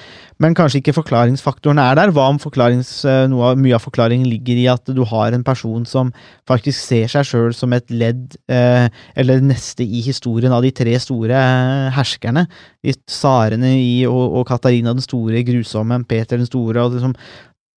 men 0.41 0.57
kanskje 0.57 0.79
ikke 0.81 0.95
forklaringsfaktoren 0.97 1.81
er 1.83 1.99
der. 1.99 2.13
Hva 2.15 2.25
om 2.31 2.39
eh, 2.41 3.21
noe 3.29 3.53
mye 3.59 3.77
av 3.77 3.85
forklaringen 3.85 4.25
ligger 4.31 4.63
i 4.63 4.67
at 4.71 4.89
du 4.97 5.03
har 5.11 5.35
en 5.35 5.45
person 5.45 5.85
som 5.85 6.09
faktisk 6.49 6.79
ser 6.79 7.11
seg 7.11 7.29
sjøl 7.29 7.53
som 7.53 7.75
et 7.77 7.91
ledd, 7.93 8.33
eh, 8.49 8.89
eller 9.15 9.45
neste 9.45 9.85
i 9.85 10.01
historien 10.07 10.55
av 10.55 10.65
de 10.65 10.73
tre 10.73 10.97
store 10.97 11.37
eh, 11.37 11.89
herskerne? 11.93 12.47
De 12.81 12.97
tsarene 13.05 13.75
i, 13.77 14.05
og, 14.09 14.39
og 14.41 14.47
Katarina 14.49 14.95
den 14.95 15.05
store, 15.05 15.45
grusomme, 15.45 16.01
Peter 16.09 16.41
den 16.41 16.49
store 16.49 16.87
og 16.87 16.97
liksom, 16.97 17.13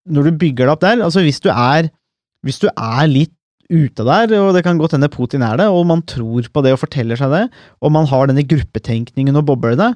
Når 0.08 0.30
du 0.30 0.38
bygger 0.40 0.64
det 0.64 0.72
opp 0.72 0.80
der, 0.86 1.02
altså 1.04 1.20
hvis 1.20 1.42
du 1.44 1.50
er, 1.52 1.90
hvis 2.46 2.62
du 2.62 2.70
er 2.72 3.10
litt 3.10 3.34
ute 3.68 4.04
der, 4.04 4.32
og 4.40 4.54
det 4.56 4.62
kan 4.64 4.78
godt 4.80 4.94
hende 4.96 5.10
Putin 5.12 5.44
er 5.44 5.58
det, 5.60 5.68
og 5.68 5.84
man 5.88 6.02
tror 6.08 6.46
på 6.48 6.62
det 6.64 6.72
og 6.72 6.80
forteller 6.80 7.20
seg 7.20 7.34
det, 7.34 7.44
og 7.84 7.92
man 7.92 8.08
har 8.08 8.30
denne 8.30 8.46
gruppetenkningen 8.48 9.36
og 9.36 9.44
boblene, 9.50 9.92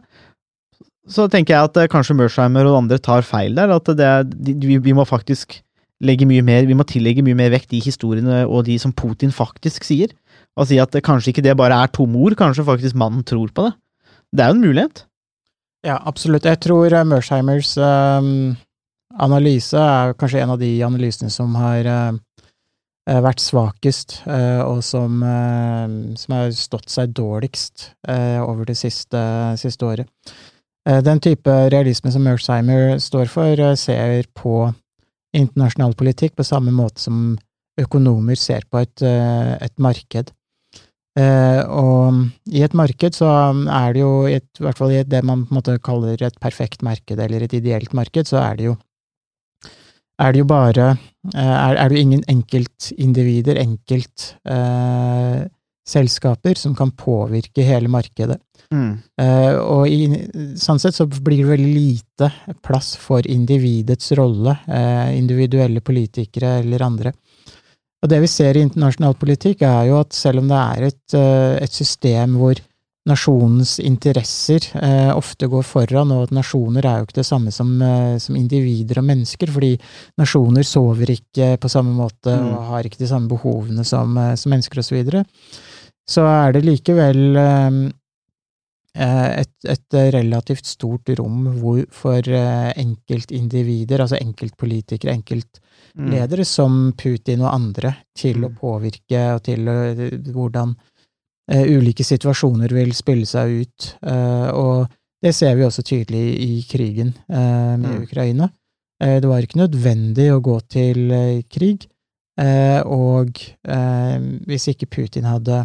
så 1.10 1.26
tenker 1.30 1.56
jeg 1.56 1.68
at 1.68 1.78
eh, 1.80 1.90
kanskje 1.90 2.16
Mersheimer 2.18 2.68
og 2.68 2.84
andre 2.84 2.98
tar 3.02 3.24
feil 3.26 3.56
der. 3.58 3.72
At 3.74 3.90
det 3.90 4.06
er, 4.06 4.26
vi, 4.62 4.78
vi 4.78 4.94
må 4.94 5.04
faktisk 5.08 5.58
legge 6.02 6.26
mye 6.26 6.42
mer, 6.46 6.66
vi 6.66 6.76
må 6.78 6.86
tillegge 6.86 7.24
mye 7.26 7.38
mer 7.38 7.52
vekt 7.54 7.72
de 7.74 7.80
historiene 7.82 8.42
og 8.46 8.66
de 8.66 8.76
som 8.78 8.94
Putin 8.94 9.34
faktisk 9.34 9.86
sier. 9.86 10.12
Og 10.58 10.68
si 10.68 10.78
at 10.82 10.94
kanskje 11.04 11.32
ikke 11.32 11.44
det 11.46 11.56
bare 11.58 11.78
er 11.82 11.90
tomme 11.94 12.20
ord, 12.22 12.36
kanskje 12.38 12.66
faktisk 12.66 12.98
mannen 12.98 13.24
tror 13.26 13.50
på 13.54 13.66
det. 13.66 13.72
Det 14.32 14.44
er 14.44 14.52
jo 14.52 14.58
en 14.58 14.66
mulighet. 14.66 15.04
Ja, 15.86 15.98
absolutt. 16.06 16.46
Jeg 16.46 16.60
tror 16.62 16.92
eh, 16.94 17.06
Mersheimers 17.08 17.74
um, 17.82 18.54
analyse 19.18 19.78
er 19.78 20.14
kanskje 20.18 20.44
en 20.44 20.54
av 20.54 20.60
de 20.62 20.70
analysene 20.86 21.32
som 21.34 21.56
har 21.58 21.88
eh, 21.88 22.20
vært 23.06 23.42
svakest, 23.42 24.20
eh, 24.30 24.60
og 24.62 24.82
som, 24.86 25.22
eh, 25.26 26.14
som 26.16 26.34
har 26.36 26.52
stått 26.54 26.88
seg 26.92 27.14
dårligst 27.16 27.90
eh, 28.08 28.38
over 28.38 28.64
det 28.68 28.76
siste, 28.78 29.22
siste 29.58 29.88
året. 29.88 30.06
Eh, 30.86 31.00
Den 31.02 31.20
type 31.20 31.50
realisme 31.70 32.12
som 32.12 32.22
Mersheimer 32.22 33.00
står 33.02 33.26
for, 33.28 33.58
eh, 33.58 33.74
ser 33.74 34.24
på 34.34 34.74
internasjonal 35.34 35.94
politikk 35.94 36.36
på 36.36 36.46
samme 36.46 36.70
måte 36.70 37.00
som 37.00 37.38
økonomer 37.80 38.36
ser 38.36 38.62
på 38.70 38.82
et, 38.82 39.02
eh, 39.02 39.58
et 39.60 39.76
marked. 39.78 40.30
Eh, 41.18 41.62
og 41.68 42.30
i 42.48 42.62
et 42.62 42.72
marked 42.72 43.12
så 43.12 43.26
er 43.68 43.92
det 43.92 44.00
jo, 44.00 44.26
i 44.26 44.34
et, 44.38 44.48
i 44.60 44.64
hvert 44.64 44.78
fall 44.78 44.92
i 44.92 45.02
det 45.02 45.24
man 45.24 45.44
på 45.44 45.52
en 45.52 45.58
måte 45.60 45.82
kaller 45.82 46.22
et 46.22 46.38
perfekt 46.40 46.82
marked, 46.82 47.18
eller 47.18 47.42
et 47.42 47.52
ideelt 47.52 47.92
marked, 47.92 48.26
så 48.26 48.40
er 48.40 48.56
det 48.56 48.64
jo 48.70 48.76
er 50.22 50.32
det 50.32 50.42
jo 50.42 50.48
bare 50.50 50.92
eh, 51.34 51.56
er, 51.56 51.76
er 51.76 51.90
det 51.90 51.98
jo 51.98 52.04
ingen 52.06 52.22
enkeltindivider, 52.30 53.60
enkelt 53.62 54.28
eh, 54.46 55.42
selskaper, 55.88 56.54
som 56.58 56.76
kan 56.78 56.94
påvirke 56.94 57.64
hele 57.66 57.90
markedet. 57.90 58.38
Eh, 59.20 59.54
og 59.60 59.88
i, 59.90 60.06
sånn 60.58 60.80
sett 60.80 60.96
så 60.96 61.06
blir 61.06 61.42
det 61.42 61.50
veldig 61.50 61.72
lite 61.72 62.30
plass 62.64 62.94
for 63.00 63.26
individets 63.28 64.14
rolle, 64.18 64.56
eh, 64.66 65.12
individuelle 65.18 65.82
politikere 65.84 66.58
eller 66.62 66.86
andre. 66.86 67.12
Og 68.02 68.10
det 68.10 68.18
vi 68.24 68.30
ser 68.30 68.56
i 68.56 68.64
internasjonal 68.64 69.14
politikk, 69.18 69.62
er 69.62 69.90
jo 69.90 70.00
at 70.00 70.16
selv 70.16 70.42
om 70.42 70.48
det 70.50 70.60
er 70.60 70.88
et, 70.88 71.14
eh, 71.18 71.56
et 71.62 71.72
system 71.72 72.38
hvor 72.40 72.58
nasjonens 73.08 73.80
interesser 73.82 74.62
eh, 74.78 75.10
ofte 75.16 75.48
går 75.50 75.64
foran, 75.66 76.12
og 76.14 76.28
at 76.28 76.34
nasjoner 76.36 76.86
er 76.86 77.00
jo 77.00 77.08
ikke 77.08 77.18
det 77.18 77.26
samme 77.26 77.50
som, 77.50 77.72
eh, 77.82 78.18
som 78.22 78.36
individer 78.38 79.00
og 79.00 79.08
mennesker, 79.08 79.50
fordi 79.50 79.72
nasjoner 80.22 80.62
sover 80.62 81.10
ikke 81.16 81.56
på 81.58 81.70
samme 81.72 81.96
måte 81.98 82.30
Mm. 82.36 82.52
og 82.54 82.62
har 82.70 82.86
ikke 82.86 83.02
de 83.02 83.08
samme 83.10 83.28
behovene 83.28 83.84
som, 83.84 84.16
eh, 84.18 84.36
som 84.36 84.50
mennesker 84.54 84.78
osv., 84.78 84.92
så, 84.92 84.94
videre, 84.94 85.24
så 86.08 86.22
er 86.26 86.52
det 86.52 86.62
likevel 86.64 87.36
eh, 87.36 87.90
eh, 89.02 89.40
et, 89.40 89.52
et 89.64 89.98
relativt 90.14 90.66
stort 90.66 91.08
rom 91.18 91.58
hvor, 91.58 91.82
for 91.90 92.22
eh, 92.22 92.72
enkeltindivider, 92.76 93.98
altså 94.00 94.20
enkeltpolitikere, 94.20 95.16
enkeltledere 95.18 96.44
som 96.46 96.92
Putin 96.96 97.42
og 97.42 97.54
andre, 97.54 97.96
til 98.14 98.44
å 98.44 98.50
Mm. 98.52 98.56
påvirke 98.62 99.34
og 99.34 99.42
til 99.42 99.66
å, 99.66 99.78
hvordan 100.32 100.76
ulike 101.52 102.04
situasjoner 102.04 102.72
vil 102.72 102.92
spille 102.96 103.26
seg 103.28 103.62
ut. 103.62 103.88
Eh, 104.06 104.48
og 104.56 104.88
det 105.22 105.34
ser 105.36 105.54
vi 105.58 105.66
også 105.66 105.82
tydelig 105.86 106.24
i 106.40 106.62
krigen 106.68 107.12
eh, 107.28 107.76
med 107.78 107.90
Mm. 107.92 108.02
Ukraina. 108.06 108.48
Eh, 109.02 109.20
det 109.20 109.28
var 109.28 109.42
ikke 109.44 109.60
nødvendig 109.60 110.30
å 110.32 110.40
gå 110.40 110.56
til 110.70 111.10
eh, 111.10 111.42
krig, 111.50 111.86
eh, 112.40 112.80
og 112.86 113.38
eh, 113.68 114.18
hvis 114.48 114.68
ikke 114.72 114.86
Putin 114.90 115.24
hadde 115.28 115.60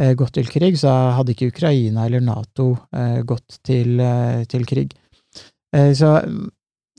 eh, 0.00 0.14
gått 0.14 0.34
til 0.34 0.46
krig, 0.50 0.78
så 0.78 0.88
hadde 1.18 1.32
ikke 1.34 1.50
Ukraina 1.52 2.06
eller 2.06 2.20
Nato 2.20 2.72
eh, 2.94 3.20
gått 3.22 3.60
til, 3.64 4.00
eh, 4.00 4.44
til 4.50 4.64
krig. 4.66 4.94
Eh, 5.74 5.92
så 5.94 6.20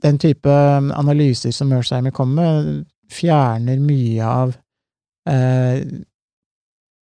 den 0.04 0.18
type 0.18 0.50
analyser 0.92 1.52
som 1.52 1.68
Mersheimer 1.72 2.12
kommer 2.12 2.62
med, 2.62 2.84
fjerner 3.12 3.78
mye 3.80 4.24
av 4.24 4.54
eh, 5.28 5.80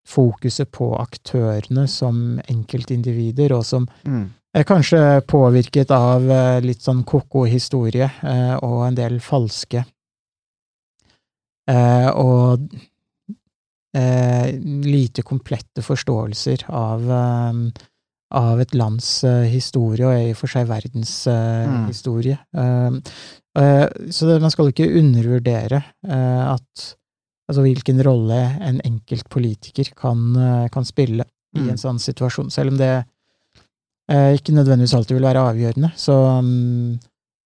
fokuset 0.08 0.70
på 0.72 0.92
aktørene 1.02 1.84
som 1.92 2.40
enkeltindivider, 2.50 3.52
og 3.58 3.66
som 3.68 3.88
Mm. 4.06 4.30
er 4.56 4.64
kanskje 4.64 5.22
påvirket 5.28 5.92
av 5.92 6.30
eh, 6.32 6.60
litt 6.62 6.82
sånn 6.82 7.04
ko-ko 7.06 7.44
historie 7.46 8.08
eh, 8.24 8.56
og 8.64 8.88
en 8.88 8.96
del 8.96 9.20
falske 9.20 9.84
eh, 11.70 12.10
og 12.16 12.70
lite 13.98 15.24
komplette 15.26 15.82
forståelser 15.82 16.68
av, 16.70 17.08
av 18.38 18.60
et 18.62 18.76
lands 18.78 19.08
historie, 19.50 20.06
og 20.06 20.14
i 20.14 20.32
og 20.36 20.38
for 20.38 20.52
seg 20.52 20.68
verdens 20.70 21.14
Mm. 21.28 21.88
historie. 21.88 22.38
Så 22.54 24.40
man 24.40 24.52
skal 24.54 24.70
ikke 24.70 24.92
undervurdere 25.00 25.82
at 26.06 26.97
Altså 27.48 27.64
hvilken 27.64 28.02
rolle 28.04 28.38
en 28.62 28.82
enkelt 28.84 29.30
politiker 29.32 29.94
kan, 29.96 30.36
eh, 30.36 30.68
kan 30.70 30.86
spille 30.86 31.24
i 31.56 31.60
Mm. 31.60 31.70
en 31.70 31.78
sånn 31.78 32.00
situasjon, 32.00 32.52
selv 32.52 32.74
om 32.74 32.78
det 32.78 33.06
eh, 34.10 34.34
ikke 34.36 34.54
nødvendigvis 34.54 34.94
alltid 34.94 35.16
vil 35.18 35.28
være 35.28 35.44
avgjørende, 35.52 35.92
så, 35.96 36.42
mm, 36.42 37.00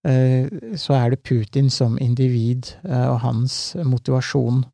eh, 0.06 0.76
så 0.76 0.94
er 0.94 1.10
det 1.10 1.24
Putin 1.24 1.70
som 1.70 1.98
individ 2.02 2.74
eh, 2.84 3.08
og 3.08 3.20
hans 3.22 3.76
motivasjon 3.76 4.66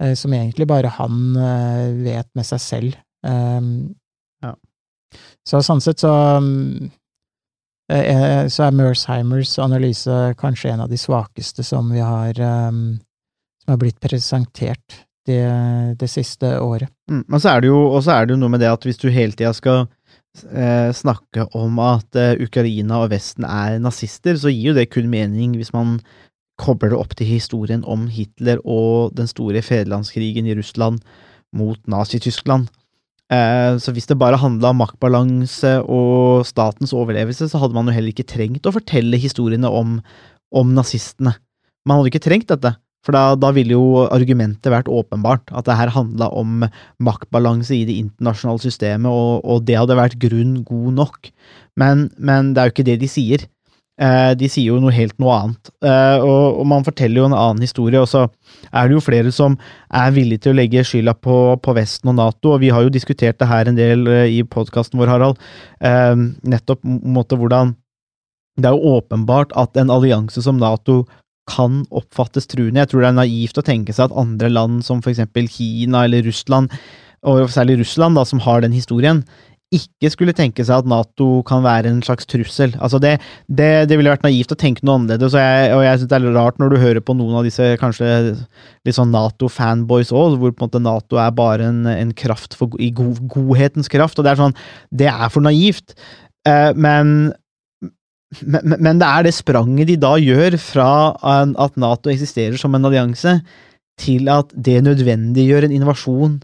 eh, 0.00 0.14
som 0.14 0.32
egentlig 0.32 0.66
bare 0.66 0.88
han 0.88 1.36
eh, 1.36 1.92
vet 2.04 2.28
med 2.34 2.46
seg 2.46 2.60
selv. 2.60 2.96
Ja. 3.24 4.54
Så 5.44 5.58
sånn 5.64 5.80
sett 5.82 5.98
så 5.98 6.12
mm, 6.40 6.90
så 7.88 8.66
er 8.66 8.74
Mersheimers 8.76 9.58
analyse 9.58 10.34
kanskje 10.38 10.70
en 10.70 10.82
av 10.84 10.90
de 10.90 10.96
svakeste 11.00 11.64
som 11.64 11.88
vi 11.90 12.02
har 12.04 12.38
um, 12.68 13.00
som 13.68 13.74
har 13.74 13.82
blitt 13.82 14.00
presentert 14.00 15.02
det, 15.28 15.44
det 16.00 16.08
siste 16.08 16.54
året. 16.56 16.88
Mm, 17.10 17.26
og 17.28 17.42
så 17.42 17.52
er 17.52 17.60
det 17.60 17.68
jo, 17.68 17.82
er 18.00 18.30
det 18.30 18.38
noe 18.40 18.54
med 18.54 18.62
det 18.64 18.70
at 18.72 18.86
hvis 18.88 18.96
du 18.96 19.10
hele 19.12 19.36
tida 19.36 19.52
skal 19.52 19.82
eh, 20.48 20.88
snakke 20.96 21.44
om 21.58 21.76
at 21.84 22.16
eh, 22.16 22.40
Ukraina 22.40 23.02
og 23.02 23.12
Vesten 23.12 23.44
er 23.44 23.76
nazister, 23.84 24.40
så 24.40 24.48
gir 24.48 24.70
jo 24.70 24.78
det 24.78 24.88
kun 24.94 25.12
mening 25.12 25.58
hvis 25.60 25.74
man 25.76 25.98
kobler 26.58 26.94
det 26.94 26.98
opp 27.02 27.12
til 27.18 27.28
historien 27.28 27.84
om 27.84 28.08
Hitler 28.08 28.64
og 28.64 29.12
den 29.20 29.28
store 29.28 29.60
fedrelandskrigen 29.62 30.48
i 30.48 30.56
Russland 30.56 31.04
mot 31.52 31.78
Nazi-Tyskland. 31.84 32.72
Eh, 33.28 33.76
så 33.76 33.92
hvis 33.92 34.08
det 34.08 34.16
bare 34.16 34.40
handla 34.40 34.72
om 34.72 34.80
maktbalanse 34.80 35.76
og 35.84 36.48
statens 36.48 36.96
overlevelse, 36.96 37.52
så 37.52 37.60
hadde 37.60 37.76
man 37.76 37.92
jo 37.92 38.00
heller 38.00 38.16
ikke 38.16 38.30
trengt 38.32 38.64
å 38.64 38.72
fortelle 38.80 39.20
historiene 39.20 39.68
om, 39.68 39.98
om 40.56 40.72
nazistene. 40.72 41.36
Man 41.84 42.00
hadde 42.00 42.16
ikke 42.16 42.24
trengt 42.24 42.48
dette. 42.48 42.78
For 43.06 43.14
da, 43.14 43.34
da, 43.38 43.52
ville 43.56 43.76
jo 43.76 44.06
argumentet 44.10 44.72
vært 44.72 44.90
åpenbart, 44.90 45.52
at 45.54 45.68
det 45.68 45.76
her 45.78 45.92
handla 45.94 46.28
om 46.34 46.66
maktbalanse 47.02 47.76
i 47.76 47.84
det 47.88 47.98
internasjonale 48.02 48.62
systemet, 48.64 49.10
og, 49.10 49.44
og, 49.44 49.62
det 49.68 49.78
hadde 49.78 49.98
vært 49.98 50.18
grunn 50.20 50.58
god 50.66 50.98
nok. 50.98 51.30
Men, 51.78 52.08
men, 52.18 52.52
det 52.52 52.62
er 52.62 52.68
jo 52.68 52.76
ikke 52.76 52.88
det 52.90 52.98
de 53.04 53.10
sier. 53.10 53.46
Eh, 53.98 54.32
de 54.38 54.46
sier 54.50 54.70
jo 54.70 54.80
noe 54.82 54.94
helt 54.94 55.16
noe 55.22 55.34
annet. 55.34 55.70
Eh, 55.82 56.18
og, 56.20 56.60
og, 56.60 56.66
man 56.70 56.86
forteller 56.86 57.22
jo 57.22 57.28
en 57.30 57.38
annen 57.38 57.64
historie, 57.64 58.02
og 58.02 58.10
så 58.10 58.26
er 58.68 58.90
det 58.90 58.98
jo 58.98 59.02
flere 59.02 59.32
som 59.34 59.56
er 59.88 60.14
villige 60.14 60.44
til 60.44 60.54
å 60.54 60.58
legge 60.58 60.84
skylda 60.86 61.14
på, 61.18 61.38
på 61.62 61.74
Vesten 61.78 62.12
og 62.12 62.18
Nato, 62.18 62.54
og 62.54 62.62
vi 62.62 62.72
har 62.74 62.84
jo 62.84 62.94
diskutert 62.94 63.38
det 63.40 63.50
her 63.50 63.70
en 63.70 63.78
del 63.78 64.06
eh, 64.10 64.38
i 64.38 64.42
podkasten 64.46 65.00
vår, 65.00 65.14
Harald. 65.14 65.40
Eh, 65.80 66.14
nettopp 66.50 66.82
måte 66.84 67.38
hvordan 67.38 67.76
det 68.58 68.66
er 68.66 68.74
jo 68.74 68.98
åpenbart 68.98 69.54
at 69.58 69.76
en 69.78 69.90
allianse 69.94 70.42
som 70.42 70.58
Nato 70.58 71.04
kan 71.48 71.82
oppfattes 71.88 72.48
truende. 72.50 72.82
Jeg 72.82 72.92
tror 72.92 73.04
det 73.04 73.10
er 73.10 73.20
naivt 73.22 73.60
å 73.60 73.66
tenke 73.66 73.94
seg 73.96 74.08
at 74.08 74.18
andre 74.20 74.50
land 74.52 74.82
som 74.86 75.02
eksempel 75.02 75.48
Kina 75.50 76.04
eller 76.06 76.26
Russland, 76.28 76.72
og 77.26 77.48
særlig 77.50 77.80
Russland, 77.80 78.14
da, 78.18 78.24
som 78.28 78.42
har 78.44 78.62
den 78.62 78.76
historien, 78.76 79.24
ikke 79.74 80.08
skulle 80.08 80.32
tenke 80.32 80.64
seg 80.64 80.80
at 80.80 80.88
Nato 80.88 81.42
kan 81.48 81.60
være 81.64 81.90
en 81.90 81.98
slags 82.04 82.24
trussel. 82.28 82.72
Altså 82.80 83.00
det, 83.02 83.18
det, 83.52 83.88
det 83.90 83.98
ville 83.98 84.12
vært 84.14 84.24
naivt 84.24 84.52
å 84.54 84.56
tenke 84.56 84.84
noe 84.86 84.96
annerledes, 84.96 85.34
og 85.36 85.42
jeg, 85.42 85.74
jeg 85.84 85.98
synes 85.98 86.12
det 86.12 86.18
er 86.18 86.38
rart 86.38 86.62
når 86.62 86.72
du 86.72 86.78
hører 86.80 87.04
på 87.04 87.16
noen 87.18 87.36
av 87.40 87.44
disse 87.44 87.66
kanskje 87.80 88.08
litt 88.32 88.96
sånn 88.96 89.12
Nato-fanboys 89.12 90.12
òg, 90.14 90.38
hvor 90.40 90.54
på 90.54 90.64
en 90.64 90.70
måte 90.70 90.80
Nato 90.84 91.20
er 91.20 91.34
bare 91.36 91.68
en, 91.68 91.82
en 91.90 92.14
kraft 92.16 92.56
for, 92.56 92.78
i 92.80 92.88
god, 92.96 93.20
godhetens 93.28 93.92
kraft, 93.92 94.16
og 94.16 94.24
det 94.24 94.32
er 94.32 94.40
sånn 94.40 94.56
Det 94.88 95.10
er 95.10 95.28
for 95.34 95.44
naivt. 95.44 95.98
Eh, 96.48 96.72
men 96.72 97.34
men, 98.42 98.76
men, 98.76 98.98
det 99.00 99.08
er 99.08 99.24
det 99.24 99.34
spranget 99.36 99.88
de 99.88 99.96
da 100.00 100.12
gjør 100.20 100.58
fra 100.60 100.90
at 101.24 101.78
Nato 101.80 102.12
eksisterer 102.12 102.58
som 102.60 102.74
en 102.76 102.84
allianse, 102.88 103.38
til 103.98 104.28
at 104.30 104.52
det 104.54 104.82
nødvendiggjør 104.84 105.66
en 105.66 105.74
invasjon 105.74 106.36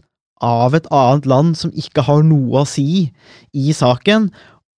av 0.43 0.75
et 0.75 0.89
annet 0.91 1.29
land 1.29 1.53
som 1.55 1.71
ikke 1.77 2.03
har 2.07 2.25
noe 2.27 2.63
å 2.63 2.67
si 2.67 3.05
i 3.55 3.75
saken, 3.75 4.27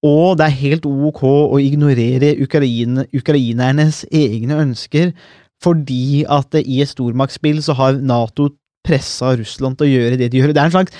og 0.05 0.37
det 0.37 0.45
er 0.45 0.59
helt 0.59 0.85
ok 0.85 1.23
å 1.25 1.57
ignorere 1.63 2.35
Ukraine, 2.43 3.07
ukrainernes 3.17 4.03
egne 4.13 4.59
ønsker, 4.67 5.15
fordi 5.63 6.21
at 6.29 6.53
i 6.59 6.83
et 6.83 6.91
stormaktsspill 6.91 7.63
så 7.65 7.73
har 7.79 7.97
Nato 7.97 8.51
pressa 8.85 9.33
Russland 9.39 9.79
til 9.79 9.87
å 9.87 9.93
gjøre 9.95 10.19
det 10.21 10.29
de 10.31 10.43
gjør. 10.43 10.53
Det 10.53 10.61
er 10.61 10.69
en 10.69 10.77
slags 10.77 10.95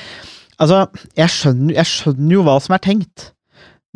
Altså, 0.58 0.88
jeg 1.14 1.30
skjønner, 1.30 1.76
jeg 1.78 1.86
skjønner 1.86 2.34
jo 2.34 2.44
hva 2.48 2.56
som 2.66 2.74
er 2.74 2.82
tenkt. 2.82 3.28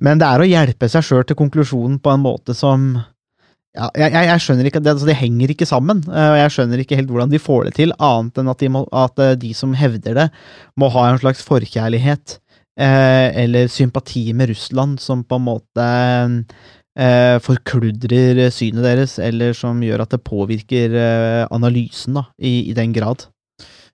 Men 0.01 0.21
det 0.21 0.27
er 0.27 0.41
å 0.41 0.49
hjelpe 0.49 0.89
seg 0.89 1.05
sjøl 1.05 1.25
til 1.29 1.37
konklusjonen 1.39 1.99
på 2.01 2.13
en 2.13 2.23
måte 2.23 2.55
som 2.57 2.93
ja, 3.77 3.87
jeg, 3.95 4.11
jeg, 4.11 4.43
skjønner 4.43 4.67
ikke, 4.67 4.81
det, 4.83 4.93
altså 4.95 5.07
det 5.07 5.15
henger 5.15 5.53
ikke 5.53 5.67
sammen, 5.69 6.01
eh, 6.09 6.29
og 6.33 6.37
jeg 6.41 6.53
skjønner 6.57 6.81
ikke 6.83 6.97
helt 6.99 7.11
hvordan 7.13 7.31
de 7.31 7.39
får 7.39 7.69
det 7.69 7.75
til, 7.77 7.93
annet 8.03 8.41
enn 8.41 8.51
at 8.51 8.59
de, 8.59 8.69
må, 8.73 8.83
at 8.91 9.21
eh, 9.23 9.37
de 9.39 9.53
som 9.55 9.75
hevder 9.77 10.17
det, 10.17 10.27
må 10.75 10.89
ha 10.91 11.05
en 11.07 11.21
slags 11.21 11.43
forkjærlighet 11.47 12.35
eh, 12.81 13.29
eller 13.45 13.71
sympati 13.71 14.25
med 14.35 14.51
Russland, 14.51 14.99
som 14.99 15.23
på 15.23 15.39
en 15.39 15.47
måte 15.47 15.87
eh, 16.99 17.37
forkludrer 17.43 18.43
synet 18.51 18.83
deres, 18.85 19.17
eller 19.23 19.55
som 19.57 19.79
gjør 19.83 20.03
at 20.03 20.17
det 20.17 20.23
påvirker 20.27 20.97
eh, 21.05 21.43
analysen 21.51 22.19
da, 22.19 22.27
i, 22.43 22.71
i, 22.71 22.75
den 22.77 22.91
grad. 22.97 23.29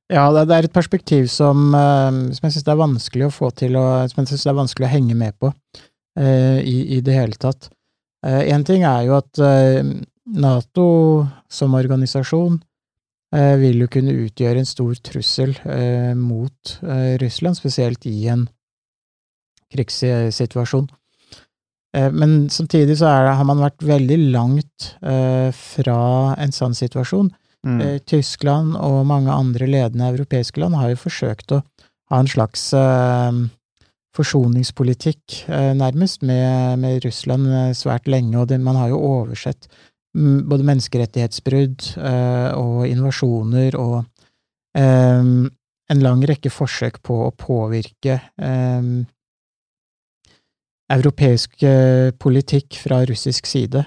Ja, 0.10 0.30
det, 0.32 0.48
er 0.56 0.66
et 0.66 0.74
perspektiv 0.76 1.28
som, 1.30 1.70
eh, 1.76 2.34
som 2.34 2.48
jeg 2.48 2.58
syns 2.58 2.66
det 2.66 2.74
er 2.74 2.82
vanskelig 2.82 3.30
å 3.30 3.34
få 3.34 3.52
til, 3.54 3.78
og 3.78 4.10
som 4.10 4.24
jeg 4.24 4.34
syns 4.34 4.48
det 4.48 4.54
er 4.56 4.62
vanskelig 4.64 4.90
å 4.90 4.94
henge 4.98 5.22
med 5.22 5.38
på. 5.38 5.54
Eh, 6.18 6.60
i, 6.60 6.96
i 6.98 7.02
det 7.02 7.14
hele 7.14 7.38
tatt. 7.38 7.70
Én 8.26 8.62
eh, 8.62 8.66
ting 8.66 8.86
er 8.88 9.04
jo 9.06 9.18
at 9.20 9.38
eh, 9.44 9.86
Nato 10.38 10.88
som 11.50 11.78
organisasjon 11.78 12.58
vil 13.60 13.82
jo 13.84 13.90
kunne 13.92 14.14
utgjøre 14.24 14.62
en 14.62 14.68
stor 14.68 14.96
trussel 15.04 15.52
mot 16.16 16.70
Russland, 17.20 17.58
spesielt 17.60 18.06
i 18.08 18.30
en 18.32 18.46
krigssituasjon. 19.76 20.86
Men 22.16 22.38
samtidig 22.48 22.96
så 23.02 23.12
det, 23.26 23.34
har 23.36 23.50
man 23.50 23.66
vært 23.66 23.84
veldig 23.84 24.18
langt 24.32 24.88
fra 25.60 26.00
en 26.40 26.56
sånn 26.56 26.78
situasjon. 26.80 27.28
Mm. 27.68 27.84
Tyskland 28.08 28.80
og 28.80 29.04
mange 29.12 29.36
andre 29.36 29.68
ledende 29.76 30.08
europeiske 30.14 30.64
land 30.64 30.80
har 30.80 30.96
jo 30.96 31.04
forsøkt 31.04 31.52
å 31.58 31.62
ha 32.14 32.24
en 32.24 32.32
slags 32.32 32.70
forsoningspolitikk, 34.18 35.44
eh, 35.48 35.74
nærmest, 35.78 36.24
med, 36.26 36.80
med, 36.82 37.04
Russland 37.06 37.48
eh, 37.48 37.74
svært 37.78 38.10
lenge, 38.10 38.38
og 38.40 38.50
det, 38.50 38.60
man 38.62 38.80
har 38.80 38.92
jo 38.92 39.02
oversett 39.02 39.70
mm, 40.18 40.48
både 40.50 40.68
menneskerettighetsbrudd 40.72 41.92
eh, 41.98 42.50
og 42.58 42.88
invasjoner 42.90 43.78
og 43.82 44.04
en 44.78 46.02
lang 46.04 46.20
rekke 46.30 46.52
forsøk 46.54 47.00
på 47.02 47.16
å 47.26 47.32
påvirke 47.34 48.20
europeisk 50.94 51.64
politikk 52.22 52.78
fra 52.84 53.00
russisk 53.10 53.50
side. 53.50 53.82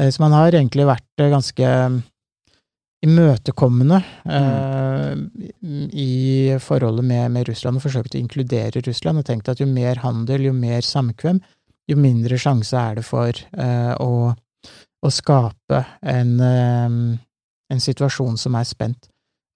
Så 0.00 0.22
man 0.22 0.32
har 0.32 0.56
egentlig 0.56 0.86
vært 0.88 1.26
ganske 1.34 1.74
imøtekommende 3.04 4.00
mm. 4.24 4.30
uh, 4.32 5.88
i 5.92 6.56
forholdet 6.62 7.04
med, 7.04 7.28
med, 7.34 7.48
Russland 7.50 7.78
og 7.78 7.84
forsøkte 7.84 8.18
å 8.18 8.22
inkludere 8.22 8.82
Russland, 8.86 9.20
og 9.20 9.28
tenkte 9.28 9.52
at 9.52 9.60
jo 9.60 9.68
mer 9.68 10.00
handel, 10.04 10.48
jo 10.48 10.54
mer 10.56 10.84
samkvem, 10.86 11.40
jo 11.86 11.98
mindre 12.00 12.38
sjanse 12.40 12.78
er 12.78 12.98
det 12.98 13.04
for 13.06 13.42
uh, 13.58 13.92
å, 14.02 14.32
å, 14.32 15.12
skape 15.12 15.82
en, 16.02 16.32
um, 16.40 17.02
en, 17.70 17.84
situasjon 17.84 18.40
som 18.40 18.56
er 18.58 18.66
spent. 18.68 19.10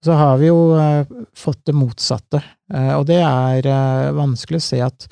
Så 0.05 0.15
har 0.17 0.37
vi 0.41 0.49
jo 0.49 0.71
uh, 0.77 1.01
fått 1.37 1.65
det 1.69 1.77
motsatte, 1.77 2.41
og 2.71 3.03
det 3.09 3.19
er 3.19 3.65
vanskelig 4.15 4.61
å 4.61 4.63
se 4.63 4.77
at 4.85 5.09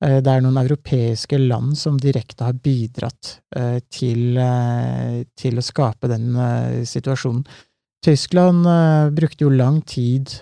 det 0.00 0.32
er 0.32 0.40
noen 0.40 0.56
europeiske 0.56 1.36
land 1.36 1.74
som 1.76 1.98
direkte 2.00 2.46
har 2.46 2.56
bidratt 2.56 3.34
til, 3.92 4.38
til 5.36 5.60
å 5.60 5.64
skape 5.64 6.08
den 6.08 6.30
situasjonen. 6.88 7.42
Tyskland 8.00 8.64
brukte 9.12 9.44
jo 9.44 9.52
lang 9.52 9.82
tid 9.84 10.32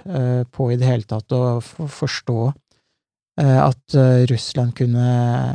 på 0.55 0.69
i 0.71 0.79
det 0.79 0.87
hele 0.87 1.09
tatt 1.11 1.35
å 1.35 1.59
forstå 1.59 2.39
at 3.43 3.99
Russland 4.31 4.77
kunne 4.79 5.09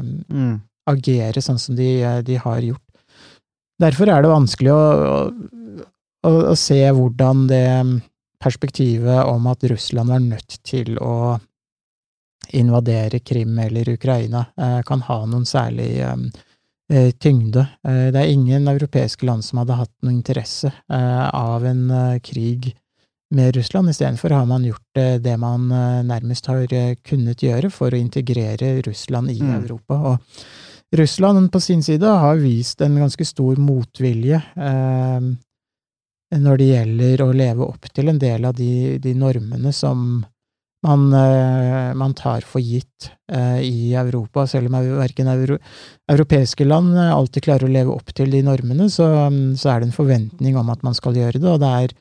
mm. 0.04 0.54
agere 0.92 1.44
sånn 1.44 1.62
som 1.64 1.80
de, 1.80 1.94
de, 2.28 2.36
har 2.44 2.60
gjort. 2.60 2.84
Derfor 3.80 4.12
er 4.12 4.24
det 4.24 4.32
vanskelig 4.32 4.74
å, 4.76 4.84
å, 6.28 6.34
å, 6.52 6.56
se 6.60 6.82
hvordan 6.92 7.48
det 7.50 7.66
perspektivet 8.44 9.24
om 9.32 9.48
at 9.52 9.64
Russland 9.72 10.12
var 10.12 10.24
nødt 10.24 10.60
til 10.68 10.98
å 11.00 11.38
invadere 12.56 13.20
Krim 13.20 13.60
eller 13.60 13.90
Ukraina, 13.90 14.46
kan 14.86 15.02
ha 15.08 15.20
noen 15.26 15.46
særlig 15.50 15.92
um, 16.06 16.28
Eh, 16.94 17.12
tyngde. 17.12 17.60
Eh, 17.88 18.12
det 18.12 18.20
er 18.20 18.32
ingen 18.32 18.68
europeiske 18.68 19.26
land 19.26 19.46
som 19.46 19.62
hadde 19.62 19.78
hatt 19.80 19.94
noe 20.04 20.12
interesse 20.14 20.68
eh, 20.68 21.28
av 21.34 21.64
en 21.66 21.86
krig 22.22 22.74
med 23.34 23.56
Russland. 23.56 23.90
Istedenfor 23.90 24.36
har 24.36 24.46
man 24.46 24.66
gjort 24.68 25.00
det 25.24 25.38
man 25.42 25.72
nærmest 26.06 26.46
har 26.52 26.68
kunnet 27.02 27.42
gjøre 27.42 27.72
for 27.74 27.90
å 27.90 27.98
integrere 27.98 28.76
Russland 28.86 29.32
i 29.32 29.40
mm. 29.42 29.56
Europa. 29.64 29.98
Og 30.12 31.00
Russland 31.00 31.50
på 31.52 31.60
sin 31.64 31.82
side 31.82 32.06
har 32.06 32.38
vist 32.38 32.84
en 32.86 33.00
ganske 33.02 33.26
stor 33.26 33.58
motvilje 33.58 34.38
når 36.34 36.62
det 36.62 36.68
gjelder 36.68 37.24
å 37.26 37.32
leve 37.34 37.66
opp 37.66 37.90
til 37.90 38.12
en 38.14 38.22
del 38.22 38.46
av 38.46 38.54
de, 38.60 39.00
de 39.02 39.16
normene 39.18 39.74
som 39.74 40.22
man, 40.84 41.14
eh, 41.14 41.94
man, 41.94 42.14
tar 42.14 42.42
for 42.42 42.62
gitt 42.62 43.12
eh, 43.32 43.60
i 43.60 43.94
Europa. 43.96 44.48
Selv 44.48 44.68
om 44.68 44.98
verken 44.98 45.28
euro, 45.28 45.58
europeiske 46.12 46.66
land 46.66 46.98
eh, 46.98 47.12
alltid 47.16 47.44
klarer 47.44 47.68
å 47.68 47.72
leve 47.72 47.96
opp 47.96 48.14
til 48.16 48.32
de 48.32 48.44
normene, 48.44 48.90
så, 48.92 49.08
så, 49.58 49.70
er 49.70 49.82
det 49.82 49.90
en 49.90 49.96
forventning 49.96 50.58
om 50.60 50.72
at 50.74 50.84
man 50.84 50.96
skal 50.98 51.16
gjøre 51.18 51.40
det, 51.40 51.50
og 51.50 51.62
det 51.64 51.76
er 51.82 52.00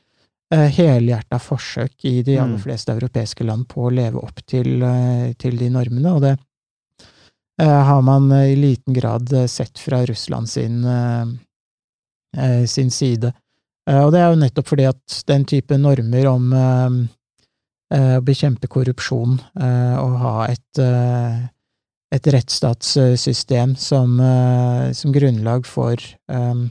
helhjerta 0.53 1.39
forsøk 1.41 2.03
i 2.05 2.19
de 2.21 2.35
aller 2.37 2.59
mm. 2.59 2.65
fleste 2.67 2.93
europeiske 2.93 3.45
land 3.47 3.65
på 3.71 3.87
å 3.87 3.93
leve 3.93 4.21
opp 4.21 4.43
til, 4.45 4.83
til 5.41 5.55
de 5.57 5.69
normene. 5.73 6.11
og 6.11 6.19
det 6.27 6.35
har 7.57 8.03
man 8.05 8.27
i 8.35 8.53
liten 8.57 8.93
grad 8.93 9.31
sett 9.49 9.81
fra 9.81 10.03
Russland 10.05 10.49
sin, 10.49 10.85
sin 12.69 12.91
side. 12.93 13.31
Og 13.89 14.11
det 14.13 14.21
er 14.21 14.29
jo 14.29 14.39
nettopp 14.43 14.69
fordi 14.69 14.85
at 14.91 15.17
den 15.29 15.47
type 15.49 15.77
normer 15.81 16.29
om 16.29 16.53
bekjempe 18.25 18.67
korrupsjon 18.71 19.39
eh, 19.61 19.95
og 20.01 20.15
ha 20.23 20.35
et, 20.49 20.79
eh, 20.81 21.43
et 22.13 22.29
rettsstatssystem 22.33 23.75
som, 23.77 24.19
eh, 24.19 24.91
som 24.97 25.13
grunnlag 25.13 25.65
for 25.69 25.93
eh, 25.97 26.63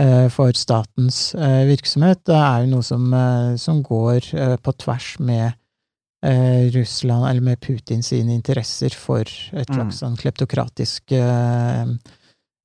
eh, 0.00 0.28
for 0.32 0.52
statens 0.56 1.34
eh, 1.34 1.64
virksomhet, 1.68 2.22
det 2.28 2.36
er 2.36 2.62
jo 2.64 2.70
noe 2.76 2.86
som, 2.86 3.08
eh, 3.12 3.56
som 3.60 3.82
går 3.84 4.30
eh, 4.34 4.56
på 4.62 4.72
tvers 4.84 5.10
med 5.20 5.50
eh, 6.24 6.70
Russland, 6.74 7.26
eller 7.28 7.44
med 7.44 7.60
Putin 7.60 8.02
sine 8.06 8.34
interesser 8.36 8.94
for 8.96 9.24
et 9.24 9.68
Mm. 9.68 9.76
slags 9.76 10.00
sånn 10.02 10.16
kleptokratisk 10.20 11.12
eh, 11.12 11.92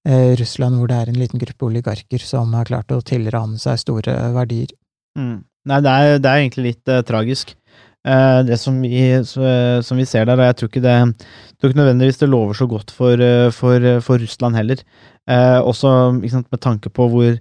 eh, 0.07 0.35
Russland, 0.39 0.77
hvor 0.79 0.87
det 0.91 1.01
er 1.01 1.09
en 1.11 1.19
liten 1.19 1.39
gruppe 1.39 1.65
oligarker 1.67 2.19
som 2.19 2.53
har 2.53 2.65
klart 2.65 2.91
å 2.91 3.01
tilrane 3.03 3.59
seg 3.59 3.79
store 3.79 4.15
verdier. 4.35 4.71
Mm. 5.17 5.43
Nei, 5.65 5.81
det 5.81 5.91
er, 5.91 6.17
det 6.21 6.31
er 6.31 6.41
egentlig 6.43 6.71
litt 6.71 6.91
uh, 6.91 7.01
tragisk. 7.05 7.55
Uh, 8.05 8.43
det 8.45 8.59
som 8.61 8.77
vi, 8.83 8.99
så, 9.25 9.81
som 9.81 9.97
vi 9.97 10.05
ser 10.05 10.27
der, 10.29 10.37
og 10.37 10.45
jeg 10.45 10.57
tror 10.59 10.69
ikke 10.69 10.83
det 10.83 10.97
tror 11.65 11.73
ikke 11.73 11.81
nødvendigvis 11.81 12.21
det 12.21 12.29
lover 12.29 12.53
så 12.53 12.67
godt 12.67 12.91
for, 12.91 13.11
eh, 13.17 13.51
for, 13.51 13.99
for 13.99 14.21
Russland 14.21 14.55
heller. 14.55 14.81
Eh, 15.29 15.59
også 15.65 16.21
sant, 16.29 16.47
med 16.51 16.59
tanke 16.61 16.89
på 16.89 17.07
hvor, 17.09 17.37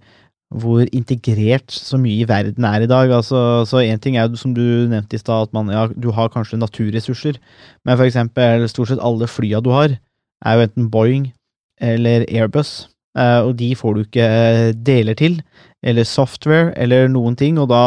hvor 0.50 0.86
integrert 0.92 1.72
så 1.72 1.98
mye 2.00 2.22
i 2.22 2.28
verden 2.28 2.64
er 2.64 2.80
i 2.80 2.86
dag. 2.86 3.12
Altså, 3.12 3.64
så 3.66 3.82
én 3.84 4.00
ting 4.00 4.16
er 4.16 4.28
jo, 4.28 4.36
som 4.36 4.54
du 4.54 4.60
nevnte 4.60 5.16
i 5.16 5.18
stad, 5.18 5.48
at 5.48 5.52
man, 5.52 5.68
ja, 5.68 5.86
du 5.88 6.10
har 6.10 6.28
kanskje 6.28 6.58
naturressurser, 6.58 7.36
men 7.84 7.96
for 7.96 8.04
eksempel 8.04 8.68
stort 8.68 8.88
sett 8.88 9.02
alle 9.04 9.28
flya 9.28 9.60
du 9.60 9.70
har, 9.70 9.98
er 10.44 10.54
jo 10.54 10.66
enten 10.68 10.90
Boeing 10.90 11.32
eller 11.80 12.24
Airbus, 12.28 12.88
eh, 13.18 13.40
og 13.44 13.58
de 13.58 13.74
får 13.76 13.94
du 13.94 14.04
ikke 14.04 14.24
eh, 14.24 14.72
deler 14.72 15.14
til 15.14 15.42
eller 15.84 16.06
software, 16.08 16.72
eller 16.80 17.10
noen 17.12 17.36
ting, 17.36 17.60
og 17.60 17.68
da, 17.72 17.84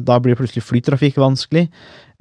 da 0.00 0.18
blir 0.22 0.38
plutselig 0.38 0.64
flytrafikk 0.64 1.20
vanskelig. 1.20 1.68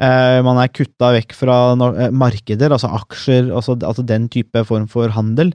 Eh, 0.01 0.39
man 0.41 0.57
er 0.57 0.71
kutta 0.73 1.11
vekk 1.13 1.35
fra 1.37 1.55
eh, 1.77 2.09
markeder, 2.11 2.73
altså 2.73 2.89
aksjer, 2.97 3.51
altså, 3.53 3.75
altså 3.85 4.03
den 4.09 4.25
type 4.33 4.63
form 4.67 4.87
for 4.89 5.13
handel. 5.13 5.51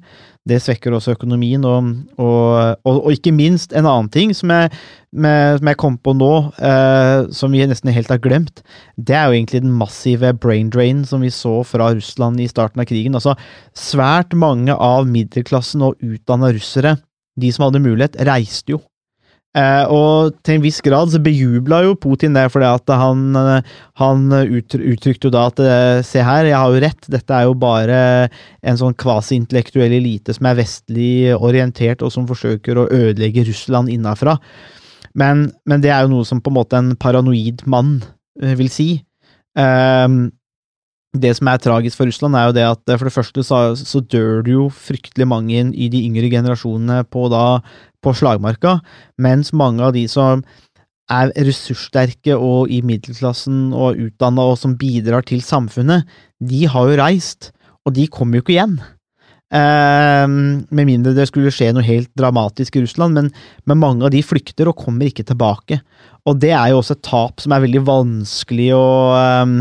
Det 0.48 0.60
svekker 0.62 0.94
også 0.94 1.16
økonomien, 1.16 1.64
og, 1.66 1.90
og, 2.16 2.78
og, 2.86 3.00
og 3.02 3.10
ikke 3.12 3.34
minst 3.34 3.74
en 3.76 3.88
annen 3.88 4.08
ting 4.14 4.32
som 4.36 4.52
jeg, 4.54 4.70
med, 5.12 5.58
som 5.58 5.70
jeg 5.72 5.80
kom 5.82 5.98
på 6.00 6.14
nå, 6.16 6.32
eh, 6.64 7.26
som 7.34 7.52
vi 7.52 7.66
nesten 7.68 7.92
helt 7.92 8.12
har 8.14 8.22
glemt, 8.24 8.62
det 8.96 9.18
er 9.18 9.28
jo 9.28 9.36
egentlig 9.40 9.64
den 9.66 9.74
massive 9.80 10.32
brain 10.38 10.70
drain 10.72 11.02
som 11.08 11.26
vi 11.26 11.32
så 11.34 11.58
fra 11.66 11.90
Russland 11.98 12.40
i 12.40 12.48
starten 12.48 12.80
av 12.80 12.88
krigen. 12.88 13.18
Altså, 13.18 13.34
svært 13.76 14.38
mange 14.38 14.72
av 14.72 15.10
middelklassen 15.10 15.84
og 15.84 15.98
utdanna 16.00 16.54
russere, 16.54 16.96
de 17.38 17.50
som 17.54 17.68
hadde 17.68 17.82
mulighet, 17.84 18.16
reiste 18.26 18.78
jo. 18.78 18.80
Eh, 19.58 19.90
og 19.90 20.36
til 20.46 20.58
en 20.58 20.62
viss 20.62 20.78
grad 20.84 21.10
så 21.10 21.18
bejubla 21.22 21.80
jo 21.86 21.96
Putin 21.98 22.36
det, 22.36 22.44
fordi 22.52 22.68
at 22.68 22.92
han, 23.00 23.24
eh, 23.40 23.70
han 23.98 24.26
uttrykte 24.30 25.28
jo 25.28 25.32
da 25.34 25.46
at 25.50 25.62
eh, 25.64 26.02
se 26.06 26.22
her, 26.22 26.46
jeg 26.50 26.58
har 26.58 26.74
jo 26.74 26.82
rett, 26.84 27.08
dette 27.10 27.34
er 27.34 27.48
jo 27.48 27.56
bare 27.58 27.98
en 28.62 28.78
sånn 28.78 28.94
kvasi-intellektuell 29.00 29.96
elite 29.98 30.36
som 30.36 30.50
er 30.50 30.60
vestlig 30.60 31.12
orientert, 31.34 32.04
og 32.04 32.14
som 32.14 32.28
forsøker 32.28 32.78
å 32.78 32.88
ødelegge 32.92 33.48
Russland 33.48 33.90
innafra. 33.92 34.36
Men, 35.18 35.48
men 35.66 35.82
det 35.82 35.90
er 35.90 36.04
jo 36.04 36.12
noe 36.12 36.28
som 36.28 36.42
på 36.44 36.52
en 36.52 36.58
måte 36.60 36.78
en 36.78 36.94
paranoid 37.00 37.64
mann 37.66 37.96
vil 38.38 38.70
si. 38.70 38.90
Ehm, 39.58 40.28
det 41.20 41.34
som 41.38 41.50
er 41.50 41.60
tragisk 41.62 41.98
for 41.98 42.08
Russland, 42.08 42.36
er 42.38 42.48
jo 42.48 42.56
det 42.56 42.66
at 42.66 42.82
eh, 42.92 42.98
for 42.98 43.08
det 43.08 43.14
første 43.14 43.44
så, 43.46 43.60
så 43.76 44.02
dør 44.02 44.44
det 44.46 44.54
jo 44.54 44.68
fryktelig 44.72 45.28
mange 45.28 45.66
i 45.74 45.90
de 45.92 46.04
yngre 46.06 46.30
generasjonene 46.32 47.02
på, 47.12 47.26
da, 47.32 47.60
på 48.04 48.14
slagmarka, 48.16 48.78
mens 49.20 49.52
mange 49.56 49.84
av 49.84 49.94
de 49.96 50.06
som 50.10 50.44
er 51.08 51.32
ressurssterke 51.40 52.36
og 52.36 52.68
i 52.72 52.82
middelklassen 52.84 53.70
og 53.72 54.00
utdanna 54.08 54.44
og 54.50 54.58
som 54.60 54.76
bidrar 54.80 55.24
til 55.28 55.40
samfunnet, 55.44 56.04
de 56.38 56.66
har 56.68 56.90
jo 56.90 57.00
reist, 57.00 57.50
og 57.88 57.96
de 57.96 58.04
kommer 58.12 58.38
jo 58.38 58.44
ikke 58.44 58.58
igjen. 58.58 58.78
Eh, 59.48 60.26
med 60.28 60.84
mindre 60.84 61.14
det 61.16 61.24
skulle 61.30 61.52
skje 61.54 61.70
noe 61.72 61.86
helt 61.86 62.10
dramatisk 62.18 62.76
i 62.76 62.82
Russland, 62.84 63.16
men, 63.16 63.30
men 63.64 63.80
mange 63.80 64.04
av 64.04 64.12
de 64.12 64.20
flykter 64.24 64.68
og 64.68 64.76
kommer 64.82 65.08
ikke 65.08 65.24
tilbake. 65.28 65.80
Og 66.28 66.36
det 66.42 66.52
er 66.52 66.72
jo 66.72 66.82
også 66.82 66.98
et 66.98 67.04
tap 67.06 67.40
som 67.40 67.54
er 67.56 67.64
veldig 67.64 67.80
vanskelig 67.88 68.68
å 68.76 68.88
eh, 69.16 69.54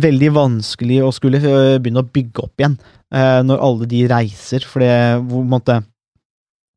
Veldig 0.00 0.32
vanskelig 0.36 1.00
å 1.06 1.14
skulle 1.14 1.40
eh, 1.40 1.78
begynne 1.80 2.04
å 2.04 2.10
bygge 2.12 2.44
opp 2.44 2.60
igjen, 2.60 2.76
eh, 3.14 3.40
når 3.46 3.64
alle 3.64 3.88
de 3.90 4.04
reiser, 4.12 4.66
for 4.68 4.84
det 4.84 4.92
hvor, 5.30 5.48
måtte, 5.48 5.80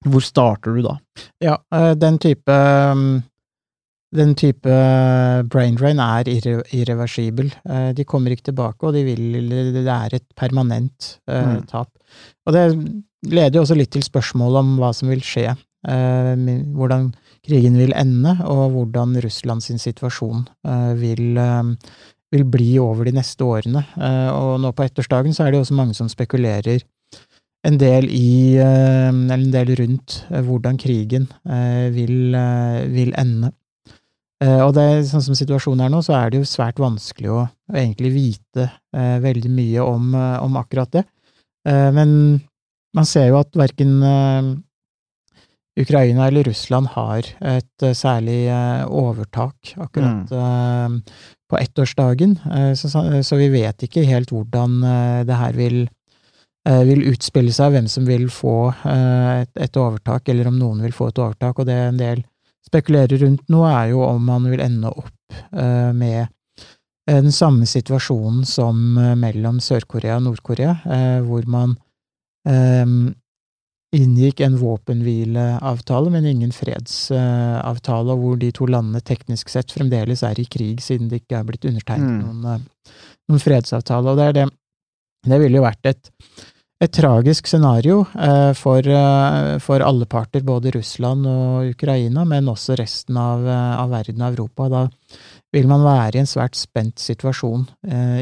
hvor 0.07 0.23
starter 0.23 0.77
du 0.77 0.87
da? 0.87 0.97
Ja, 1.43 1.59
eh, 1.75 1.91
den 1.99 2.21
type 2.23 2.55
um, 2.95 3.21
den 4.13 4.33
type 4.37 4.69
eh, 4.69 5.41
brain 5.49 5.75
drain 5.79 5.99
er 6.01 6.29
irre, 6.29 6.61
irreversibel. 6.75 7.51
Eh, 7.69 7.91
De 7.97 8.05
kommer 8.05 8.33
ikke 8.33 8.51
tilbake, 8.51 8.85
og 8.85 8.93
de 8.95 9.03
vil, 9.07 9.49
det 9.73 9.87
er 9.87 10.19
et 10.19 10.27
permanent 10.37 11.17
Mm. 11.27 11.65
tap. 11.67 11.89
Og 12.45 12.53
det 12.53 12.63
leder 13.25 13.55
jo 13.57 13.63
også 13.63 13.77
litt 13.77 13.91
til 13.91 14.03
spørsmålet 14.03 14.59
om 14.59 14.75
hva 14.77 14.93
som 14.93 15.09
vil 15.09 15.21
skje. 15.21 15.55
Uh, 15.83 16.35
Hvordan 16.77 17.09
krigen 17.43 17.75
vil 17.75 17.91
ende, 17.95 18.37
og 18.47 18.71
hvordan 18.71 19.17
Russlands 19.23 19.67
situasjon 19.67 20.45
uh, 20.63 20.93
vil, 20.95 21.35
vil 22.31 22.45
bli 22.45 22.77
over 22.79 23.03
de 23.03 23.11
neste 23.11 23.43
årene. 23.43 23.83
Og 24.31 24.61
nå 24.61 24.71
på 24.71 24.85
ettårsdagen 24.85 25.33
så 25.35 25.43
er 25.43 25.51
det 25.51 25.59
også 25.59 25.75
mange 25.75 25.93
som 25.93 26.07
spekulerer 26.07 26.79
en 27.67 27.77
del 27.79 28.07
i, 28.11 28.55
en 28.59 29.51
del 29.51 29.75
rundt 29.75 30.21
hvordan 30.31 30.79
krigen 30.79 31.27
vil, 31.95 32.35
vil 32.95 33.13
ende. 33.19 33.51
Eh, 34.43 34.59
Og 34.65 34.73
det, 34.75 34.87
sånn 35.07 35.23
som 35.23 35.37
situasjonen 35.37 35.85
er 35.85 35.93
nå, 35.93 36.01
så 36.03 36.17
er 36.17 36.33
det 36.33 36.41
jo 36.41 36.49
svært 36.49 36.81
vanskelig 36.81 37.31
å, 37.31 37.45
å 37.47 37.77
egentlig 37.79 38.11
vite 38.15 38.67
eh, 38.67 39.17
veldig 39.23 39.51
mye 39.53 39.85
om, 39.85 40.11
eh, 40.17 40.37
om 40.43 40.57
akkurat 40.59 40.91
det. 40.97 41.05
Eh, 41.69 41.89
men 41.95 42.41
man 42.93 43.07
ser 43.09 43.29
jo 43.31 43.39
at 43.39 43.55
verken 43.57 43.95
eh, 44.03 44.51
Ukraina 45.79 46.27
eller 46.27 46.45
Russland 46.49 46.91
har 46.93 47.25
et 47.39 47.85
eh, 47.85 47.95
særlig 47.97 48.41
overtak 48.89 49.73
akkurat 49.81 50.33
eh, 50.37 51.15
på 51.49 51.57
ettårsdagen, 51.61 52.31
så, 52.73 52.89
så 53.21 53.37
vi 53.37 53.47
vet 53.53 53.83
ikke 53.85 54.01
helt 54.09 54.31
hvordan 54.33 54.79
det 55.27 55.35
her 55.37 55.53
vil 55.53 55.83
vil 56.87 57.03
utspille 57.11 57.51
seg, 57.53 57.73
hvem 57.75 57.89
som 57.91 58.05
vil 58.07 58.23
få 58.31 58.71
et, 58.89 59.51
et 59.59 59.77
overtak, 59.77 60.29
eller 60.31 60.47
om 60.49 60.55
noen 60.57 60.79
vil 60.81 60.95
få 60.95 61.09
et 61.11 61.19
overtak, 61.19 61.59
og 61.59 61.67
det 61.67 61.75
er 61.75 61.89
en 61.91 61.99
del 61.99 62.23
spekulerer 62.67 63.19
rundt 63.25 63.49
nå, 63.51 63.63
er 63.67 63.91
jo 63.93 64.03
om 64.05 64.23
man 64.25 64.47
vil 64.51 64.61
ende 64.63 64.89
opp 64.91 65.35
eh, 65.55 65.91
med 65.93 66.27
den 67.09 67.31
samme 67.35 67.65
situasjonen 67.67 68.45
som 68.47 68.97
eh, 68.97 69.15
mellom 69.19 69.59
Sør-Korea 69.59 70.15
og 70.21 70.23
Nord-Korea, 70.29 70.77
eh, 70.87 71.19
hvor 71.25 71.43
man 71.51 71.75
eh, 72.47 72.85
inngikk 73.93 74.39
en 74.41 74.55
våpenhvileavtale, 74.57 76.09
men 76.09 76.25
ingen 76.25 76.53
fredsavtale, 76.55 78.15
og 78.15 78.23
hvor 78.23 78.39
de 78.41 78.49
to 78.55 78.65
landene 78.65 79.03
teknisk 79.05 79.51
sett 79.53 79.69
fremdeles 79.75 80.23
er 80.25 80.39
i 80.41 80.47
krig, 80.49 80.79
siden 80.81 81.11
det 81.11 81.21
ikke 81.23 81.41
er 81.41 81.45
blitt 81.51 81.67
undertegnet 81.69 82.09
Mm. 82.09 82.23
noen, 82.23 82.45
eh, 82.55 82.93
noen 83.29 83.43
fredsavtale. 83.43 84.09
Og 84.09 84.17
det 84.17 84.25
er 84.31 84.33
det 84.41 84.49
Det 85.23 85.37
ville 85.39 85.55
jo 85.55 85.63
vært 85.63 85.85
et, 85.87 86.09
et 86.83 86.91
tragisk 86.91 87.47
scenario 87.47 88.01
eh, 88.19 88.51
for, 88.57 88.85
eh, 88.87 89.57
for 89.63 89.83
alle 89.83 90.07
parter, 90.09 90.43
både 90.43 90.73
Russland 90.75 91.27
og 91.29 91.69
Ukraina, 91.71 92.25
men 92.27 92.49
også 92.51 92.75
resten 92.79 93.17
av, 93.19 93.45
eh, 93.47 93.75
av 93.79 93.93
verden 93.93 94.21
og 94.21 94.33
Europa. 94.33 94.67
Da 94.69 94.83
vil 95.53 95.69
man 95.69 95.85
være 95.85 96.17
i 96.17 96.23
en 96.23 96.29
svært 96.29 96.57
spent 96.57 96.99
situasjon 96.99 97.67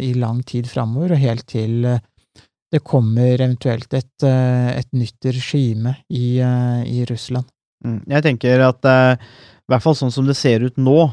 i 0.03 0.12
lang 0.20 0.41
tid 0.43 0.68
framover, 0.68 1.14
og 1.14 1.22
helt 1.22 1.45
til 1.47 1.86
det 1.88 2.82
kommer 2.84 3.39
eventuelt 3.39 3.93
et, 3.95 4.26
et 4.26 4.89
nytt 4.91 5.30
regime 5.30 5.93
i, 6.12 6.41
i 6.43 7.05
Russland. 7.07 7.47
Mm. 7.88 8.01
Jeg 8.12 8.26
tenker 8.26 8.66
at 8.66 8.84
i 8.84 9.72
hvert 9.72 9.86
fall 9.86 9.95
sånn 9.95 10.12
som 10.12 10.28
det 10.28 10.36
ser 10.36 10.68
ut 10.68 10.76
nå, 10.76 11.07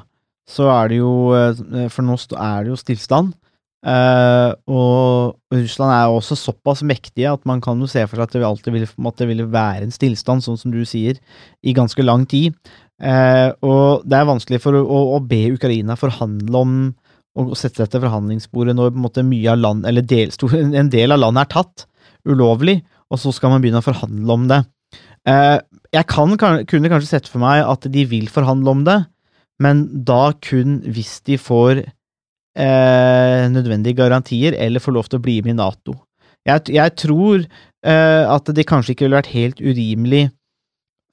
så 0.51 0.67
er 0.75 0.91
det 0.91 0.99
jo 0.99 1.13
For 1.95 2.03
nå 2.03 2.19
er 2.19 2.67
det 2.67 2.73
jo 2.73 2.83
stillstand. 2.83 3.31
Eh, 3.87 4.53
og 4.67 5.39
Russland 5.55 5.93
er 5.95 6.11
også 6.11 6.35
såpass 6.35 6.83
mektige 6.83 7.31
at 7.31 7.45
man 7.47 7.61
kan 7.63 7.79
jo 7.79 7.87
se 7.91 8.03
for 8.09 8.19
seg 8.19 8.27
at 8.27 8.35
det 8.35 8.47
alltid 8.47 8.75
vil, 8.75 8.87
en 8.89 9.07
måte 9.07 9.29
være 9.29 9.87
en 9.87 9.95
stillstand, 9.95 10.43
sånn 10.43 10.59
som 10.59 10.75
du 10.75 10.83
sier, 10.89 11.21
i 11.63 11.75
ganske 11.77 12.03
lang 12.03 12.27
tid. 12.27 12.57
Uh, 12.99 13.55
og 13.63 14.09
det 14.11 14.17
er 14.19 14.27
vanskelig 14.27 14.59
for 14.59 14.75
å, 14.75 14.83
å, 15.15 15.19
be 15.23 15.53
Ukraina 15.55 15.95
forhandle 15.95 16.63
om 16.65 16.73
å 17.39 17.55
sette 17.55 17.79
seg 17.79 17.93
til 17.93 18.03
forhandlingsbordet 18.03 18.75
når 18.75 18.97
måte 18.99 19.23
land, 19.23 19.87
del, 20.03 20.33
stor, 20.35 20.57
en 20.81 20.91
del 20.91 21.15
av 21.15 21.21
landet 21.23 21.47
er 21.47 21.53
tatt 21.53 21.87
ulovlig, 22.27 22.81
og 23.07 23.21
så 23.23 23.31
skal 23.31 23.55
man 23.55 23.63
begynne 23.63 23.79
å 23.79 23.87
forhandle 23.87 24.35
om 24.35 24.49
det. 24.51 24.65
Uh, 25.29 25.63
jeg 25.95 26.09
kan, 26.11 26.35
kan, 26.41 26.65
kunne 26.67 26.91
kanskje 26.91 27.13
sett 27.13 27.31
for 27.31 27.39
meg 27.45 27.63
at 27.63 27.87
de 27.87 28.03
vil 28.11 28.27
forhandle 28.33 28.75
om 28.75 28.83
det, 28.89 28.99
men 29.63 29.87
da 30.07 30.33
kun 30.43 30.81
hvis 30.91 31.21
de 31.27 31.39
får 31.39 31.85
eh, 32.59 33.47
nødvendige 33.53 33.99
garantier 33.99 34.57
eller 34.59 34.83
få 34.83 34.95
lov 34.95 35.09
til 35.09 35.21
å 35.21 35.25
bli 35.25 35.39
med 35.45 35.55
i 35.55 35.59
Nato. 35.61 35.95
Jeg, 36.49 36.69
jeg 36.75 36.95
tror 36.99 37.45
eh, 37.45 38.25
at 38.25 38.51
det 38.55 38.67
kanskje 38.69 38.95
ikke 38.95 39.07
ville 39.07 39.21
vært 39.21 39.35
helt 39.35 39.63
urimelig, 39.63 40.29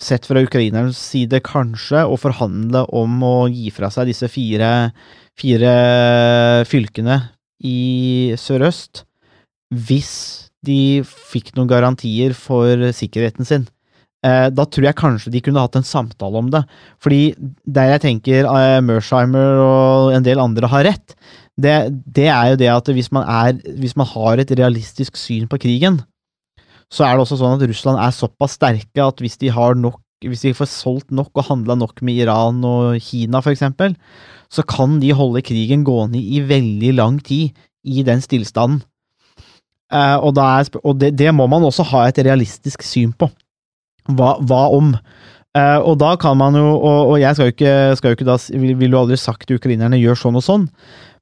sett 0.01 0.27
fra 0.27 0.41
ukrainernes 0.43 0.99
side 0.99 1.39
kanskje, 1.45 2.03
å 2.03 2.17
forhandle 2.19 2.83
om 2.95 3.21
å 3.23 3.35
gi 3.47 3.69
fra 3.71 3.87
seg 3.93 4.09
disse 4.09 4.27
fire, 4.31 4.89
fire 5.39 5.75
fylkene 6.67 7.21
i 7.63 8.35
sørøst, 8.39 9.05
hvis 9.71 10.15
de 10.65 11.03
fikk 11.05 11.53
noen 11.55 11.69
garantier 11.71 12.35
for 12.37 12.89
sikkerheten 12.95 13.47
sin. 13.47 13.69
Eh, 14.25 14.47
da 14.49 14.65
tror 14.65 14.87
jeg 14.87 14.97
kanskje 14.97 15.33
de 15.33 15.41
kunne 15.45 15.61
hatt 15.61 15.77
en 15.77 15.85
samtale 15.85 16.39
om 16.41 16.49
det. 16.53 16.63
Fordi 17.03 17.35
der 17.65 17.93
jeg 17.93 18.03
tenker 18.07 18.49
eh, 18.49 18.79
Mersheimer 18.85 19.61
og 19.61 20.15
en 20.15 20.25
del 20.25 20.41
andre 20.41 20.69
har 20.71 20.87
rett, 20.89 21.17
det, 21.55 21.75
det 22.03 22.27
er 22.27 22.53
jo 22.53 22.59
det 22.59 22.71
at 22.71 22.89
hvis 22.91 23.11
man, 23.15 23.27
er, 23.29 23.59
hvis 23.79 23.95
man 23.95 24.09
har 24.11 24.41
et 24.41 24.51
realistisk 24.59 25.19
syn 25.19 25.45
på 25.51 25.59
krigen, 25.61 26.01
så 26.91 27.05
er 27.05 27.15
det 27.15 27.25
også 27.25 27.37
sånn 27.39 27.55
at 27.57 27.67
Russland 27.69 28.01
er 28.01 28.15
såpass 28.15 28.57
sterke 28.57 29.03
at 29.03 29.21
hvis 29.23 29.39
de 29.41 29.51
nok 29.51 30.01
hvis 30.25 30.45
de 30.45 30.55
får 30.55 30.69
solgt 30.71 31.11
nok 31.13 31.29
og 31.35 31.45
handla 31.49 31.75
nok 31.77 31.99
med 32.01 32.17
Iran 32.23 32.63
og 32.65 32.97
Kina, 33.03 33.43
eksempel, 33.45 33.93
så 34.49 34.63
kan 34.63 34.97
de 35.01 35.11
holde 35.13 35.43
krigen 35.45 35.83
gående 35.85 36.17
i 36.17 36.39
veldig 36.41 36.93
lang 36.95 37.19
tid 37.21 37.51
i 37.85 38.01
den 38.01 38.23
stillstanden. 38.23 38.81
Eh, 39.93 40.17
og, 40.17 40.39
er, 40.41 40.69
og 40.81 40.97
det, 40.97 41.11
det, 41.19 41.29
må 41.35 41.45
man 41.51 41.67
også 41.67 41.85
ha 41.91 42.07
et 42.07 42.17
realistisk 42.25 42.81
syn 42.81 43.13
på. 43.13 43.29
Hva, 44.13 44.35
hva 44.45 44.67
om? 44.75 44.93
Uh, 45.55 45.79
og 45.87 45.95
da 46.01 46.11
kan 46.19 46.35
man 46.35 46.57
jo, 46.57 46.67
og, 46.75 47.13
og 47.13 47.17
jeg 47.21 47.37
skal 47.37 47.47
jo 47.47 47.53
ikke, 47.53 47.73
skal 47.95 48.11
jo 48.11 48.17
ikke 48.17 48.27
da, 48.27 48.35
vil, 48.59 48.73
vil 48.75 48.95
jo 48.95 49.03
aldri 49.05 49.17
sagt 49.19 49.47
til 49.47 49.55
ukrainerne 49.55 49.99
gjør 50.01 50.19
sånn 50.19 50.39
og 50.39 50.43
sånn, 50.43 50.65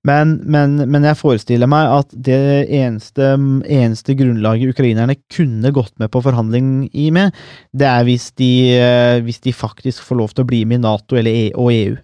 men, 0.03 0.33
men, 0.51 0.73
men, 0.91 1.05
jeg 1.07 1.19
forestiller 1.19 1.69
meg 1.69 1.91
at 1.99 2.15
det 2.25 2.39
eneste, 2.65 3.35
eneste, 3.71 4.17
grunnlaget 4.19 4.73
ukrainerne 4.73 5.15
kunne 5.31 5.71
gått 5.75 5.93
med 6.01 6.11
på 6.11 6.23
forhandling 6.25 6.89
i 6.91 7.07
med, 7.15 7.37
det 7.77 7.87
er 7.87 8.07
hvis 8.09 8.31
de, 8.41 8.49
uh, 8.81 9.21
hvis 9.23 9.39
de 9.45 9.53
faktisk 9.53 10.01
får 10.09 10.19
lov 10.23 10.33
til 10.33 10.43
å 10.43 10.49
bli 10.49 10.63
med 10.65 10.81
i 10.81 10.83
Nato 10.87 11.21
e 11.21 11.45
og 11.53 11.69
EU, 11.69 11.95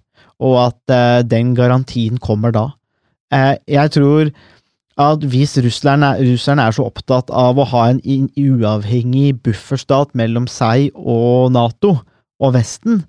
og 0.45 0.55
at 0.67 0.93
uh, 0.93 1.19
den 1.25 1.55
garantien 1.57 2.21
kommer 2.21 2.53
da. 2.55 2.69
Jeg 3.69 3.91
tror 3.93 4.30
at 5.00 5.24
hvis 5.32 5.56
russerne, 5.64 6.12
russerne 6.20 6.66
er 6.68 6.76
så 6.76 6.86
opptatt 6.89 7.32
av 7.32 7.60
å 7.60 7.68
ha 7.72 7.86
en 7.91 8.02
uavhengig 8.04 9.38
bufferstat 9.45 10.12
mellom 10.20 10.50
seg 10.52 10.89
og 11.00 11.54
Nato 11.56 11.95
og 12.39 12.54
Vesten, 12.56 13.06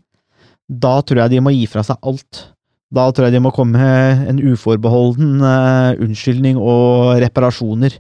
da 0.71 1.01
tror 1.03 1.25
jeg 1.25 1.35
de 1.35 1.43
må 1.43 1.53
gi 1.55 1.67
fra 1.71 1.83
seg 1.87 1.99
alt. 2.07 2.45
Da 2.95 3.09
tror 3.15 3.29
jeg 3.29 3.37
de 3.37 3.43
må 3.43 3.53
komme 3.55 3.79
med 3.79 4.31
en 4.31 4.39
uforbeholden 4.53 5.43
uh, 5.43 5.99
unnskyldning 6.03 6.59
og 6.59 7.19
reparasjoner, 7.23 7.97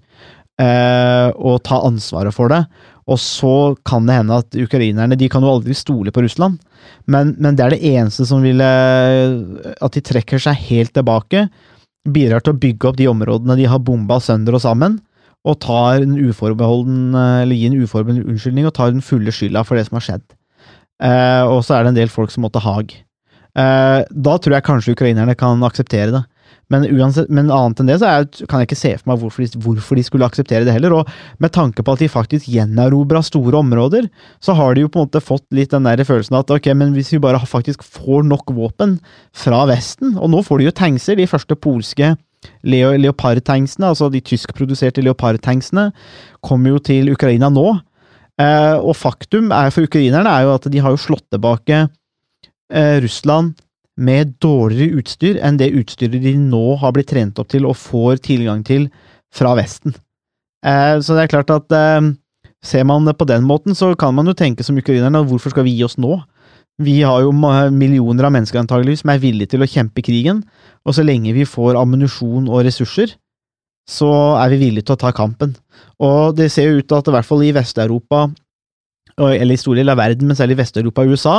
uh, 0.62 1.28
og 1.34 1.62
ta 1.66 1.82
ansvaret 1.86 2.34
for 2.34 2.50
det. 2.50 2.62
Og 3.10 3.18
så 3.18 3.54
kan 3.86 4.06
det 4.06 4.20
hende 4.20 4.36
at 4.38 4.54
ukrainerne 4.54 5.16
De 5.18 5.26
kan 5.32 5.42
jo 5.42 5.50
aldri 5.50 5.74
stole 5.74 6.12
på 6.14 6.22
Russland, 6.22 6.60
men, 7.10 7.32
men 7.42 7.56
det 7.58 7.64
er 7.64 7.74
det 7.74 7.88
eneste 7.90 8.26
som 8.28 8.44
ville 8.44 8.66
At 9.82 9.96
de 9.96 10.02
trekker 10.04 10.38
seg 10.42 10.60
helt 10.68 10.92
tilbake, 10.94 11.48
bidrar 12.08 12.44
til 12.44 12.54
å 12.54 12.60
bygge 12.60 12.88
opp 12.88 12.98
de 12.98 13.08
områdene 13.10 13.56
de 13.58 13.68
har 13.68 13.82
bomba 13.84 14.20
sønder 14.22 14.56
og 14.56 14.64
sammen, 14.64 14.98
og 15.48 15.60
tar 15.64 16.04
en 16.04 16.16
uforbeholden, 16.20 17.14
eh, 17.16 17.42
eller 17.44 17.56
gir 17.56 17.72
en 17.72 17.82
uforbeholden 17.84 18.28
unnskyldning 18.28 18.66
og 18.68 18.74
tar 18.76 18.92
den 18.92 19.04
fulle 19.04 19.32
skylda 19.32 19.64
for 19.64 19.76
det 19.76 19.86
som 19.88 19.96
har 19.96 20.06
skjedd. 20.06 20.26
Eh, 21.00 21.44
og 21.48 21.62
så 21.64 21.76
er 21.76 21.84
det 21.84 21.94
en 21.94 22.00
del 22.02 22.12
folk 22.12 22.32
som 22.32 22.44
måtte 22.44 22.60
hag. 22.60 22.92
Eh, 23.56 24.00
da 24.04 24.34
tror 24.36 24.56
jeg 24.56 24.66
kanskje 24.66 24.94
ukrainerne 24.94 25.36
kan 25.36 25.64
akseptere 25.64 26.12
det. 26.12 26.24
Men, 26.70 26.86
uansett, 26.86 27.30
men 27.32 27.50
annet 27.50 27.82
enn 27.82 27.90
det 27.90 27.98
så 27.98 28.12
jeg, 28.14 28.46
kan 28.50 28.62
jeg 28.62 28.68
ikke 28.68 28.78
se 28.78 28.92
for 29.00 29.10
meg 29.10 29.20
hvorfor 29.22 29.42
de, 29.42 29.60
hvorfor 29.64 29.98
de, 29.98 30.04
skulle 30.06 30.28
akseptere 30.30 30.66
det 30.66 30.74
heller. 30.76 30.94
Og 31.00 31.42
med 31.42 31.52
tanke 31.54 31.82
på 31.82 31.96
at 31.96 32.02
de 32.02 32.10
faktisk 32.10 32.46
gjenerobra 32.50 33.22
store 33.26 33.58
områder, 33.58 34.06
så 34.42 34.54
har 34.58 34.76
de 34.76 34.84
jo 34.84 34.92
på 34.92 35.00
en 35.00 35.08
måte 35.08 35.24
fått 35.24 35.46
litt 35.56 35.74
den 35.74 35.88
der 35.88 36.04
følelsen 36.06 36.38
at 36.38 36.52
ok, 36.54 36.70
men 36.78 36.94
hvis 36.94 37.12
vi 37.16 37.22
bare 37.22 37.42
faktisk 37.42 37.82
får 37.82 38.26
nok 38.30 38.54
våpen 38.54 38.98
fra 39.36 39.64
Vesten 39.70 40.16
Og 40.18 40.30
nå 40.32 40.40
får 40.46 40.60
de 40.60 40.68
jo 40.68 40.76
tankser, 40.76 41.18
de 41.18 41.28
første 41.30 41.56
polske 41.58 42.14
Leo, 42.64 42.94
Leopard-tanksene, 42.96 43.90
altså 43.90 44.08
de 44.12 44.22
tyskproduserte 44.24 45.02
leopardtanksene, 45.04 45.90
kommer 46.44 46.74
jo 46.76 46.82
til 46.84 47.10
Ukraina 47.12 47.50
nå. 47.52 47.66
Eh, 48.40 48.76
og 48.78 48.94
faktum 48.96 49.50
er 49.52 49.72
for 49.74 49.84
ukrainerne 49.84 50.30
er 50.30 50.46
jo 50.46 50.54
at 50.54 50.68
de 50.72 50.80
har 50.80 50.94
jo 50.94 51.02
slått 51.02 51.26
tilbake 51.34 51.82
eh, 51.84 52.96
Russland 53.04 53.58
med 54.00 54.34
dårligere 54.42 55.00
utstyr 55.00 55.38
enn 55.44 55.58
det 55.60 55.72
utstyret 55.76 56.22
de 56.24 56.34
nå 56.40 56.64
har 56.80 56.94
blitt 56.96 57.10
trent 57.12 57.38
opp 57.40 57.50
til 57.52 57.68
og 57.68 57.78
får 57.78 58.22
tilgang 58.24 58.64
til 58.66 58.88
fra 59.34 59.54
Vesten. 59.58 59.94
Eh, 60.66 60.96
så 61.00 61.16
det 61.16 61.24
er 61.24 61.32
klart 61.32 61.52
at 61.54 61.76
eh, 61.76 62.10
ser 62.64 62.84
man 62.88 63.06
det 63.08 63.16
på 63.20 63.28
den 63.28 63.46
måten, 63.48 63.76
så 63.76 63.92
kan 63.98 64.14
man 64.16 64.28
jo 64.28 64.36
tenke 64.36 64.64
som 64.66 64.78
ukrainerne, 64.78 65.24
hvorfor 65.28 65.54
skal 65.54 65.66
vi 65.68 65.76
gi 65.78 65.86
oss 65.86 65.98
nå? 66.00 66.18
Vi 66.80 67.00
har 67.04 67.20
jo 67.26 67.32
millioner 67.32 68.24
av 68.24 68.32
mennesker 68.32 68.62
antageligvis 68.62 69.02
som 69.02 69.12
er 69.12 69.20
villige 69.20 69.52
til 69.52 69.64
å 69.64 69.68
kjempe 69.68 70.04
krigen, 70.04 70.44
og 70.84 70.96
så 70.96 71.04
lenge 71.04 71.34
vi 71.36 71.44
får 71.48 71.76
ammunisjon 71.76 72.48
og 72.48 72.64
ressurser, 72.64 73.12
så 73.90 74.10
er 74.40 74.54
vi 74.54 74.62
villige 74.62 74.88
til 74.88 74.96
å 74.96 75.02
ta 75.02 75.10
kampen. 75.12 75.52
Og 76.00 76.36
det 76.38 76.48
ser 76.52 76.70
jo 76.70 76.80
ut 76.80 76.88
til 76.88 77.00
at 77.00 77.10
i 77.10 77.14
hvert 77.16 77.28
fall 77.28 77.44
i 77.44 77.52
Vest-Europa 77.52 78.28
eller 79.28 79.54
i 79.54 79.60
store 79.60 79.80
deler 79.80 79.94
av 79.94 80.00
verden, 80.00 80.28
men 80.28 80.38
særlig 80.38 80.56
i 80.56 80.60
Vest-Europa 80.62 81.04
og 81.04 81.14
USA, 81.14 81.36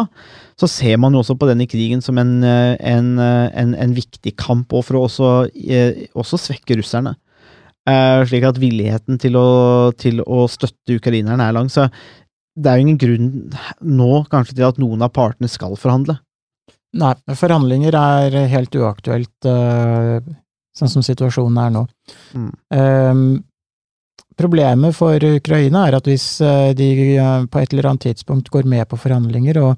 så 0.60 0.70
ser 0.70 1.00
man 1.02 1.16
jo 1.16 1.24
også 1.24 1.36
på 1.40 1.50
denne 1.50 1.68
krigen 1.70 2.04
som 2.06 2.20
en, 2.22 2.44
eh, 2.46 2.76
en, 2.80 3.18
eh, 3.20 3.50
en, 3.58 3.76
en 3.76 3.96
viktig 3.98 4.36
kamp, 4.38 4.74
og 4.74 4.86
for 4.86 5.00
å 5.00 5.06
også, 5.08 5.32
eh, 5.56 6.08
også 6.16 6.40
svekke 6.40 6.80
russerne. 6.82 7.16
Slik 8.30 8.44
at 8.46 8.60
villigheten 8.62 9.18
til 9.20 9.36
å, 9.36 9.92
til 9.98 10.20
å 10.22 10.44
støtte 10.48 11.00
ukrainerne 11.00 11.48
er 11.48 11.56
lang. 11.58 11.68
Så 11.68 11.88
det 12.56 12.70
er 12.70 12.78
jo 12.78 12.86
ingen 12.86 13.00
grunn 13.02 13.32
nå 13.82 14.20
kanskje 14.30 14.54
til 14.54 14.68
at 14.68 14.78
noen 14.80 15.02
av 15.02 15.10
partene 15.12 15.50
skal 15.50 15.74
forhandle. 15.82 16.20
Nei, 17.02 17.16
forhandlinger 17.34 17.98
er 17.98 18.38
helt 18.54 18.78
uaktuelt, 18.78 19.34
sånn 19.42 20.94
som 20.94 21.04
situasjonen 21.04 21.58
er 21.58 21.74
nå. 21.74 21.84
Mm. 22.38 22.52
Um, 22.78 23.26
Problemet 24.38 24.96
for 24.96 25.24
Ukraina 25.24 25.86
er 25.88 25.98
at 25.98 26.08
hvis 26.08 26.26
eh, 26.46 26.72
de 26.78 26.92
eh, 27.18 27.48
på 27.52 27.60
et 27.60 27.74
eller 27.74 27.90
annet 27.92 28.08
tidspunkt 28.10 28.52
går 28.54 28.70
med 28.70 28.88
på 28.90 29.00
forhandlinger 29.00 29.60
og 29.62 29.74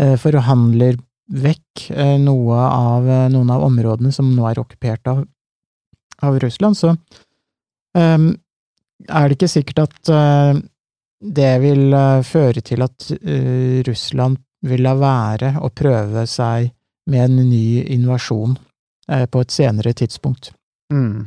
eh, 0.00 0.16
forhandler 0.20 0.96
vekk 1.24 1.86
noe 2.20 2.56
av, 2.60 3.06
noen 3.32 3.50
av 3.50 3.62
områdene 3.64 4.10
som 4.12 4.26
nå 4.28 4.44
er 4.44 4.58
okkupert 4.60 5.08
av, 5.08 5.22
av 6.20 6.36
Russland, 6.42 6.76
så 6.76 6.90
um, 7.96 8.26
er 9.08 9.28
det 9.28 9.38
ikke 9.38 9.48
sikkert 9.48 9.80
at 9.86 10.10
uh, 10.12 10.52
det 11.24 11.52
vil 11.64 11.96
uh, 11.96 12.20
føre 12.28 12.60
til 12.60 12.84
at 12.84 13.08
uh, 13.16 13.80
Russland 13.88 14.36
vil 14.68 14.84
la 14.84 14.92
være 15.00 15.54
å 15.64 15.72
prøve 15.72 16.26
seg 16.28 16.68
med 17.08 17.24
en 17.24 17.48
ny 17.48 17.84
invasjon 17.96 18.54
på 19.04 19.40
et 19.44 19.52
senere 19.52 19.92
tidspunkt. 19.92 20.54
Mm. 20.92 21.26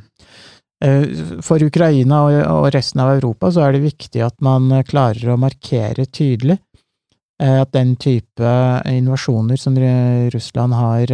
Eh, 0.83 1.41
for 1.41 1.63
Ukraina 1.63 2.19
og 2.53 2.67
resten 2.75 3.01
av 3.01 3.15
Europa 3.15 3.49
så 3.49 3.65
er 3.65 3.73
det 3.73 3.87
viktig 3.87 4.21
at 4.21 4.35
man 4.45 4.69
eh, 4.69 4.85
klarer 4.85 5.33
å 5.33 5.39
markere 5.41 6.05
tydelig 6.05 6.59
eh, 7.41 7.61
at 7.63 7.71
den 7.73 7.95
type 7.97 8.51
invasjoner 8.91 9.57
som 9.57 9.77
Russland 10.33 10.77
har 10.77 11.13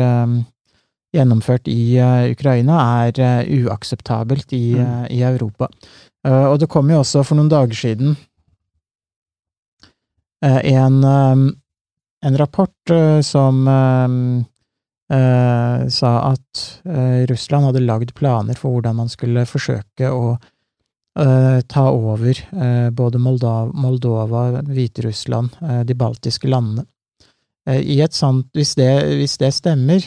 gjennomført 1.14 1.70
i 1.70 1.96
Ukraina, 2.34 2.80
er 3.06 3.46
uakseptabelt 3.46 4.52
i, 4.58 4.74
mm. 4.82 5.04
i 5.14 5.20
Europa. 5.22 5.68
Og 6.26 6.56
det 6.58 6.72
kom 6.72 6.90
jo 6.90 7.04
også 7.04 7.22
for 7.28 7.38
noen 7.38 7.52
dager 7.52 7.78
siden 7.78 8.16
en, 10.42 10.98
en 11.04 12.40
rapport 12.40 12.94
som 13.28 13.62
eh, 15.12 15.88
sa 15.90 16.12
at 16.32 16.64
eh, 16.86 17.24
Russland 17.30 17.70
hadde 17.70 17.84
lagd 17.86 18.14
planer 18.18 18.58
for 18.60 18.76
hvordan 18.76 19.02
man 19.02 19.12
skulle 19.12 19.46
forsøke 19.50 20.10
å 20.12 20.34
eh, 20.36 21.60
ta 21.70 21.86
over 21.92 22.32
eh, 22.32 22.90
både 22.96 23.22
Moldova, 23.22 23.72
Moldova 23.74 24.64
Hviterussland, 24.70 25.60
eh, 25.62 25.84
de 25.88 25.98
baltiske 25.98 26.50
landene. 26.50 26.88
I 27.64 28.02
et 28.04 28.12
sånt, 28.12 28.50
hvis 28.52 28.74
det, 28.76 28.90
hvis 29.16 29.38
det 29.40 29.54
stemmer, 29.56 30.04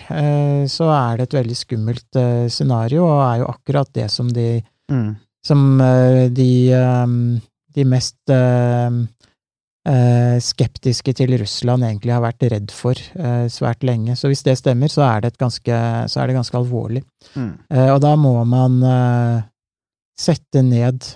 så 0.68 0.90
er 0.92 1.16
det 1.16 1.24
et 1.24 1.36
veldig 1.38 1.54
skummelt 1.56 2.18
scenario, 2.52 3.06
og 3.06 3.22
er 3.24 3.38
jo 3.40 3.46
akkurat 3.48 3.88
det 3.96 4.10
som 4.12 4.28
de, 4.28 4.58
mm. 4.92 5.06
som 5.40 5.62
de, 6.36 6.50
de 7.72 7.86
mest 7.88 8.20
skeptiske 10.42 11.12
til 11.14 11.36
Russland 11.38 11.84
egentlig 11.86 12.10
har 12.10 12.22
vært 12.24 12.42
redd 12.50 12.72
for 12.74 12.98
eh, 12.98 13.44
svært 13.52 13.84
lenge. 13.86 14.16
Så 14.18 14.26
hvis 14.26 14.42
det 14.42 14.56
stemmer, 14.58 14.90
så 14.90 15.04
er 15.06 15.20
det, 15.22 15.36
ganske, 15.38 15.76
så 16.10 16.22
er 16.22 16.26
det 16.26 16.34
ganske, 16.34 16.58
alvorlig. 16.58 17.04
Mm. 17.36 17.52
Eh, 17.70 17.90
og 17.92 18.00
da 18.02 18.16
må 18.18 18.34
man 18.48 18.80
sette 20.18 20.64
ned 20.64 21.06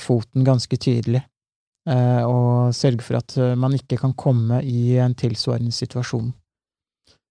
foten 0.00 0.46
ganske 0.46 0.78
tydelig. 0.80 1.20
og 1.86 2.72
sørge 2.74 3.04
for 3.04 3.18
at 3.20 3.36
man 3.54 3.74
ikke 3.76 3.98
kan 4.00 4.14
komme 4.16 4.62
i 4.64 4.96
en 4.98 5.14
tilsvarende 5.14 5.70
situasjon. 5.70 6.32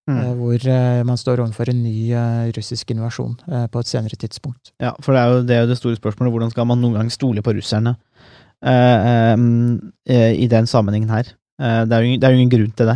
Mm. 0.06 0.18
eh, 0.22 0.34
hvor 0.38 0.68
eh, 0.70 1.04
man 1.06 1.18
står 1.18 1.42
overfor 1.42 1.72
en 1.72 1.80
ny 1.82 2.12
eh, 2.14 2.52
russisk 2.54 2.92
invasjon 2.94 3.40
eh, 3.50 3.66
på 3.74 3.82
et 3.82 3.90
senere 3.90 4.18
tidspunkt. 4.22 4.70
Ja, 4.82 4.92
for 5.02 5.18
det 5.18 5.22
er, 5.22 5.32
jo, 5.32 5.40
det 5.42 5.56
er 5.56 5.64
jo 5.64 5.70
det 5.72 5.78
store 5.80 5.98
spørsmålet. 5.98 6.34
Hvordan 6.36 6.54
skal 6.54 6.68
man 6.70 6.82
noen 6.82 7.00
gang 7.00 7.10
stole 7.14 7.42
på 7.42 7.56
russerne 7.58 7.96
eh, 7.96 7.98
eh, 7.98 8.35
i 8.64 10.48
den 10.52 10.68
sammenhengen 10.70 11.12
her? 11.12 11.34
Eh, 11.56 11.84
det, 11.88 11.96
er 11.96 12.04
jo, 12.04 12.16
det 12.20 12.28
er 12.28 12.34
jo 12.34 12.40
ingen 12.42 12.52
grunn 12.52 12.72
til 12.76 12.90
det. 12.90 12.96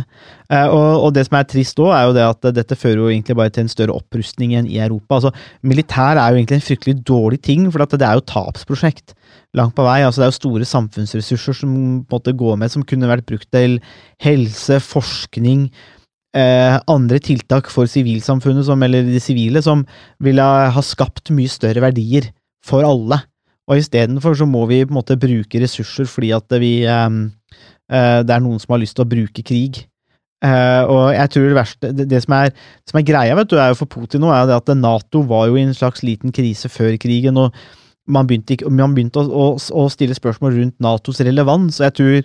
Eh, 0.52 0.66
og, 0.68 1.06
og 1.06 1.14
det 1.16 1.24
som 1.26 1.38
er 1.38 1.46
trist 1.48 1.78
òg, 1.80 1.92
er 1.96 2.08
jo 2.08 2.16
det 2.16 2.24
at 2.26 2.48
dette 2.58 2.76
fører 2.76 3.00
jo 3.00 3.08
egentlig 3.08 3.36
bare 3.38 3.52
til 3.54 3.64
en 3.64 3.72
større 3.72 3.94
opprustning 3.96 4.52
igjen 4.52 4.68
i 4.68 4.80
Europa. 4.84 5.16
Altså, 5.16 5.30
militær 5.64 6.20
er 6.20 6.28
jo 6.28 6.40
egentlig 6.40 6.58
en 6.58 6.66
fryktelig 6.66 6.96
dårlig 7.08 7.40
ting, 7.46 7.64
for 7.72 7.84
det 7.84 8.04
er 8.04 8.18
jo 8.18 8.26
tapsprosjekt 8.28 9.14
langt 9.56 9.76
på 9.78 9.86
vei. 9.86 10.02
Altså, 10.04 10.20
det 10.20 10.26
er 10.26 10.34
jo 10.34 10.40
store 10.40 10.68
samfunnsressurser 10.68 11.56
som 11.62 11.78
måtte 12.10 12.36
gå 12.36 12.52
med, 12.60 12.72
som 12.72 12.84
kunne 12.84 13.08
vært 13.08 13.28
brukt 13.30 13.48
til 13.54 13.78
helse, 14.20 14.76
forskning, 14.90 15.70
eh, 16.36 16.76
andre 16.84 17.22
tiltak 17.24 17.72
for 17.72 17.88
sivilsamfunnet, 17.88 18.68
som, 18.68 18.84
eller 18.84 19.08
de 19.08 19.24
sivile, 19.24 19.64
som 19.64 19.86
ville 20.20 20.44
ha 20.44 20.84
skapt 20.84 21.32
mye 21.32 21.48
større 21.48 21.88
verdier 21.88 22.28
for 22.66 22.84
alle. 22.84 23.22
Og 23.70 23.78
istedenfor 23.78 24.34
så 24.34 24.48
må 24.50 24.64
vi 24.66 24.82
på 24.82 24.90
en 24.90 24.98
måte 24.98 25.18
bruke 25.20 25.62
ressurser 25.62 26.08
fordi 26.10 26.32
at 26.34 26.58
vi 26.58 26.72
eh, 26.82 27.08
eh, 27.92 28.20
Det 28.26 28.34
er 28.34 28.42
noen 28.42 28.58
som 28.58 28.74
har 28.74 28.82
lyst 28.82 28.98
til 28.98 29.06
å 29.06 29.10
bruke 29.10 29.44
krig. 29.46 29.84
Eh, 30.42 30.82
og 30.88 31.12
jeg 31.14 31.30
tror 31.30 31.46
det 31.46 31.58
verste 31.58 31.92
Det, 31.92 32.22
som, 32.24 32.34
er, 32.38 32.54
som 32.88 32.98
er 32.98 33.04
greia 33.06 33.36
vet 33.36 33.50
du, 33.50 33.58
er 33.60 33.74
jo 33.74 33.82
for 33.82 33.92
Putin 33.92 34.24
nå, 34.24 34.32
er 34.32 34.54
at 34.56 34.72
Nato 34.74 35.22
var 35.28 35.50
jo 35.50 35.58
i 35.60 35.66
en 35.66 35.76
slags 35.76 36.02
liten 36.06 36.32
krise 36.32 36.70
før 36.72 36.96
krigen. 37.00 37.36
og 37.36 37.54
man 38.10 38.26
begynte, 38.26 38.56
ikke, 38.56 38.70
man 38.72 38.94
begynte 38.96 39.20
å, 39.22 39.28
å, 39.28 39.44
å 39.54 39.82
stille 39.92 40.16
spørsmål 40.16 40.56
rundt 40.56 40.80
Natos 40.82 41.20
relevans. 41.22 41.78
og 41.80 41.86
jeg 41.86 41.96
tror 41.98 42.16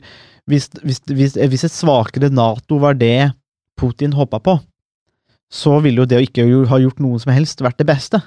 hvis, 0.49 0.69
hvis, 0.81 1.01
hvis, 1.11 1.35
hvis 1.35 1.65
et 1.67 1.73
svakere 1.73 2.31
Nato 2.33 2.79
var 2.81 2.97
det 2.97 3.33
Putin 3.77 4.15
hoppa 4.15 4.39
på, 4.39 4.57
så 5.51 5.77
ville 5.83 6.01
jo 6.01 6.09
det 6.09 6.17
å 6.17 6.25
ikke 6.25 6.47
ha 6.71 6.79
gjort 6.81 7.01
noe 7.03 7.19
som 7.21 7.33
helst 7.35 7.61
vært 7.61 7.77
det 7.81 7.89
beste. 7.89 8.21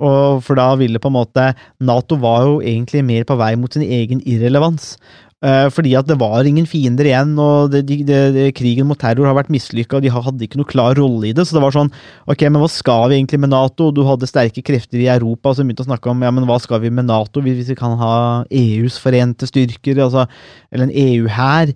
Og 0.00 0.44
for 0.44 0.56
da 0.56 0.72
ville 0.80 1.00
på 1.02 1.10
en 1.10 1.18
måte 1.18 1.50
Nato 1.84 2.16
var 2.20 2.46
jo 2.48 2.60
egentlig 2.64 3.04
mer 3.04 3.26
på 3.28 3.36
vei 3.40 3.52
mot 3.60 3.72
sin 3.74 3.84
egen 3.84 4.22
irrelevans. 4.24 4.94
Eh, 5.40 5.70
fordi 5.72 5.94
at 5.96 6.04
det 6.04 6.18
var 6.20 6.44
ingen 6.44 6.66
fiender 6.68 7.06
igjen, 7.08 7.30
og 7.40 7.70
det, 7.72 7.86
det, 7.88 8.02
de, 8.04 8.16
de, 8.34 8.42
krigen 8.52 8.84
mot 8.84 8.98
terror 9.00 9.24
har 9.24 9.38
vært 9.38 9.48
mislykka, 9.48 10.02
de 10.04 10.12
hadde 10.12 10.44
ikke 10.44 10.60
noe 10.60 10.68
klar 10.68 10.98
rolle 10.98 11.30
i 11.30 11.32
det. 11.36 11.46
Så 11.48 11.56
det 11.56 11.62
var 11.64 11.72
sånn, 11.72 11.88
ok, 12.28 12.44
men 12.50 12.60
hva 12.60 12.68
skal 12.68 13.06
vi 13.08 13.16
egentlig 13.16 13.40
med 13.40 13.52
Nato? 13.54 13.88
Du 13.96 14.02
hadde 14.04 14.28
sterke 14.28 14.64
krefter 14.64 15.00
i 15.00 15.08
Europa 15.08 15.54
som 15.56 15.64
begynte 15.64 15.86
å 15.86 15.88
snakke 15.88 16.12
om 16.12 16.26
ja, 16.26 16.32
men 16.36 16.44
hva 16.48 16.58
skal 16.60 16.82
vi 16.84 16.92
med 16.92 17.08
Nato 17.08 17.40
hvis 17.44 17.72
vi 17.72 17.78
kan 17.78 17.96
ha 18.00 18.12
EUs 18.52 19.00
forente 19.00 19.48
styrker, 19.48 20.02
altså, 20.04 20.26
eller 20.68 20.90
en 20.90 20.98
EU-hær? 21.06 21.72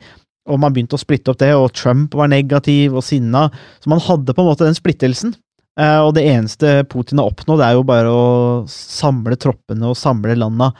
Og 0.52 0.60
man 0.60 0.76
begynte 0.76 0.98
å 0.98 1.00
splitte 1.00 1.32
opp 1.32 1.40
det, 1.40 1.54
og 1.56 1.72
Trump 1.72 2.12
var 2.20 2.28
negativ 2.28 2.92
og 2.92 3.06
sinna. 3.06 3.46
Så 3.80 3.88
man 3.88 4.04
hadde 4.04 4.36
på 4.36 4.44
en 4.44 4.50
måte 4.50 4.68
den 4.68 4.76
splittelsen. 4.76 5.32
Eh, 5.80 6.00
og 6.00 6.12
det 6.14 6.24
eneste 6.30 6.82
Putin 6.90 7.20
har 7.20 7.32
oppnådd, 7.32 7.62
er 7.64 7.76
jo 7.76 7.86
bare 7.86 8.10
å 8.10 8.26
samle 8.70 9.38
troppene 9.40 9.90
og 9.90 9.98
samle 9.98 10.36
landa 10.38 10.70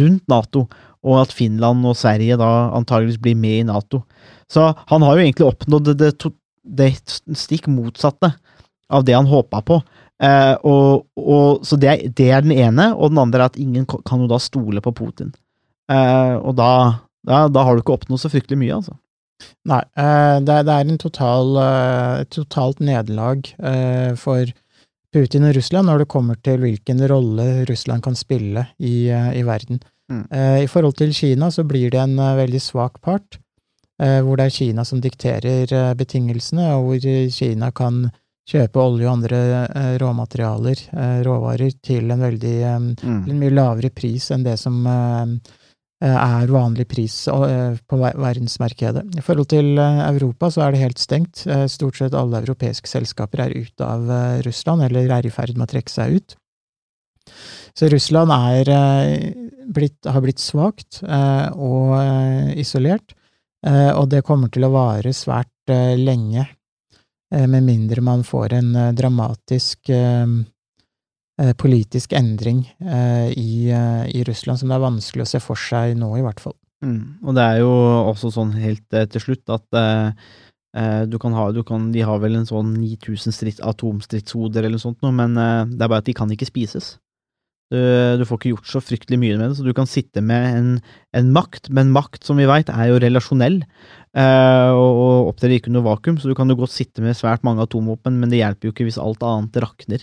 rundt 0.00 0.26
Nato, 0.30 0.66
og 1.06 1.22
at 1.22 1.32
Finland 1.32 1.86
og 1.88 1.96
Sverige 1.96 2.36
da 2.40 2.50
antageligvis 2.76 3.20
blir 3.22 3.38
med 3.38 3.62
i 3.62 3.66
Nato. 3.68 4.02
Så 4.50 4.72
han 4.90 5.06
har 5.06 5.16
jo 5.16 5.24
egentlig 5.24 5.48
oppnådd 5.48 5.92
det, 6.00 6.10
det, 6.66 6.90
stikk 7.38 7.70
motsatte 7.70 8.34
av 8.90 9.06
det 9.06 9.14
han 9.16 9.30
håpa 9.30 9.62
på. 9.64 9.78
Eh, 10.20 10.56
og, 10.68 11.06
og, 11.16 11.62
så 11.64 11.78
det, 11.80 12.12
det 12.18 12.28
er 12.34 12.42
den 12.44 12.56
ene, 12.56 12.90
og 12.96 13.14
den 13.14 13.22
andre 13.22 13.46
er 13.46 13.52
at 13.52 13.60
ingen 13.60 13.86
kan 13.88 14.26
jo 14.26 14.28
da 14.28 14.40
stole 14.42 14.82
på 14.84 14.92
Putin. 14.98 15.30
Eh, 15.90 16.34
og 16.36 16.58
da, 16.58 16.72
da, 17.26 17.46
da 17.48 17.64
har 17.64 17.78
du 17.78 17.84
ikke 17.84 17.96
oppnådd 17.96 18.26
så 18.26 18.32
fryktelig 18.32 18.58
mye, 18.60 18.82
altså. 18.82 18.98
Nei, 19.68 19.80
eh, 19.96 20.38
det, 20.40 20.56
er- 20.56 20.80
en 20.80 20.98
total, 20.98 21.56
eh, 21.60 22.20
et 22.22 22.30
totalt 22.34 22.80
nederlag 22.80 23.46
eh, 23.58 24.14
for 24.16 24.50
Putin 25.12 25.48
og 25.48 25.56
Russland 25.56 25.90
når 25.90 26.04
det 26.04 26.10
kommer 26.12 26.38
til 26.38 26.60
hvilken 26.62 27.02
rolle 27.10 27.64
Russland 27.68 28.02
kan 28.02 28.16
spille 28.16 28.66
i, 28.78 29.10
i 29.10 29.42
verden. 29.42 29.80
Mm. 30.10 30.24
I 30.62 30.66
forhold 30.70 30.96
til 30.98 31.12
Kina 31.14 31.50
så 31.50 31.64
blir 31.66 31.90
det 31.90 31.98
en 31.98 32.14
veldig 32.16 32.60
svak 32.62 33.00
part, 33.02 33.38
hvor 33.98 34.38
det 34.38 34.46
er 34.46 34.54
Kina 34.54 34.84
som 34.86 35.02
dikterer 35.02 35.94
betingelsene, 35.98 36.68
og 36.76 36.86
hvor 36.86 37.06
Kina 37.34 37.72
kan 37.74 38.04
kjøpe 38.50 38.82
olje 38.82 39.06
og 39.06 39.12
andre 39.16 39.40
råmaterialer, 40.02 40.82
råvarer, 41.26 41.74
til 41.82 42.10
en 42.10 42.22
veldig 42.26 42.56
mm. 42.86 43.20
en 43.30 43.38
mye 43.42 43.54
lavere 43.54 43.90
pris 43.94 44.30
enn 44.34 44.46
det 44.46 44.56
som 44.62 44.78
er 46.08 46.48
vanlig 46.52 46.86
pris 46.88 47.14
eh, 47.28 47.74
på 47.86 47.98
ver- 48.00 48.16
verdensmarkedet. 48.16 49.02
I 49.20 49.24
forhold 49.24 49.50
til 49.52 49.74
eh, 49.78 50.00
Europa 50.08 50.48
så 50.50 50.62
er 50.64 50.72
det 50.72 50.80
helt 50.84 51.02
stengt. 51.02 51.42
Eh, 51.46 51.66
Stort 51.68 51.98
sett 52.00 52.14
alle 52.16 52.40
europeiske 52.40 52.88
selskaper 52.88 53.42
er 53.44 53.56
ute 53.56 53.84
av 53.84 54.08
eh, 54.10 54.38
Russland, 54.46 54.86
eller 54.86 55.10
er 55.18 55.28
i 55.28 55.32
ferd 55.34 55.56
med 55.58 55.68
å 55.68 55.72
trekke 55.74 55.92
seg 55.92 56.16
ut. 56.16 56.36
Så 57.76 57.88
Russland 57.92 58.32
er, 58.32 58.70
eh, 58.74 59.32
blitt, 59.70 60.00
har 60.08 60.24
blitt 60.24 60.40
svakt 60.42 61.02
eh, 61.04 61.48
og 61.54 61.92
eh, 62.00 62.54
isolert, 62.64 63.12
eh, 63.66 63.90
og 63.92 64.08
det 64.10 64.24
kommer 64.26 64.48
til 64.52 64.66
å 64.66 64.72
vare 64.74 65.12
svært 65.14 65.70
eh, 65.70 65.94
lenge, 66.00 66.46
eh, 67.34 67.46
med 67.46 67.66
mindre 67.68 68.02
man 68.02 68.24
får 68.26 68.56
en 68.58 68.72
eh, 68.74 68.90
dramatisk 68.96 69.92
eh, 69.92 70.24
eh, 70.24 70.38
politisk 71.56 72.12
endring 72.16 72.64
eh, 72.84 73.30
i, 73.32 73.70
eh, 73.72 74.04
i 74.12 74.24
Russland, 74.28 74.60
som 74.60 74.70
det 74.70 74.76
er 74.76 74.84
vanskelig 74.84 75.24
å 75.24 75.30
se 75.32 75.40
for 75.42 75.58
seg 75.58 75.96
nå, 75.98 76.10
i 76.18 76.24
hvert 76.24 76.42
fall. 76.42 76.56
Mm. 76.84 77.20
Og 77.24 77.36
det 77.36 77.44
er 77.44 77.58
jo 77.60 77.72
også 78.10 78.32
sånn 78.34 78.54
helt 78.60 78.96
eh, 78.96 79.06
til 79.12 79.24
slutt 79.24 79.52
at 79.52 79.78
eh, 79.78 80.30
eh, 80.80 81.02
du 81.10 81.18
kan 81.20 81.36
ha, 81.36 81.50
du 81.52 81.60
kan, 81.66 81.90
De 81.92 82.04
har 82.06 82.20
vel 82.22 82.38
en 82.38 82.48
sånn 82.48 82.72
9000 82.78 83.36
strids, 83.36 83.60
atomstridshoder 83.60 84.64
eller 84.64 84.78
noe 84.78 84.86
sånt, 84.86 85.04
men 85.04 85.36
eh, 85.36 85.62
det 85.74 85.84
er 85.84 85.92
bare 85.92 86.04
at 86.04 86.08
de 86.08 86.16
kan 86.16 86.32
ikke 86.32 86.48
spises. 86.48 86.94
Du, 87.70 87.78
du 88.18 88.24
får 88.26 88.40
ikke 88.40 88.50
gjort 88.56 88.66
så 88.72 88.80
fryktelig 88.82 89.18
mye 89.22 89.36
med 89.38 89.52
det, 89.52 89.56
så 89.60 89.62
du 89.66 89.72
kan 89.76 89.86
sitte 89.86 90.18
med 90.26 90.46
en, 90.58 90.70
en 91.14 91.28
makt, 91.30 91.68
men 91.70 91.92
makt, 91.94 92.24
som 92.26 92.40
vi 92.40 92.48
veit, 92.50 92.68
er 92.72 92.90
jo 92.90 92.98
relasjonell. 93.02 93.60
eh, 94.18 94.70
og, 94.74 95.00
og 95.04 95.28
opptrer 95.30 95.54
ikke 95.54 95.70
under 95.70 95.84
vakuum, 95.86 96.16
så 96.18 96.26
du 96.30 96.34
kan 96.34 96.50
jo 96.50 96.56
godt 96.58 96.74
sitte 96.74 97.02
med 97.04 97.14
svært 97.14 97.44
mange 97.46 97.62
atomvåpen, 97.62 98.16
men 98.18 98.32
det 98.32 98.40
hjelper 98.40 98.66
jo 98.68 98.74
ikke 98.74 98.88
hvis 98.88 98.98
alt 98.98 99.22
annet 99.22 99.58
rakner. 99.62 100.02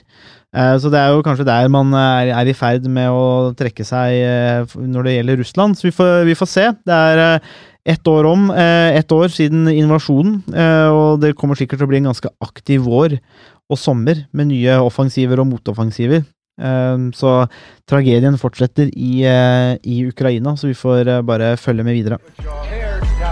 Eh, 0.56 0.76
så 0.80 0.92
det 0.94 1.02
er 1.02 1.12
jo 1.12 1.26
kanskje 1.28 1.48
der 1.50 1.68
man 1.74 1.92
er, 1.92 2.32
er 2.40 2.48
i 2.48 2.56
ferd 2.56 2.88
med 2.88 3.12
å 3.12 3.52
trekke 3.60 3.84
seg 3.88 4.16
eh, 4.22 4.78
når 4.80 5.10
det 5.10 5.18
gjelder 5.18 5.42
Russland. 5.44 5.76
Så 5.76 5.90
vi 5.90 5.96
får, 5.98 6.22
vi 6.30 6.38
får 6.40 6.52
se. 6.54 6.70
Det 6.88 7.02
er 7.12 7.24
eh, 7.26 7.52
ett 7.98 8.08
år 8.08 8.32
om, 8.32 8.48
eh, 8.56 8.96
ett 9.00 9.12
år 9.16 9.28
siden 9.32 9.68
invasjonen, 9.72 10.40
eh, 10.56 10.88
og 10.88 11.20
det 11.24 11.36
kommer 11.40 11.60
sikkert 11.60 11.84
til 11.84 11.88
å 11.88 11.92
bli 11.92 12.02
en 12.04 12.10
ganske 12.14 12.32
aktiv 12.44 12.88
vår 12.88 13.20
og 13.68 13.80
sommer 13.80 14.24
med 14.32 14.54
nye 14.54 14.80
offensiver 14.80 15.44
og 15.44 15.50
motoffensiver. 15.52 16.24
Eh, 16.58 16.98
Så 17.14 17.48
tragedien 17.90 18.38
fortsetter 18.38 18.90
i, 18.94 19.24
eh, 19.24 19.78
i 19.84 20.04
Ukraina, 20.08 20.56
så 20.58 20.68
vi 20.68 20.74
får 20.74 21.08
eh, 21.08 21.22
bare 21.22 21.56
følge 21.58 21.84
med 21.84 21.94
videre. 21.96 22.18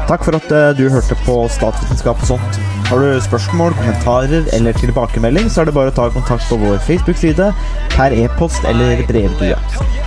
Takk 0.06 0.24
for 0.26 0.36
at 0.38 0.52
eh, 0.54 0.74
du 0.78 0.90
hørte 0.90 1.16
på 1.26 1.48
Statsvitenskap 1.50 2.22
og 2.22 2.28
sånt. 2.36 2.60
Har 2.86 3.02
du 3.02 3.20
spørsmål, 3.26 3.74
kommentarer 3.80 4.46
eller 4.54 4.74
tilbakemelding, 4.78 5.50
så 5.50 5.64
er 5.64 5.66
det 5.72 5.74
bare 5.74 5.90
å 5.90 5.96
ta 5.96 6.10
kontakt 6.14 6.46
på 6.50 6.60
vår 6.62 6.78
Facebook-side, 6.86 7.48
per 7.96 8.14
e-post 8.14 8.68
eller 8.70 9.02
brevdue. 9.10 9.58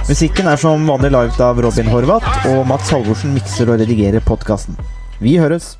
Musikken 0.08 0.46
er 0.46 0.60
som 0.62 0.86
vanlig 0.86 1.10
laget 1.10 1.40
av 1.42 1.58
Robin 1.64 1.90
Horvath, 1.90 2.46
og 2.52 2.62
Mats 2.70 2.92
Halvorsen 2.94 3.34
mikser 3.34 3.72
og 3.74 3.80
redigerer 3.82 4.22
podkasten. 4.22 4.78
Vi 5.18 5.34
høres! 5.42 5.77